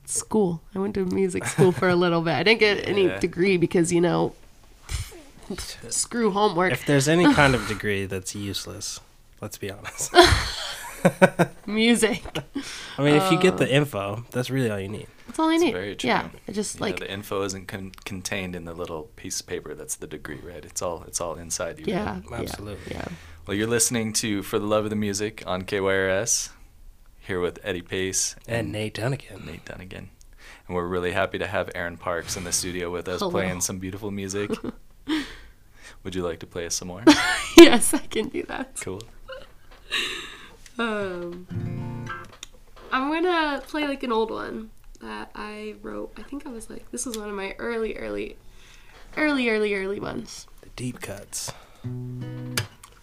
school. 0.06 0.62
I 0.76 0.80
went 0.80 0.94
to 0.96 1.06
music 1.06 1.46
school 1.46 1.72
for 1.72 1.88
a 1.90 1.96
little 1.96 2.22
bit. 2.22 2.34
I 2.34 2.44
didn't 2.44 2.60
get 2.60 2.88
any 2.88 3.06
Yeah. 3.06 3.20
degree 3.20 3.58
because, 3.58 3.94
you 3.94 4.02
know, 4.02 4.34
screw 5.90 6.32
homework. 6.32 6.72
If 6.74 6.86
there's 6.86 7.08
any 7.08 7.32
kind 7.34 7.56
of 7.56 7.68
degree 7.68 8.06
that's 8.06 8.36
useless, 8.36 9.00
let's 9.42 9.58
be 9.58 9.72
honest. 9.72 10.14
music. 11.66 12.24
I 12.98 13.04
mean, 13.04 13.16
if 13.16 13.32
you 13.32 13.40
get 13.40 13.54
Uh. 13.54 13.58
the 13.58 13.74
info, 13.74 14.26
that's 14.32 14.50
really 14.50 14.70
all 14.70 14.80
you 14.80 14.88
need. 14.90 15.08
That's 15.28 15.40
all 15.40 15.50
I 15.50 15.54
It's 15.56 15.64
need. 15.64 15.72
very 15.74 15.96
true. 15.96 16.10
Yeah, 16.10 16.30
I 16.48 16.52
just 16.52 16.76
Yeah, 16.76 16.82
like 16.82 17.00
the 17.00 17.12
info 17.12 17.44
isn't 17.44 17.68
con- 17.68 17.94
contained 18.06 18.56
in 18.56 18.66
the 18.66 18.74
little 18.74 19.04
piece 19.16 19.40
of 19.40 19.48
paper 19.48 19.74
that's 19.74 19.96
the 19.96 20.08
degree, 20.08 20.40
right? 20.44 20.64
It's 20.66 20.82
all 20.82 21.04
it's 21.08 21.22
all 21.22 21.36
inside 21.36 21.80
you. 21.80 21.86
yeah, 21.88 22.14
right? 22.16 22.24
yeah, 22.30 22.38
Absolutely. 22.38 22.96
Yeah. 22.96 23.08
Well, 23.52 23.58
you're 23.58 23.68
listening 23.68 24.14
to 24.14 24.44
For 24.44 24.60
the 24.60 24.66
Love 24.66 24.86
of 24.86 24.92
the 24.92 24.96
Music 24.96 25.44
on 25.46 25.64
KYRS, 25.64 26.52
here 27.20 27.42
with 27.42 27.60
Eddie 27.66 27.82
Pace 27.82 28.34
And 28.48 28.72
Nate 28.72 28.94
Dunnigan. 28.94 29.46
Nate 29.46 29.66
Dunnigan. 29.66 30.10
and 30.70 30.74
we're 30.78 30.88
really 30.88 31.12
happy 31.12 31.38
to 31.38 31.46
have 31.48 31.70
Erin 31.76 31.98
Parkes 31.98 32.38
in 32.38 32.46
the 32.46 32.54
studio 32.54 32.90
with 32.90 33.10
us 33.10 33.20
Hello. 33.20 33.30
playing 33.30 33.60
some 33.60 33.78
beautiful 33.78 34.10
music. 34.10 34.52
Would 36.06 36.16
you 36.16 36.24
like 36.24 36.40
to 36.40 36.48
play 36.48 36.66
us 36.66 36.76
some 36.76 36.88
more? 36.88 37.04
yes, 37.58 37.94
I 37.94 37.98
can 37.98 38.30
do 38.30 38.44
that. 38.44 38.80
cool. 38.80 39.02
Um, 40.80 41.46
I'm 42.90 43.12
gonna 43.12 43.62
play 43.68 43.86
like 43.86 44.04
an 44.04 44.14
old 44.14 44.32
one 44.32 44.70
that 45.02 45.30
I 45.36 45.76
wrote. 45.82 46.14
I 46.16 46.24
think 46.24 46.48
I 46.48 46.52
was 46.52 46.70
like, 46.70 46.90
this 46.92 47.06
was 47.06 47.18
one 47.18 47.28
of 47.28 47.36
my 47.36 47.54
early, 47.60 47.98
early, 47.98 48.38
early, 49.18 49.50
early, 49.50 49.76
early 49.76 50.00
ones. 50.00 50.48
The 50.62 50.70
deep 50.78 51.02
cuts. 51.02 51.52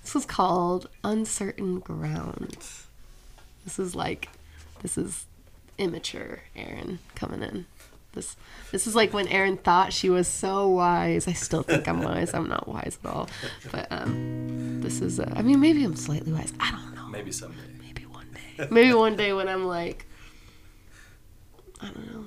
This 0.08 0.16
is 0.16 0.24
called 0.24 0.88
Uncertain 1.04 1.80
Ground. 1.80 2.56
This 3.64 3.78
is 3.78 3.94
like, 3.94 4.30
this 4.80 4.96
is 4.96 5.26
immature 5.76 6.44
Erin 6.56 7.00
coming 7.14 7.42
in. 7.42 7.66
This 8.14 8.34
this 8.72 8.86
is 8.86 8.96
like 8.96 9.12
when 9.12 9.28
Erin 9.28 9.58
thought 9.58 9.92
she 9.92 10.08
was 10.08 10.26
so 10.26 10.66
wise. 10.66 11.28
I 11.28 11.34
still 11.34 11.62
think 11.62 11.86
I'm 11.86 12.00
wise. 12.00 12.32
I'm 12.32 12.48
not 12.48 12.66
wise 12.66 12.98
at 13.04 13.10
all. 13.10 13.28
But 13.70 13.86
um, 13.90 14.80
this 14.80 15.02
is. 15.02 15.20
Uh, 15.20 15.30
I 15.36 15.42
mean, 15.42 15.60
maybe 15.60 15.84
I'm 15.84 15.94
slightly 15.94 16.32
wise. 16.32 16.54
I 16.58 16.70
don't 16.70 16.94
know. 16.94 17.06
Maybe 17.08 17.30
someday. 17.30 17.60
Maybe 17.78 18.06
one 18.06 18.28
day. 18.32 18.66
Maybe 18.70 18.94
one 18.94 19.14
day 19.14 19.34
when 19.34 19.46
I'm 19.46 19.66
like, 19.66 20.06
I 21.82 21.88
don't 21.88 22.14
know, 22.14 22.24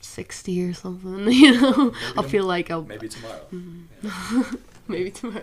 60 0.00 0.62
or 0.62 0.74
something, 0.74 1.28
you 1.32 1.60
know, 1.60 1.92
I'll 2.16 2.22
feel 2.22 2.44
like 2.44 2.70
I'll, 2.70 2.82
Maybe 2.82 3.08
tomorrow. 3.08 3.48
maybe 4.88 5.10
tomorrow, 5.10 5.42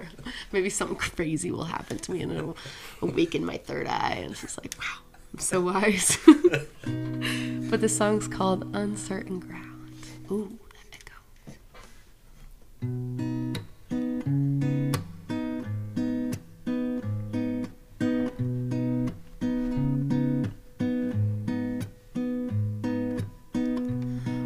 maybe 0.52 0.70
something 0.70 0.98
crazy 0.98 1.52
will 1.52 1.66
happen 1.66 1.98
to 1.98 2.12
me 2.12 2.22
and 2.22 2.32
it'll 2.32 2.58
awaken 3.02 3.46
my 3.46 3.58
third 3.58 3.88
eye 3.88 4.20
and 4.22 4.32
it's 4.32 4.42
just 4.42 4.58
like, 4.58 4.74
wow, 4.80 5.02
I'm 5.34 5.40
so 5.40 5.62
wise. 5.62 6.18
but 7.70 7.82
the 7.82 7.90
song's 7.90 8.28
called 8.28 8.74
Uncertain 8.76 9.40
Ground. 9.40 9.94
Ooh, 10.32 10.58
that 10.74 10.86
echo. 10.94 11.14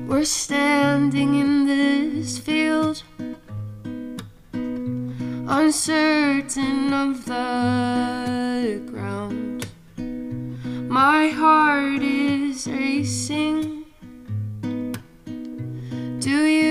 We're 0.07 0.23
standing 0.25 1.35
in 1.35 1.67
this 1.67 2.39
field, 2.39 3.03
uncertain 5.67 6.93
of 6.93 7.25
the 7.25 8.81
ground. 8.89 9.67
My 10.87 11.27
heart 11.27 12.01
is 12.01 12.65
racing. 12.67 13.83
Do 16.19 16.45
you 16.45 16.66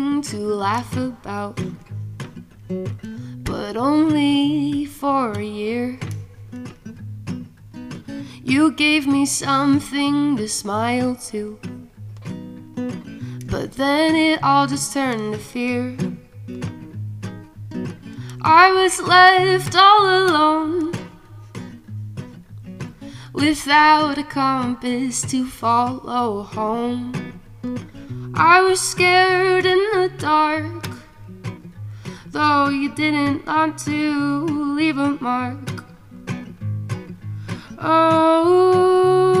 something 0.00 0.22
to 0.22 0.38
laugh 0.38 0.96
about, 0.96 1.60
but 3.44 3.76
only 3.76 4.86
for 4.86 5.32
a 5.32 5.44
year. 5.44 5.98
You 8.42 8.72
gave 8.72 9.06
me 9.06 9.26
something 9.26 10.38
to 10.38 10.48
smile 10.48 11.16
to, 11.30 11.58
but 13.46 13.72
then 13.72 14.16
it 14.16 14.42
all 14.42 14.66
just 14.66 14.94
turned 14.94 15.34
to 15.34 15.38
fear. 15.38 15.96
I 18.40 18.72
was 18.72 19.00
left 19.02 19.76
all 19.76 20.06
alone 20.06 20.92
without 23.34 24.16
a 24.16 24.24
compass 24.24 25.20
to 25.30 25.46
follow 25.46 26.42
home. 26.42 27.12
I 28.42 28.62
was 28.62 28.80
scared 28.80 29.66
in 29.66 29.76
the 29.92 30.10
dark, 30.16 30.88
though 32.28 32.70
you 32.70 32.88
didn't 32.94 33.44
want 33.44 33.76
to 33.80 34.46
leave 34.76 34.96
a 34.96 35.10
mark. 35.20 35.84
Oh. 37.78 39.39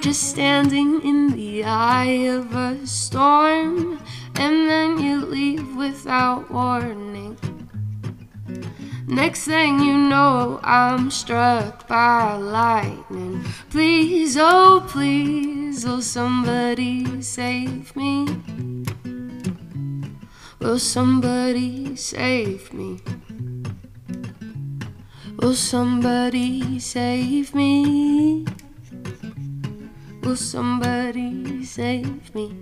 Just 0.00 0.30
standing 0.30 1.02
in 1.02 1.30
the 1.36 1.62
eye 1.62 2.24
of 2.26 2.54
a 2.54 2.86
storm, 2.86 4.00
and 4.36 4.68
then 4.68 4.98
you 4.98 5.26
leave 5.26 5.76
without 5.76 6.50
warning. 6.50 7.36
Next 9.06 9.44
thing 9.44 9.80
you 9.80 9.98
know, 9.98 10.58
I'm 10.62 11.10
struck 11.10 11.86
by 11.86 12.36
lightning. 12.36 13.44
Please, 13.68 14.38
oh, 14.38 14.86
please, 14.88 15.84
will 15.84 16.00
somebody 16.00 17.20
save 17.20 17.94
me? 17.94 18.26
Will 20.60 20.78
somebody 20.78 21.94
save 21.96 22.72
me? 22.72 23.00
Will 25.36 25.54
somebody 25.54 26.78
save 26.78 27.54
me? 27.54 28.46
Will 30.22 30.36
somebody 30.36 31.64
save 31.64 32.34
me? 32.34 32.54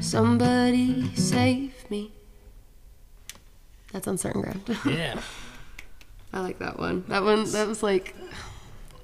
Somebody 0.00 1.14
save 1.14 1.90
me. 1.90 2.12
That's 3.92 4.06
uncertain 4.06 4.42
ground. 4.42 4.78
Yeah. 4.86 5.20
I 6.32 6.40
like 6.40 6.58
that 6.60 6.78
one. 6.78 7.04
That 7.08 7.24
one, 7.24 7.44
that 7.52 7.68
was 7.68 7.82
like, 7.82 8.14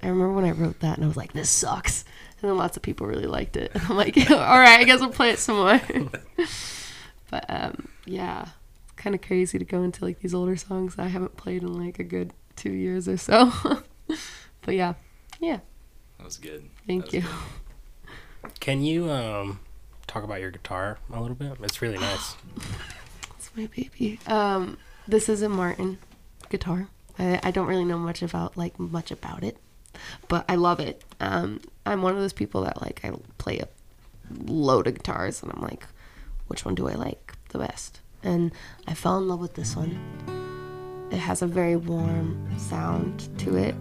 I 0.03 0.09
remember 0.09 0.32
when 0.32 0.46
I 0.46 0.53
wrote 0.53 0.80
that 0.80 0.96
and 0.96 1.05
I 1.05 1.09
was 1.09 1.16
like, 1.16 1.34
this 1.34 1.51
sucks. 1.51 2.05
And 2.40 2.49
then 2.49 2.57
lots 2.57 2.76
of 2.78 2.82
people 2.82 3.07
really 3.07 3.26
liked 3.26 3.57
it. 3.57 3.70
I'm 3.88 3.96
like, 3.96 4.16
all 4.30 4.36
right, 4.38 4.80
I 4.80 4.84
guess 4.84 5.01
we'll 5.01 5.11
play 5.11 5.30
it 5.30 5.38
some 5.38 5.57
more. 5.57 5.80
but 7.30 7.44
um, 7.49 7.88
yeah, 8.07 8.46
kind 8.96 9.14
of 9.14 9.20
crazy 9.20 9.59
to 9.59 9.64
go 9.64 9.82
into 9.82 10.05
like 10.05 10.20
these 10.20 10.32
older 10.32 10.57
songs 10.57 10.94
I 10.99 11.09
haven't 11.09 11.36
played 11.36 11.62
in 11.62 11.84
like 11.84 11.99
a 11.99 12.05
good 12.05 12.32
two 12.57 12.72
years 12.72 13.09
or 13.09 13.18
so. 13.18 13.53
but 14.62 14.74
yeah, 14.74 14.94
yeah, 15.38 15.59
That 16.19 16.25
was 16.25 16.37
good. 16.37 16.69
thank 16.87 17.07
was 17.07 17.14
you. 17.14 17.21
good. 17.23 17.31
Can 18.61 18.83
you 18.83 19.11
um 19.11 19.61
talk 20.07 20.25
about 20.25 20.41
your 20.41 20.51
guitar 20.51 20.99
a 21.12 21.21
little 21.21 21.37
bit? 21.37 21.53
It's 21.62 21.81
really 21.83 21.99
nice. 22.11 22.35
It's 23.37 23.51
my 23.57 23.66
baby. 23.66 24.19
Um, 24.27 24.79
this 25.07 25.29
is 25.29 25.43
a 25.43 25.49
Martin 25.49 25.99
guitar. 26.51 26.89
I, 27.19 27.41
I 27.43 27.51
don't 27.51 27.66
really 27.66 27.85
know 27.85 27.99
much 27.99 28.23
about 28.23 28.57
like 28.57 28.79
much 28.79 29.11
about 29.11 29.43
it, 29.43 29.57
but 30.29 30.45
I 30.49 30.55
love 30.57 30.81
it. 30.81 31.03
Um, 31.21 31.61
I'm 31.87 32.03
one 32.03 32.14
of 32.14 32.21
those 32.21 32.33
people 32.33 32.62
that 32.62 32.81
like 32.83 33.01
I 33.05 33.12
play 33.39 33.59
a 33.59 33.69
load 34.45 34.87
of 34.87 34.95
guitars 34.95 35.43
and 35.43 35.53
I'm 35.53 35.62
like, 35.62 35.87
which 36.49 36.64
one 36.64 36.75
do 36.75 36.89
I 36.89 36.95
like 36.95 37.35
the 37.51 37.59
best? 37.59 38.01
And 38.23 38.53
I 38.87 38.95
fell 38.95 39.19
in 39.19 39.29
love 39.29 39.41
with 39.41 39.55
this 39.55 39.77
one. 39.77 39.99
It 41.11 41.19
has 41.19 41.41
a 41.43 41.47
very 41.47 41.77
warm 41.77 42.49
sound 42.59 43.29
to 43.39 43.57
it. 43.57 43.75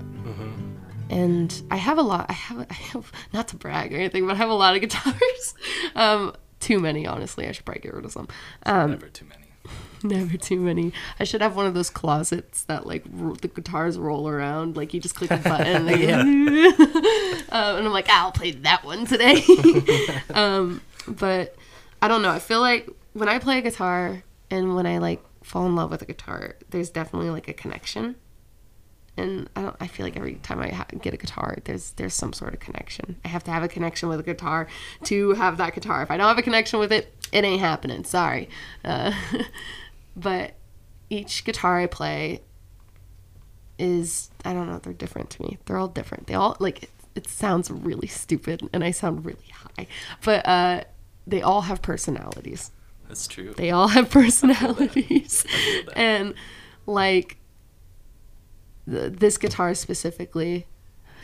And 1.09 1.61
I 1.71 1.75
have 1.77 1.97
a 1.97 2.01
lot. 2.01 2.25
I 2.29 2.33
have, 2.33 2.59
I 2.69 2.73
have 2.73 3.11
not 3.33 3.47
to 3.49 3.55
brag 3.55 3.93
or 3.93 3.97
anything, 3.97 4.25
but 4.27 4.33
I 4.33 4.37
have 4.37 4.49
a 4.49 4.53
lot 4.53 4.75
of 4.75 4.81
guitars. 4.87 5.53
um, 5.95 6.33
too 6.59 6.79
many, 6.79 7.05
honestly. 7.05 7.47
I 7.47 7.51
should 7.51 7.65
probably 7.65 7.81
get 7.81 7.93
rid 7.93 8.05
of 8.05 8.11
some. 8.11 8.27
Um, 8.65 8.91
Never 8.91 9.07
too 9.09 9.25
many. 9.25 9.43
never 10.03 10.37
too 10.37 10.59
many. 10.59 10.93
I 11.19 11.23
should 11.23 11.41
have 11.41 11.55
one 11.55 11.65
of 11.65 11.73
those 11.73 11.89
closets 11.89 12.63
that 12.63 12.85
like 12.85 13.03
ro- 13.11 13.35
the 13.35 13.47
guitars 13.47 13.97
roll 13.97 14.27
around. 14.29 14.77
Like 14.77 14.93
you 14.93 14.99
just 14.99 15.15
click 15.15 15.31
a 15.31 15.37
button, 15.37 15.87
and, 15.89 16.49
um, 16.49 17.77
and 17.77 17.87
I'm 17.87 17.91
like, 17.91 18.09
I'll 18.09 18.31
play 18.31 18.51
that 18.51 18.83
one 18.85 19.05
today. 19.05 19.43
um, 20.33 20.81
but 21.07 21.55
I 22.01 22.07
don't 22.07 22.21
know. 22.21 22.29
I 22.31 22.39
feel 22.39 22.59
like 22.61 22.89
when 23.13 23.27
I 23.29 23.39
play 23.39 23.57
a 23.57 23.61
guitar 23.61 24.23
and 24.49 24.75
when 24.75 24.85
I 24.85 24.97
like 24.99 25.21
fall 25.43 25.65
in 25.65 25.75
love 25.75 25.91
with 25.91 26.01
a 26.01 26.05
guitar, 26.05 26.55
there's 26.69 26.89
definitely 26.89 27.29
like 27.29 27.47
a 27.47 27.53
connection. 27.53 28.15
And 29.17 29.49
I 29.55 29.63
don't. 29.63 29.75
I 29.79 29.87
feel 29.87 30.05
like 30.05 30.15
every 30.15 30.35
time 30.35 30.59
I 30.59 30.69
ha- 30.69 30.85
get 31.01 31.13
a 31.13 31.17
guitar, 31.17 31.57
there's 31.65 31.91
there's 31.93 32.13
some 32.13 32.33
sort 32.33 32.53
of 32.53 32.59
connection. 32.59 33.15
I 33.25 33.29
have 33.29 33.43
to 33.45 33.51
have 33.51 33.63
a 33.63 33.67
connection 33.67 34.09
with 34.09 34.19
a 34.19 34.23
guitar 34.23 34.67
to 35.05 35.33
have 35.33 35.57
that 35.57 35.73
guitar. 35.73 36.03
If 36.03 36.11
I 36.11 36.17
don't 36.17 36.27
have 36.27 36.37
a 36.37 36.43
connection 36.43 36.79
with 36.79 36.91
it, 36.91 37.13
it 37.31 37.43
ain't 37.43 37.59
happening. 37.59 38.03
Sorry. 38.03 38.47
Uh, 38.85 39.11
but 40.15 40.53
each 41.09 41.45
guitar 41.45 41.79
I 41.79 41.87
play 41.87 42.41
is 43.79 44.29
I 44.45 44.53
don't 44.53 44.67
know. 44.67 44.79
They're 44.79 44.93
different 44.93 45.29
to 45.31 45.41
me. 45.41 45.57
They're 45.65 45.77
all 45.77 45.87
different. 45.87 46.27
They 46.27 46.33
all 46.35 46.55
like 46.59 46.83
it, 46.83 46.89
it 47.15 47.27
sounds 47.27 47.71
really 47.71 48.07
stupid, 48.07 48.69
and 48.73 48.83
I 48.83 48.91
sound 48.91 49.25
really 49.25 49.49
high, 49.51 49.87
but 50.23 50.47
uh, 50.47 50.83
they 51.25 51.41
all 51.41 51.61
have 51.61 51.81
personalities. 51.81 52.71
That's 53.07 53.27
true. 53.27 53.53
They 53.55 53.71
all 53.71 53.87
have 53.87 54.09
personalities. 54.11 55.45
and 55.95 56.33
like 56.85 57.36
th- 58.89 59.13
this 59.13 59.37
guitar 59.37 59.73
specifically, 59.73 60.65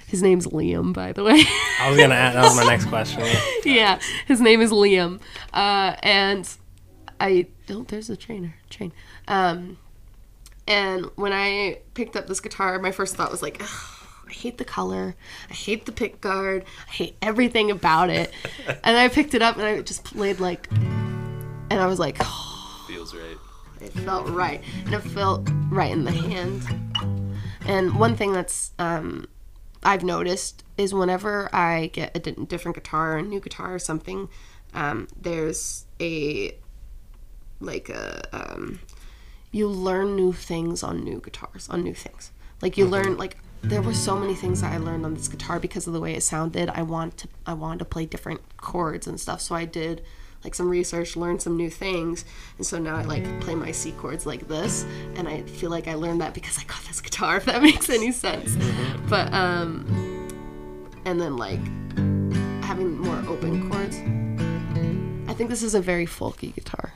his 0.08 0.22
name's 0.22 0.48
Liam, 0.48 0.94
by 0.94 1.12
the 1.12 1.24
way. 1.24 1.42
I 1.80 1.90
was 1.90 1.98
gonna 1.98 2.14
add. 2.16 2.36
That 2.36 2.44
was 2.44 2.56
my 2.58 2.66
next 2.66 2.86
question. 2.90 3.24
yeah, 3.66 4.00
his 4.28 4.40
name 4.42 4.62
is 4.62 4.72
Liam. 4.72 5.20
Uh, 5.54 5.96
and 6.04 6.48
I 7.20 7.48
don't. 7.68 7.88
There's 7.88 8.10
a 8.10 8.16
trainer 8.18 8.56
train. 8.70 8.92
Um, 9.28 9.78
and 10.68 11.06
when 11.16 11.34
I 11.34 11.80
picked 11.94 12.16
up 12.16 12.28
this 12.28 12.40
guitar, 12.40 12.78
my 12.80 12.92
first 12.92 13.16
thought 13.16 13.32
was 13.32 13.42
like, 13.42 13.58
"Ugh, 13.62 14.08
I 14.30 14.32
hate 14.32 14.58
the 14.58 14.66
color. 14.66 15.16
I 15.50 15.54
hate 15.54 15.86
the 15.86 15.92
pick 15.92 16.22
guard. 16.22 16.64
I 16.88 16.92
hate 16.92 17.16
everything 17.22 17.72
about 17.72 18.10
it. 18.10 18.32
and 18.84 18.98
I 18.98 19.08
picked 19.08 19.34
it 19.34 19.42
up 19.42 19.58
and 19.58 19.66
I 19.66 19.82
just 19.82 20.04
played 20.04 20.40
like, 20.40 20.68
and 20.72 21.74
I 21.74 21.86
was 21.88 22.00
like, 22.00 22.18
Feels 22.88 23.14
right. 23.16 23.38
it 23.82 23.92
felt 23.94 24.30
right, 24.30 24.62
and 24.86 24.94
it 24.94 25.02
felt 25.02 25.50
right 25.70 25.92
in 25.92 26.04
the 26.04 26.12
hand. 26.12 26.62
And 27.66 28.00
one 28.00 28.16
thing 28.16 28.34
that's 28.34 28.72
um, 28.80 29.28
I've 29.84 30.04
noticed 30.04 30.64
is 30.78 30.94
whenever 30.94 31.54
I 31.54 31.88
get 31.88 32.16
a 32.16 32.20
di- 32.20 32.46
different 32.46 32.76
guitar, 32.76 33.18
a 33.18 33.22
new 33.22 33.40
guitar 33.40 33.74
or 33.74 33.80
something, 33.80 34.30
um, 34.74 35.08
there's 35.20 35.86
a 36.00 36.56
like 37.60 37.90
a 37.90 38.24
um, 38.34 38.80
you 39.52 39.68
learn 39.68 40.16
new 40.16 40.34
things 40.34 40.84
on 40.84 41.04
new 41.04 41.20
guitars, 41.20 41.70
on 41.70 41.84
new 41.84 41.94
things. 41.94 42.32
Like 42.62 42.78
you 42.78 42.86
learn 42.86 43.18
like 43.18 43.38
there 43.62 43.82
were 43.82 43.94
so 43.94 44.18
many 44.18 44.36
things 44.36 44.62
that 44.62 44.74
I 44.74 44.78
learned 44.78 45.06
on 45.06 45.14
this 45.14 45.28
guitar 45.28 45.60
because 45.60 45.88
of 45.88 45.94
the 45.94 46.00
way 46.02 46.14
it 46.16 46.24
sounded. 46.24 46.70
I 46.70 46.82
want 46.82 47.18
to 47.20 47.28
I 47.46 47.54
wanted 47.54 47.80
to 47.80 47.86
play 47.86 48.06
different 48.06 48.42
chords 48.58 49.08
and 49.08 49.20
stuff, 49.20 49.42
so 49.42 49.56
I 49.56 49.66
did 49.66 50.04
like 50.44 50.56
some 50.56 50.70
research, 50.70 51.16
learn 51.16 51.40
some 51.40 51.56
new 51.58 51.70
things, 51.70 52.26
and 52.58 52.66
so 52.66 52.78
now 52.80 52.96
I 52.96 53.04
like 53.04 53.42
play 53.42 53.56
my 53.56 53.72
C 53.72 53.92
chords 53.94 54.26
like 54.26 54.48
this, 54.48 54.86
and 55.16 55.28
I 55.28 55.42
feel 55.44 55.70
like 55.70 55.88
I 55.88 55.94
learned 55.96 56.22
that 56.22 56.34
because 56.34 56.58
I 56.58 56.64
got 56.64 56.82
this 56.84 57.02
guitar. 57.02 57.38
If 57.44 57.46
that 57.46 57.62
makes 57.62 57.90
any 57.90 58.12
sense, 58.12 58.56
but 59.10 59.32
um, 59.34 59.86
and 61.06 61.20
then 61.20 61.38
like 61.38 61.60
having 62.64 62.98
more 62.98 63.18
open 63.28 63.70
chords. 63.70 63.98
I 65.30 65.34
think 65.36 65.50
this 65.50 65.64
is 65.64 65.74
a 65.74 65.82
very 65.82 66.06
folky 66.06 66.54
guitar. 66.54 66.94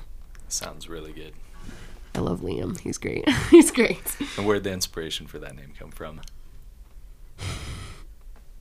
Sounds 0.48 0.88
really 0.88 1.12
good. 1.12 1.34
I 2.14 2.20
love 2.20 2.42
Liam. 2.42 2.80
He's 2.80 2.98
great. 2.98 3.28
He's 3.52 3.72
great. 3.72 4.16
And 4.38 4.46
where'd 4.46 4.64
the 4.64 4.72
inspiration 4.72 5.28
for 5.28 5.40
that 5.40 5.56
name 5.56 5.74
come 5.78 5.92
from? 5.92 6.22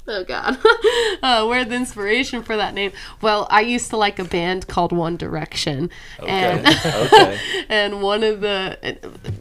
Oh 0.08 0.22
God, 0.24 0.58
uh, 1.22 1.46
where'd 1.46 1.68
the 1.68 1.74
inspiration 1.74 2.42
for 2.42 2.56
that 2.56 2.74
name? 2.74 2.92
Well, 3.20 3.46
I 3.50 3.62
used 3.62 3.90
to 3.90 3.96
like 3.96 4.18
a 4.18 4.24
band 4.24 4.68
called 4.68 4.92
One 4.92 5.16
Direction, 5.16 5.90
Okay. 6.20 6.30
and 6.30 6.66
okay. 6.86 7.38
and 7.68 8.02
one 8.02 8.22
of 8.22 8.40
the 8.40 8.98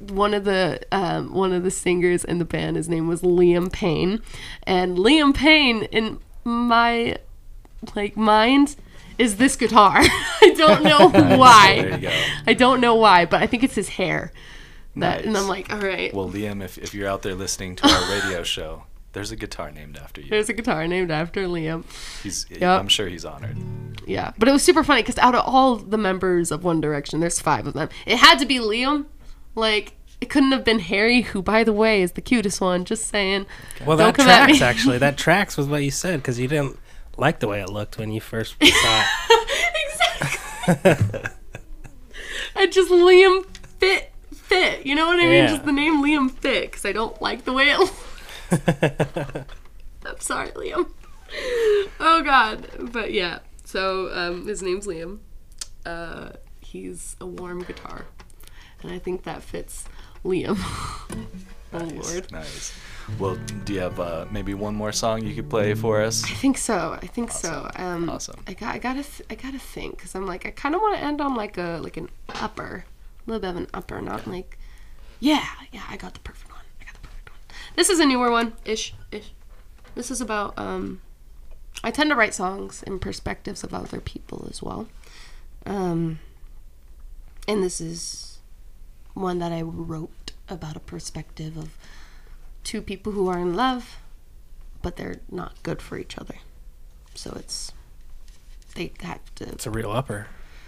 one 0.09 0.34
of 0.34 0.43
the 0.43 0.82
um, 0.91 1.34
one 1.34 1.53
of 1.53 1.63
the 1.63 1.72
singers 1.72 2.24
in 2.26 2.39
the 2.39 2.45
band, 2.45 2.78
his 2.78 2.89
name 2.89 3.07
was 3.07 3.22
Liam 3.22 3.72
Payne, 3.72 4.22
and 4.63 4.97
Liam 4.97 5.36
Payne 5.36 5.84
in 5.84 6.20
my 6.43 7.18
like 7.95 8.18
mind 8.18 8.76
is 9.18 9.38
this 9.38 9.55
guitar. 9.55 9.97
I 9.99 10.53
don't 10.57 10.84
know 10.84 11.09
why. 11.38 11.82
There 11.82 11.91
you 11.91 11.97
go. 11.99 12.24
I 12.47 12.53
don't 12.53 12.82
know 12.82 12.95
why, 12.95 13.26
but 13.26 13.41
I 13.41 13.47
think 13.47 13.63
it's 13.63 13.76
his 13.76 13.89
hair. 13.89 14.32
That, 14.97 15.26
and 15.26 15.38
I'm 15.38 15.47
like, 15.49 15.72
all 15.74 15.80
right. 15.80 16.13
Well, 16.13 16.30
Liam, 16.30 16.63
if, 16.63 16.78
if 16.78 16.93
you're 16.93 17.07
out 17.09 17.22
there 17.22 17.36
listening 17.36 17.76
to 17.78 17.88
our 17.88 18.11
radio 18.11 18.43
show, 18.43 18.84
there's 19.16 19.32
a 19.32 19.36
guitar 19.36 19.72
named 19.72 19.97
after 19.97 20.22
you. 20.22 20.30
There's 20.30 20.49
a 20.49 20.53
guitar 20.53 20.86
named 20.88 21.09
after 21.09 21.47
Liam. 21.47 21.84
He's, 22.22 22.45
Yep. 22.51 22.61
I'm 22.80 22.88
sure 22.88 23.07
he's 23.07 23.26
honored. 23.26 23.57
Yeah, 24.05 24.34
but 24.38 24.47
it 24.47 24.51
was 24.51 24.61
super 24.61 24.84
funny 24.84 25.01
because 25.01 25.18
out 25.18 25.34
of 25.34 25.43
all 25.47 25.78
the 25.78 25.97
members 25.97 26.51
of 26.51 26.63
One 26.63 26.80
Direction, 26.82 27.22
there's 27.22 27.39
five 27.39 27.66
of 27.66 27.74
them. 27.74 27.89
It 28.05 28.18
had 28.18 28.38
to 28.39 28.45
be 28.45 28.59
Liam. 28.59 29.05
Like 29.55 29.93
it 30.22 30.30
couldn't 30.30 30.51
have 30.51 30.63
been 30.63 30.80
Harry, 30.80 31.22
who, 31.22 31.41
by 31.41 31.63
the 31.63 31.74
way, 31.74 32.01
is 32.03 32.11
the 32.11 32.22
cutest 32.22 32.61
one. 32.61 32.86
Just 32.86 33.07
saying. 33.07 33.45
Well, 33.86 33.97
Don't 33.97 34.16
that 34.16 34.16
come 34.16 34.28
at 34.30 34.45
tracks 34.47 34.59
me. 34.59 34.66
actually. 34.66 34.97
That 34.99 35.18
tracks 35.18 35.57
with 35.57 35.70
what 35.70 35.84
you 35.84 35.91
said 35.91 36.18
because 36.22 36.38
you 36.39 36.47
didn't 36.47 36.78
like 37.18 37.39
the 37.39 37.47
way 37.47 37.61
it 37.61 37.70
looked 37.70 37.97
when 37.97 38.11
you 38.11 38.20
first 38.22 38.55
saw 38.61 38.68
it. 38.68 39.76
exactly. 39.88 41.22
I 42.55 42.68
just 42.68 42.91
Liam 42.91 43.45
fit 43.80 44.11
fit. 44.34 44.86
You 44.86 44.95
know 44.95 45.07
what 45.07 45.20
I 45.20 45.24
mean? 45.24 45.32
Yeah. 45.34 45.47
Just 45.47 45.66
the 45.66 45.72
name 45.72 46.03
Liam 46.03 46.30
fit 46.32 46.70
because 46.72 46.86
I 46.86 46.91
don't 46.91 47.20
like 47.22 47.45
the 47.45 47.53
way 47.53 47.70
it. 47.70 47.91
I'm 50.05 50.19
sorry, 50.19 50.49
Liam. 50.51 50.89
Oh 51.99 52.21
God, 52.23 52.67
but 52.91 53.11
yeah. 53.11 53.39
So 53.63 54.09
um, 54.13 54.47
his 54.47 54.61
name's 54.61 54.85
Liam. 54.87 55.19
Uh, 55.85 56.29
he's 56.61 57.15
a 57.19 57.25
warm 57.25 57.63
guitar, 57.63 58.05
and 58.81 58.91
I 58.91 58.99
think 58.99 59.23
that 59.23 59.41
fits 59.43 59.85
Liam. 60.23 60.57
oh 61.73 61.79
Nice, 61.79 62.13
Lord. 62.13 62.31
Nice. 62.31 62.73
Well, 63.19 63.35
do 63.65 63.73
you 63.73 63.79
have 63.81 63.99
uh, 63.99 64.25
maybe 64.31 64.53
one 64.53 64.73
more 64.73 64.91
song 64.91 65.23
you 65.25 65.35
could 65.35 65.49
play 65.49 65.73
for 65.75 66.01
us? 66.01 66.23
I 66.23 66.33
think 66.33 66.57
so. 66.57 66.97
I 67.01 67.05
think 67.07 67.31
so. 67.31 67.69
Um, 67.75 68.09
Awesome. 68.09 68.39
I 68.47 68.53
got. 68.53 68.73
I 68.75 68.79
gotta. 68.79 69.03
Th- 69.03 69.21
I 69.29 69.35
gotta 69.35 69.59
think 69.59 69.97
because 69.97 70.15
I'm 70.15 70.25
like. 70.25 70.45
I 70.45 70.51
kind 70.51 70.73
of 70.75 70.81
want 70.81 70.97
to 70.97 71.03
end 71.03 71.21
on 71.21 71.35
like 71.35 71.57
a 71.57 71.79
like 71.83 71.97
an 71.97 72.09
upper, 72.29 72.85
a 72.85 73.29
little 73.29 73.41
bit 73.41 73.49
of 73.49 73.57
an 73.57 73.67
upper, 73.73 74.01
not 74.01 74.25
like. 74.27 74.57
Yeah, 75.19 75.45
yeah. 75.71 75.83
I 75.89 75.97
got 75.97 76.13
the 76.13 76.19
perfect 76.21 76.51
one. 76.51 76.61
I 76.81 76.85
got 76.85 76.93
the 76.93 77.07
perfect 77.07 77.29
one. 77.29 77.39
This 77.76 77.89
is 77.89 77.99
a 77.99 78.05
newer 78.05 78.32
one, 78.32 78.53
ish, 78.65 78.93
ish. 79.11 79.32
This 79.95 80.11
is 80.11 80.21
about. 80.21 80.57
Um, 80.57 81.01
I 81.84 81.91
tend 81.91 82.09
to 82.09 82.15
write 82.15 82.34
songs 82.34 82.84
in 82.84 82.99
perspectives 82.99 83.63
of 83.63 83.73
other 83.73 83.99
people 83.99 84.47
as 84.49 84.61
well. 84.61 84.88
Um, 85.65 86.19
and 87.47 87.61
this 87.61 87.82
is 87.82 88.39
one 89.13 89.39
that 89.39 89.51
I 89.51 89.61
wrote 89.61 90.32
about 90.47 90.76
a 90.76 90.80
perspective 90.80 91.57
of 91.57 91.78
two 92.63 92.82
people 92.82 93.11
who 93.11 93.28
are 93.28 93.39
in 93.39 93.55
love 93.55 93.97
but 94.86 94.97
they're 94.97 95.19
not 95.32 95.51
good 95.63 95.82
for 95.82 95.97
each 95.97 96.15
other. 96.15 96.36
So 97.15 97.34
it's 97.39 97.71
they 98.76 98.91
have 99.01 99.19
to. 99.34 99.45
It's 99.45 99.65
a 99.65 99.71
real 99.71 99.91
upper. 99.91 100.28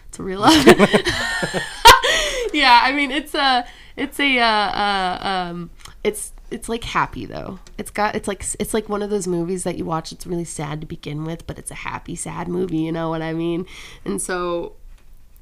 It's 0.10 0.18
a 0.18 0.24
real 0.24 0.40
love. 0.40 0.66
yeah, 2.52 2.80
I 2.82 2.94
mean 2.96 3.12
it's 3.12 3.36
a 3.36 3.64
it's 3.96 4.20
a 4.20 4.40
uh, 4.40 4.44
uh, 4.44 5.20
um 5.22 5.70
it's 6.04 6.34
it's 6.50 6.70
like 6.70 6.84
happy 6.84 7.26
though. 7.26 7.60
It's 7.78 7.92
got 7.92 8.16
it's 8.16 8.28
like 8.28 8.46
it's 8.60 8.74
like 8.74 8.90
one 8.90 9.02
of 9.02 9.10
those 9.10 9.28
movies 9.28 9.64
that 9.64 9.78
you 9.78 9.86
watch. 9.86 10.12
It's 10.12 10.26
really 10.26 10.46
sad 10.46 10.82
to 10.82 10.88
begin 10.88 11.26
with, 11.26 11.46
but 11.48 11.60
it's 11.60 11.72
a 11.72 11.76
happy 11.76 12.16
sad 12.16 12.48
movie. 12.48 12.78
You 12.78 12.92
know 12.92 13.10
what 13.10 13.22
I 13.22 13.34
mean? 13.34 13.66
And 14.06 14.22
so 14.22 14.74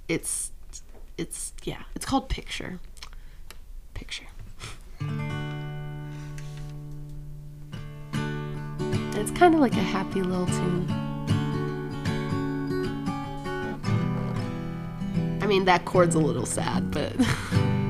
it's 0.08 0.52
it's 1.18 1.54
yeah. 1.64 1.84
It's 1.96 2.06
called 2.06 2.30
Picture. 2.30 2.80
Picture. 3.94 4.26
It's 9.18 9.32
kind 9.32 9.54
of 9.54 9.62
like 9.62 9.74
a 9.74 9.76
happy 9.78 10.22
little 10.22 10.46
tune. 10.46 10.88
I 15.42 15.48
mean, 15.48 15.66
that 15.66 15.86
chord's 15.86 16.16
a 16.16 16.20
little 16.20 16.46
sad, 16.46 16.92
but. 16.92 17.14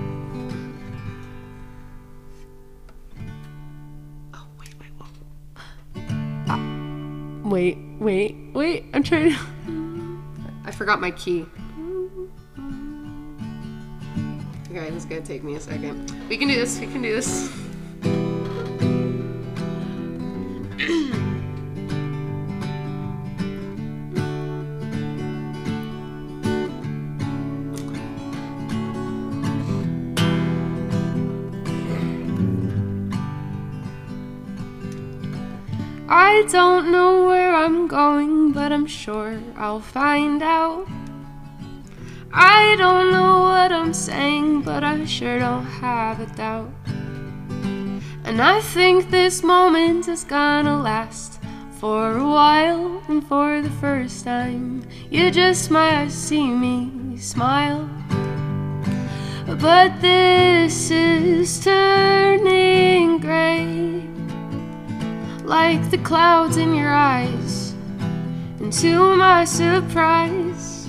wait, 7.46 7.78
wait, 8.00 8.36
wait. 8.54 8.86
I'm 8.94 9.04
trying 9.04 9.32
to. 9.32 10.22
I 10.66 10.72
forgot 10.72 11.00
my 11.00 11.12
key. 11.12 11.46
Okay, 14.70 14.90
this 14.90 15.04
is 15.04 15.06
gonna 15.06 15.22
take 15.22 15.44
me 15.44 15.56
a 15.56 15.60
second. 15.60 16.12
We 16.28 16.38
can 16.38 16.48
do 16.48 16.56
this, 16.56 16.80
we 16.80 16.88
can 16.88 17.02
do 17.02 17.14
this. 17.14 17.50
I 36.18 36.44
don't 36.44 36.94
know 36.94 37.26
where 37.26 37.54
I'm 37.54 37.88
going, 37.88 38.54
but 38.54 38.72
I'm 38.72 38.88
sure 38.88 39.38
I'll 39.58 39.82
find 39.82 40.42
out. 40.42 40.88
I 42.32 42.78
don't 42.78 43.12
know 43.12 43.42
what 43.42 43.74
I'm 43.74 43.94
saying, 43.94 44.62
but 44.62 44.82
I 44.82 45.04
sure 45.04 45.40
don't 45.40 45.66
have 45.66 46.22
a 46.22 46.26
doubt. 46.38 46.72
And 48.24 48.42
I 48.42 48.62
think 48.62 49.10
this 49.10 49.44
moment 49.44 50.08
is 50.08 50.24
gonna 50.24 50.82
last 50.82 51.42
for 51.82 52.16
a 52.16 52.24
while, 52.24 53.04
and 53.10 53.22
for 53.28 53.62
the 53.62 53.76
first 53.82 54.24
time, 54.24 54.88
you 55.10 55.32
just 55.32 55.70
might 55.70 56.12
see 56.12 56.48
me 56.48 57.18
smile. 57.18 57.90
But 59.46 60.00
this 60.00 60.92
is 60.92 61.60
turning 61.62 63.20
gray, 63.20 63.95
like 65.46 65.92
the 65.92 65.98
clouds 66.00 66.58
in 66.58 66.74
your 66.74 66.94
eyes. 66.94 67.74
And 68.60 68.74
to 68.74 69.16
my 69.16 69.46
surprise, 69.46 70.88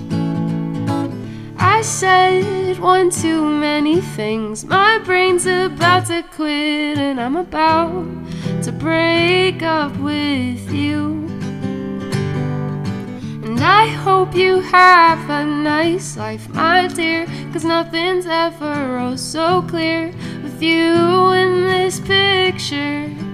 I 1.59 1.81
said 1.83 2.79
one 2.79 3.11
too 3.11 3.43
many 3.43 4.01
things. 4.01 4.65
My 4.65 4.97
brain's 4.97 5.45
about 5.45 6.07
to 6.07 6.23
quit, 6.23 6.97
and 6.97 7.21
I'm 7.21 7.35
about 7.35 8.05
to 8.63 8.71
break 8.71 9.61
up 9.61 9.95
with 9.97 10.71
you. 10.71 11.27
And 13.43 13.59
I 13.59 13.87
hope 13.87 14.35
you 14.35 14.61
have 14.61 15.29
a 15.29 15.45
nice 15.45 16.17
life, 16.17 16.49
my 16.49 16.87
dear. 16.87 17.27
Cause 17.53 17.63
nothing's 17.63 18.25
ever 18.25 18.97
oh 18.97 19.15
so 19.15 19.61
clear 19.61 20.07
with 20.41 20.61
you 20.61 21.31
in 21.31 21.63
this 21.63 21.99
picture. 21.99 23.26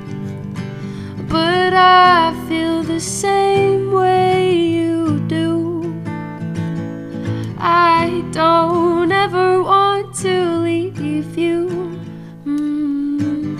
But 1.34 1.73
I 1.73 2.31
feel 2.47 2.84
the 2.84 2.99
same 2.99 3.91
way 3.91 4.55
you 4.55 5.19
do. 5.27 5.81
I 7.57 8.23
don't 8.31 9.11
ever 9.11 9.63
want 9.63 10.13
to 10.17 10.59
leave 10.59 11.36
you. 11.36 11.97
Mm. 12.45 13.57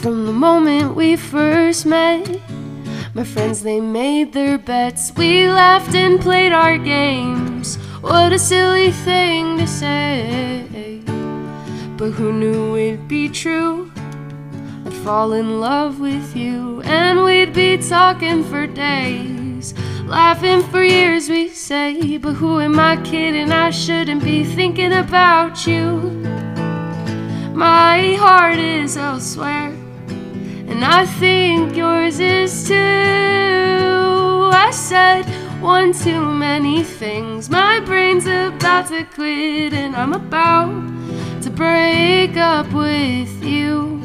From 0.00 0.24
the 0.24 0.32
moment 0.32 0.94
we 0.94 1.16
first 1.16 1.84
met, 1.84 2.49
my 3.14 3.24
friends 3.24 3.62
they 3.62 3.80
made 3.80 4.32
their 4.32 4.56
bets. 4.56 5.12
We 5.16 5.48
laughed 5.48 5.94
and 5.94 6.20
played 6.20 6.52
our 6.52 6.78
games. 6.78 7.76
What 8.00 8.32
a 8.32 8.38
silly 8.38 8.92
thing 8.92 9.58
to 9.58 9.66
say. 9.66 11.02
But 11.96 12.12
who 12.12 12.32
knew 12.32 12.76
it'd 12.76 13.08
be 13.08 13.28
true? 13.28 13.90
I'd 14.86 14.94
fall 15.04 15.32
in 15.32 15.60
love 15.60 16.00
with 16.00 16.36
you, 16.36 16.82
and 16.82 17.24
we'd 17.24 17.52
be 17.52 17.76
talking 17.76 18.44
for 18.44 18.66
days. 18.66 19.74
Laughing 20.04 20.62
for 20.62 20.82
years, 20.82 21.28
we 21.28 21.48
say. 21.48 22.16
But 22.16 22.34
who 22.34 22.60
am 22.60 22.78
I 22.78 22.96
kidding? 23.02 23.52
I 23.52 23.70
shouldn't 23.70 24.24
be 24.24 24.44
thinking 24.44 24.92
about 24.92 25.66
you. 25.66 26.00
My 27.54 28.14
heart 28.14 28.58
is 28.58 28.96
elsewhere. 28.96 29.79
And 30.70 30.84
I 30.84 31.04
think 31.04 31.76
yours 31.76 32.20
is 32.20 32.68
too. 32.68 32.74
I 34.52 34.70
said 34.72 35.24
one 35.60 35.92
too 35.92 36.24
many 36.24 36.84
things. 36.84 37.50
My 37.50 37.80
brain's 37.80 38.26
about 38.26 38.86
to 38.88 39.04
quit, 39.04 39.72
and 39.72 39.96
I'm 39.96 40.12
about 40.12 40.70
to 41.42 41.50
break 41.50 42.36
up 42.36 42.72
with 42.72 43.42
you. 43.42 44.00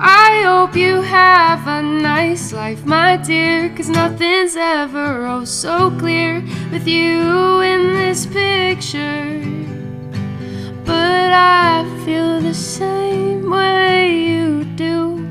I 0.00 0.42
hope 0.44 0.76
you 0.76 1.02
have 1.02 1.66
a 1.66 1.82
nice 1.82 2.52
life, 2.52 2.86
my 2.86 3.16
dear. 3.16 3.68
Cause 3.76 3.88
nothing's 3.90 4.56
ever 4.56 5.26
oh 5.26 5.44
so 5.44 5.90
clear 5.98 6.40
with 6.70 6.86
you 6.86 7.60
in 7.60 7.94
this 7.94 8.24
picture. 8.24 9.57
But 11.28 11.34
I 11.34 12.02
feel 12.06 12.40
the 12.40 12.54
same 12.54 13.50
way 13.50 14.16
you 14.16 14.64
do. 14.76 15.28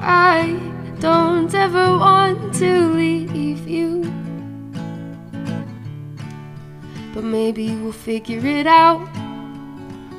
I 0.00 0.58
don't 0.98 1.54
ever 1.54 1.96
want 1.96 2.52
to 2.54 2.88
leave 2.88 3.68
you. 3.68 4.02
But 7.14 7.22
maybe 7.22 7.76
we'll 7.76 7.92
figure 7.92 8.44
it 8.44 8.66
out 8.66 9.06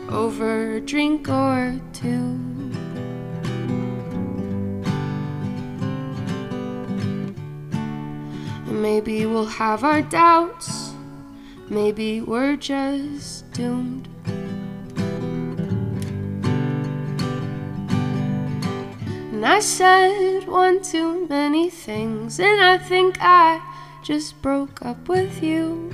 over 0.07 0.75
a 0.75 0.79
drink 0.79 1.27
or 1.27 1.77
two. 1.91 2.39
Maybe 8.71 9.25
we'll 9.25 9.53
have 9.63 9.83
our 9.83 10.01
doubts. 10.01 10.93
Maybe 11.69 12.21
we're 12.21 12.55
just 12.55 13.36
doomed. 13.57 14.07
And 19.33 19.43
I 19.45 19.59
said 19.59 20.47
one 20.47 20.83
too 20.83 21.27
many 21.27 21.71
things, 21.71 22.39
and 22.39 22.61
I 22.61 22.77
think 22.77 23.17
I 23.19 23.59
just 24.03 24.39
broke 24.43 24.85
up 24.85 25.09
with 25.09 25.41
you. 25.41 25.89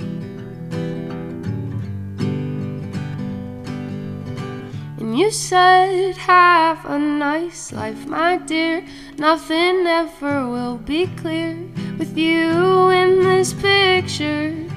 And 4.98 5.18
you 5.18 5.30
said, 5.30 6.16
Have 6.16 6.84
a 6.84 6.98
nice 6.98 7.72
life, 7.72 8.06
my 8.06 8.36
dear. 8.36 8.84
Nothing 9.16 9.86
ever 9.86 10.46
will 10.48 10.76
be 10.76 11.06
clear 11.16 11.56
with 11.98 12.16
you 12.18 12.90
in 12.90 13.22
this 13.22 13.54
picture. 13.54 14.73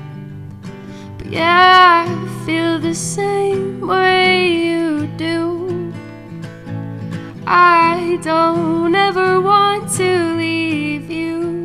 Yeah, 1.29 2.05
I 2.07 2.45
feel 2.45 2.79
the 2.79 2.95
same 2.95 3.85
way 3.85 4.47
you 4.47 5.07
do. 5.17 5.93
I 7.45 8.17
don't 8.23 8.95
ever 8.95 9.41
want 9.41 9.91
to 9.97 10.35
leave 10.37 11.11
you. 11.11 11.56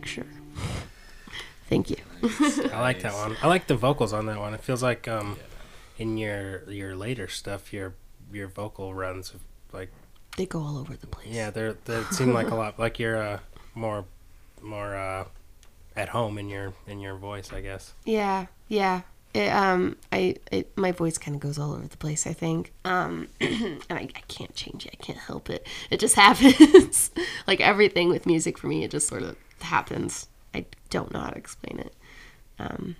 Picture. 0.00 0.26
Thank 1.68 1.90
you. 1.90 1.96
I 2.72 2.80
like 2.80 3.00
that 3.02 3.12
one. 3.14 3.36
I 3.42 3.46
like 3.48 3.66
the 3.66 3.76
vocals 3.76 4.12
on 4.12 4.26
that 4.26 4.38
one. 4.38 4.54
It 4.54 4.60
feels 4.60 4.82
like 4.82 5.06
um, 5.06 5.36
in 5.98 6.16
your 6.18 6.68
your 6.70 6.96
later 6.96 7.28
stuff, 7.28 7.72
your 7.72 7.94
your 8.32 8.48
vocal 8.48 8.94
runs 8.94 9.30
have, 9.32 9.40
like 9.72 9.90
They 10.36 10.46
go 10.46 10.60
all 10.60 10.78
over 10.78 10.96
the 10.96 11.06
place. 11.06 11.28
yeah, 11.28 11.50
they're 11.50 11.74
they 11.84 12.02
seem 12.12 12.32
like 12.32 12.50
a 12.50 12.54
lot 12.54 12.78
like 12.78 12.98
you're 12.98 13.22
uh, 13.22 13.38
more 13.74 14.04
more 14.62 14.96
uh, 14.96 15.24
at 15.94 16.08
home 16.08 16.38
in 16.38 16.48
your 16.48 16.72
in 16.86 16.98
your 17.00 17.16
voice, 17.16 17.52
I 17.52 17.60
guess. 17.60 17.92
Yeah, 18.04 18.46
yeah. 18.68 19.02
It, 19.32 19.48
um, 19.52 19.96
I, 20.10 20.34
it, 20.50 20.76
my 20.76 20.90
voice 20.90 21.16
kind 21.16 21.36
of 21.36 21.40
goes 21.40 21.56
all 21.56 21.72
over 21.72 21.86
the 21.86 21.96
place. 21.96 22.26
I 22.26 22.32
think, 22.32 22.72
um, 22.84 23.28
and 23.40 23.80
I, 23.88 24.08
I 24.16 24.22
can't 24.26 24.52
change 24.56 24.86
it. 24.86 24.96
I 25.00 25.04
can't 25.04 25.20
help 25.20 25.48
it. 25.48 25.64
It 25.88 26.00
just 26.00 26.14
happens. 26.24 27.12
like 27.46 27.60
everything 27.60 28.08
with 28.08 28.26
music 28.26 28.58
for 28.58 28.66
me, 28.66 28.82
it 28.82 28.90
just 28.90 29.06
sort 29.06 29.22
of 29.22 29.36
happens. 29.62 30.28
I 30.54 30.66
don't 30.90 31.12
know 31.12 31.20
how 31.20 31.30
to 31.30 31.36
explain 31.38 31.78
it. 31.78 31.94
Um, 32.58 32.96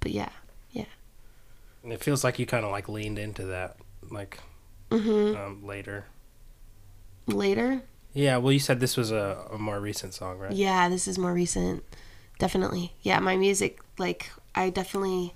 but 0.00 0.12
yeah, 0.12 0.30
yeah. 0.72 0.84
And 1.82 1.92
it 1.92 2.02
feels 2.02 2.22
like 2.24 2.38
you 2.38 2.46
kind 2.46 2.64
of 2.64 2.70
like 2.70 2.88
leaned 2.88 3.18
into 3.18 3.46
that 3.46 3.76
like 4.10 4.38
Mm-hmm. 4.90 5.40
um, 5.40 5.66
later. 5.66 6.04
Later, 7.26 7.82
Yeah, 8.12 8.36
well, 8.38 8.52
you 8.52 8.58
said 8.58 8.80
this 8.80 8.96
was 8.96 9.10
a, 9.10 9.46
a 9.52 9.56
more 9.58 9.80
recent 9.80 10.12
song, 10.12 10.38
right? 10.38 10.52
yeah. 10.52 10.88
This 10.88 11.06
is 11.08 11.18
more 11.18 11.32
recent. 11.32 11.82
Definitely, 12.38 12.92
yeah. 13.02 13.20
My 13.20 13.36
music, 13.36 13.78
like, 13.98 14.30
I 14.54 14.68
definitely 14.70 15.34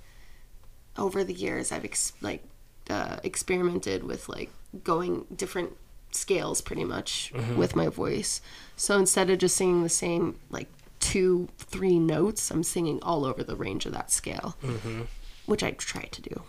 over 0.99 1.23
the 1.25 1.33
years, 1.33 1.71
I've 1.73 1.85
ex- 1.85 2.13
like 2.21 2.43
uh, 2.91 3.19
experimented 3.23 4.03
with 4.03 4.29
like 4.29 4.51
going 4.83 5.25
different 5.35 5.73
scales 6.11 6.61
pretty 6.61 6.85
much 6.85 7.33
with 7.57 7.77
my 7.77 7.89
voice. 7.89 8.41
So 8.77 8.99
instead 8.99 9.31
of 9.31 9.39
just 9.39 9.57
singing 9.57 9.83
the 9.83 9.89
same 9.89 10.37
like 10.51 10.69
two, 11.01 11.49
three 11.59 11.99
notes, 11.99 12.51
I'm 12.51 12.63
singing 12.63 12.99
all 13.03 13.25
over 13.25 13.43
the 13.43 13.57
range 13.57 13.87
of 13.87 13.93
that 13.93 14.11
scale, 14.11 14.57
Mm-hmm. 14.63 15.03
which 15.47 15.63
I 15.63 15.71
try 15.73 16.03
to 16.05 16.23
do 16.23 16.43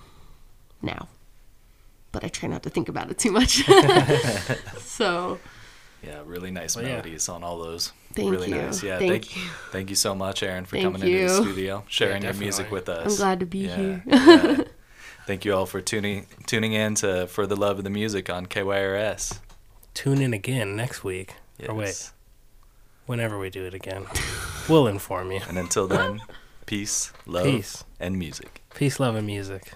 now. 0.82 1.08
But 2.12 2.24
I 2.24 2.28
try 2.30 2.50
not 2.50 2.64
to 2.64 2.70
think 2.70 2.90
about 2.90 3.12
it 3.12 3.18
too 3.18 3.32
much. 3.32 3.64
so 4.80 5.40
Yeah, 6.04 6.22
really 6.26 6.52
nice 6.52 6.76
Well, 6.76 6.86
yeah. 6.86 6.92
melodies 6.94 7.30
on 7.30 7.44
all 7.44 7.60
those. 7.60 7.92
Thank 8.14 8.32
really 8.32 8.50
you. 8.50 8.56
nice. 8.56 8.82
Yeah, 8.84 8.98
Thank 8.98 9.12
thank, 9.12 9.36
you. 9.36 9.42
thank 9.72 9.90
you 9.90 9.96
so 9.96 10.16
much, 10.16 10.42
Erin, 10.44 10.66
for 10.66 10.72
Thank 10.78 10.84
coming 10.94 11.02
into 11.08 11.28
the 11.28 11.42
studio, 11.44 11.84
sharing 11.88 12.24
your 12.24 12.34
music 12.34 12.72
with 12.72 12.90
us. 12.90 13.12
I'm 13.14 13.18
glad 13.18 13.40
to 13.42 13.46
be 13.46 13.60
Yeah, 13.68 13.76
here. 13.76 14.04
yeah. 14.08 14.58
Thank 15.28 15.44
you 15.44 15.54
all 15.54 15.66
for 15.66 15.82
tuning 15.82 16.26
tuning 16.46 16.72
in 16.74 16.96
to 16.96 17.28
For 17.28 17.46
the 17.46 17.58
Love 17.58 17.78
of 17.80 17.84
the 17.84 17.90
Music 17.90 18.30
on 18.30 18.46
KYRS. 18.46 19.40
Tune 19.94 20.22
in 20.22 20.34
again 20.34 20.76
next 20.78 21.04
week. 21.04 21.36
Or 21.68 21.76
wait, 21.76 21.86
Yes. 21.88 22.14
Whenever 23.08 23.40
we 23.40 23.50
do 23.50 23.66
it 23.66 23.74
again. 23.74 24.06
We'll 24.70 24.88
inform 24.88 25.32
you. 25.32 25.42
And 25.50 25.58
until 25.58 25.88
then, 25.88 26.22
peace, 26.66 27.12
love, 27.26 27.46
Peace. 27.46 27.84
and 28.00 28.20
music. 28.20 28.62
Peace, 28.76 29.00
love, 29.00 29.16
and 29.16 29.26
music. 29.26 29.72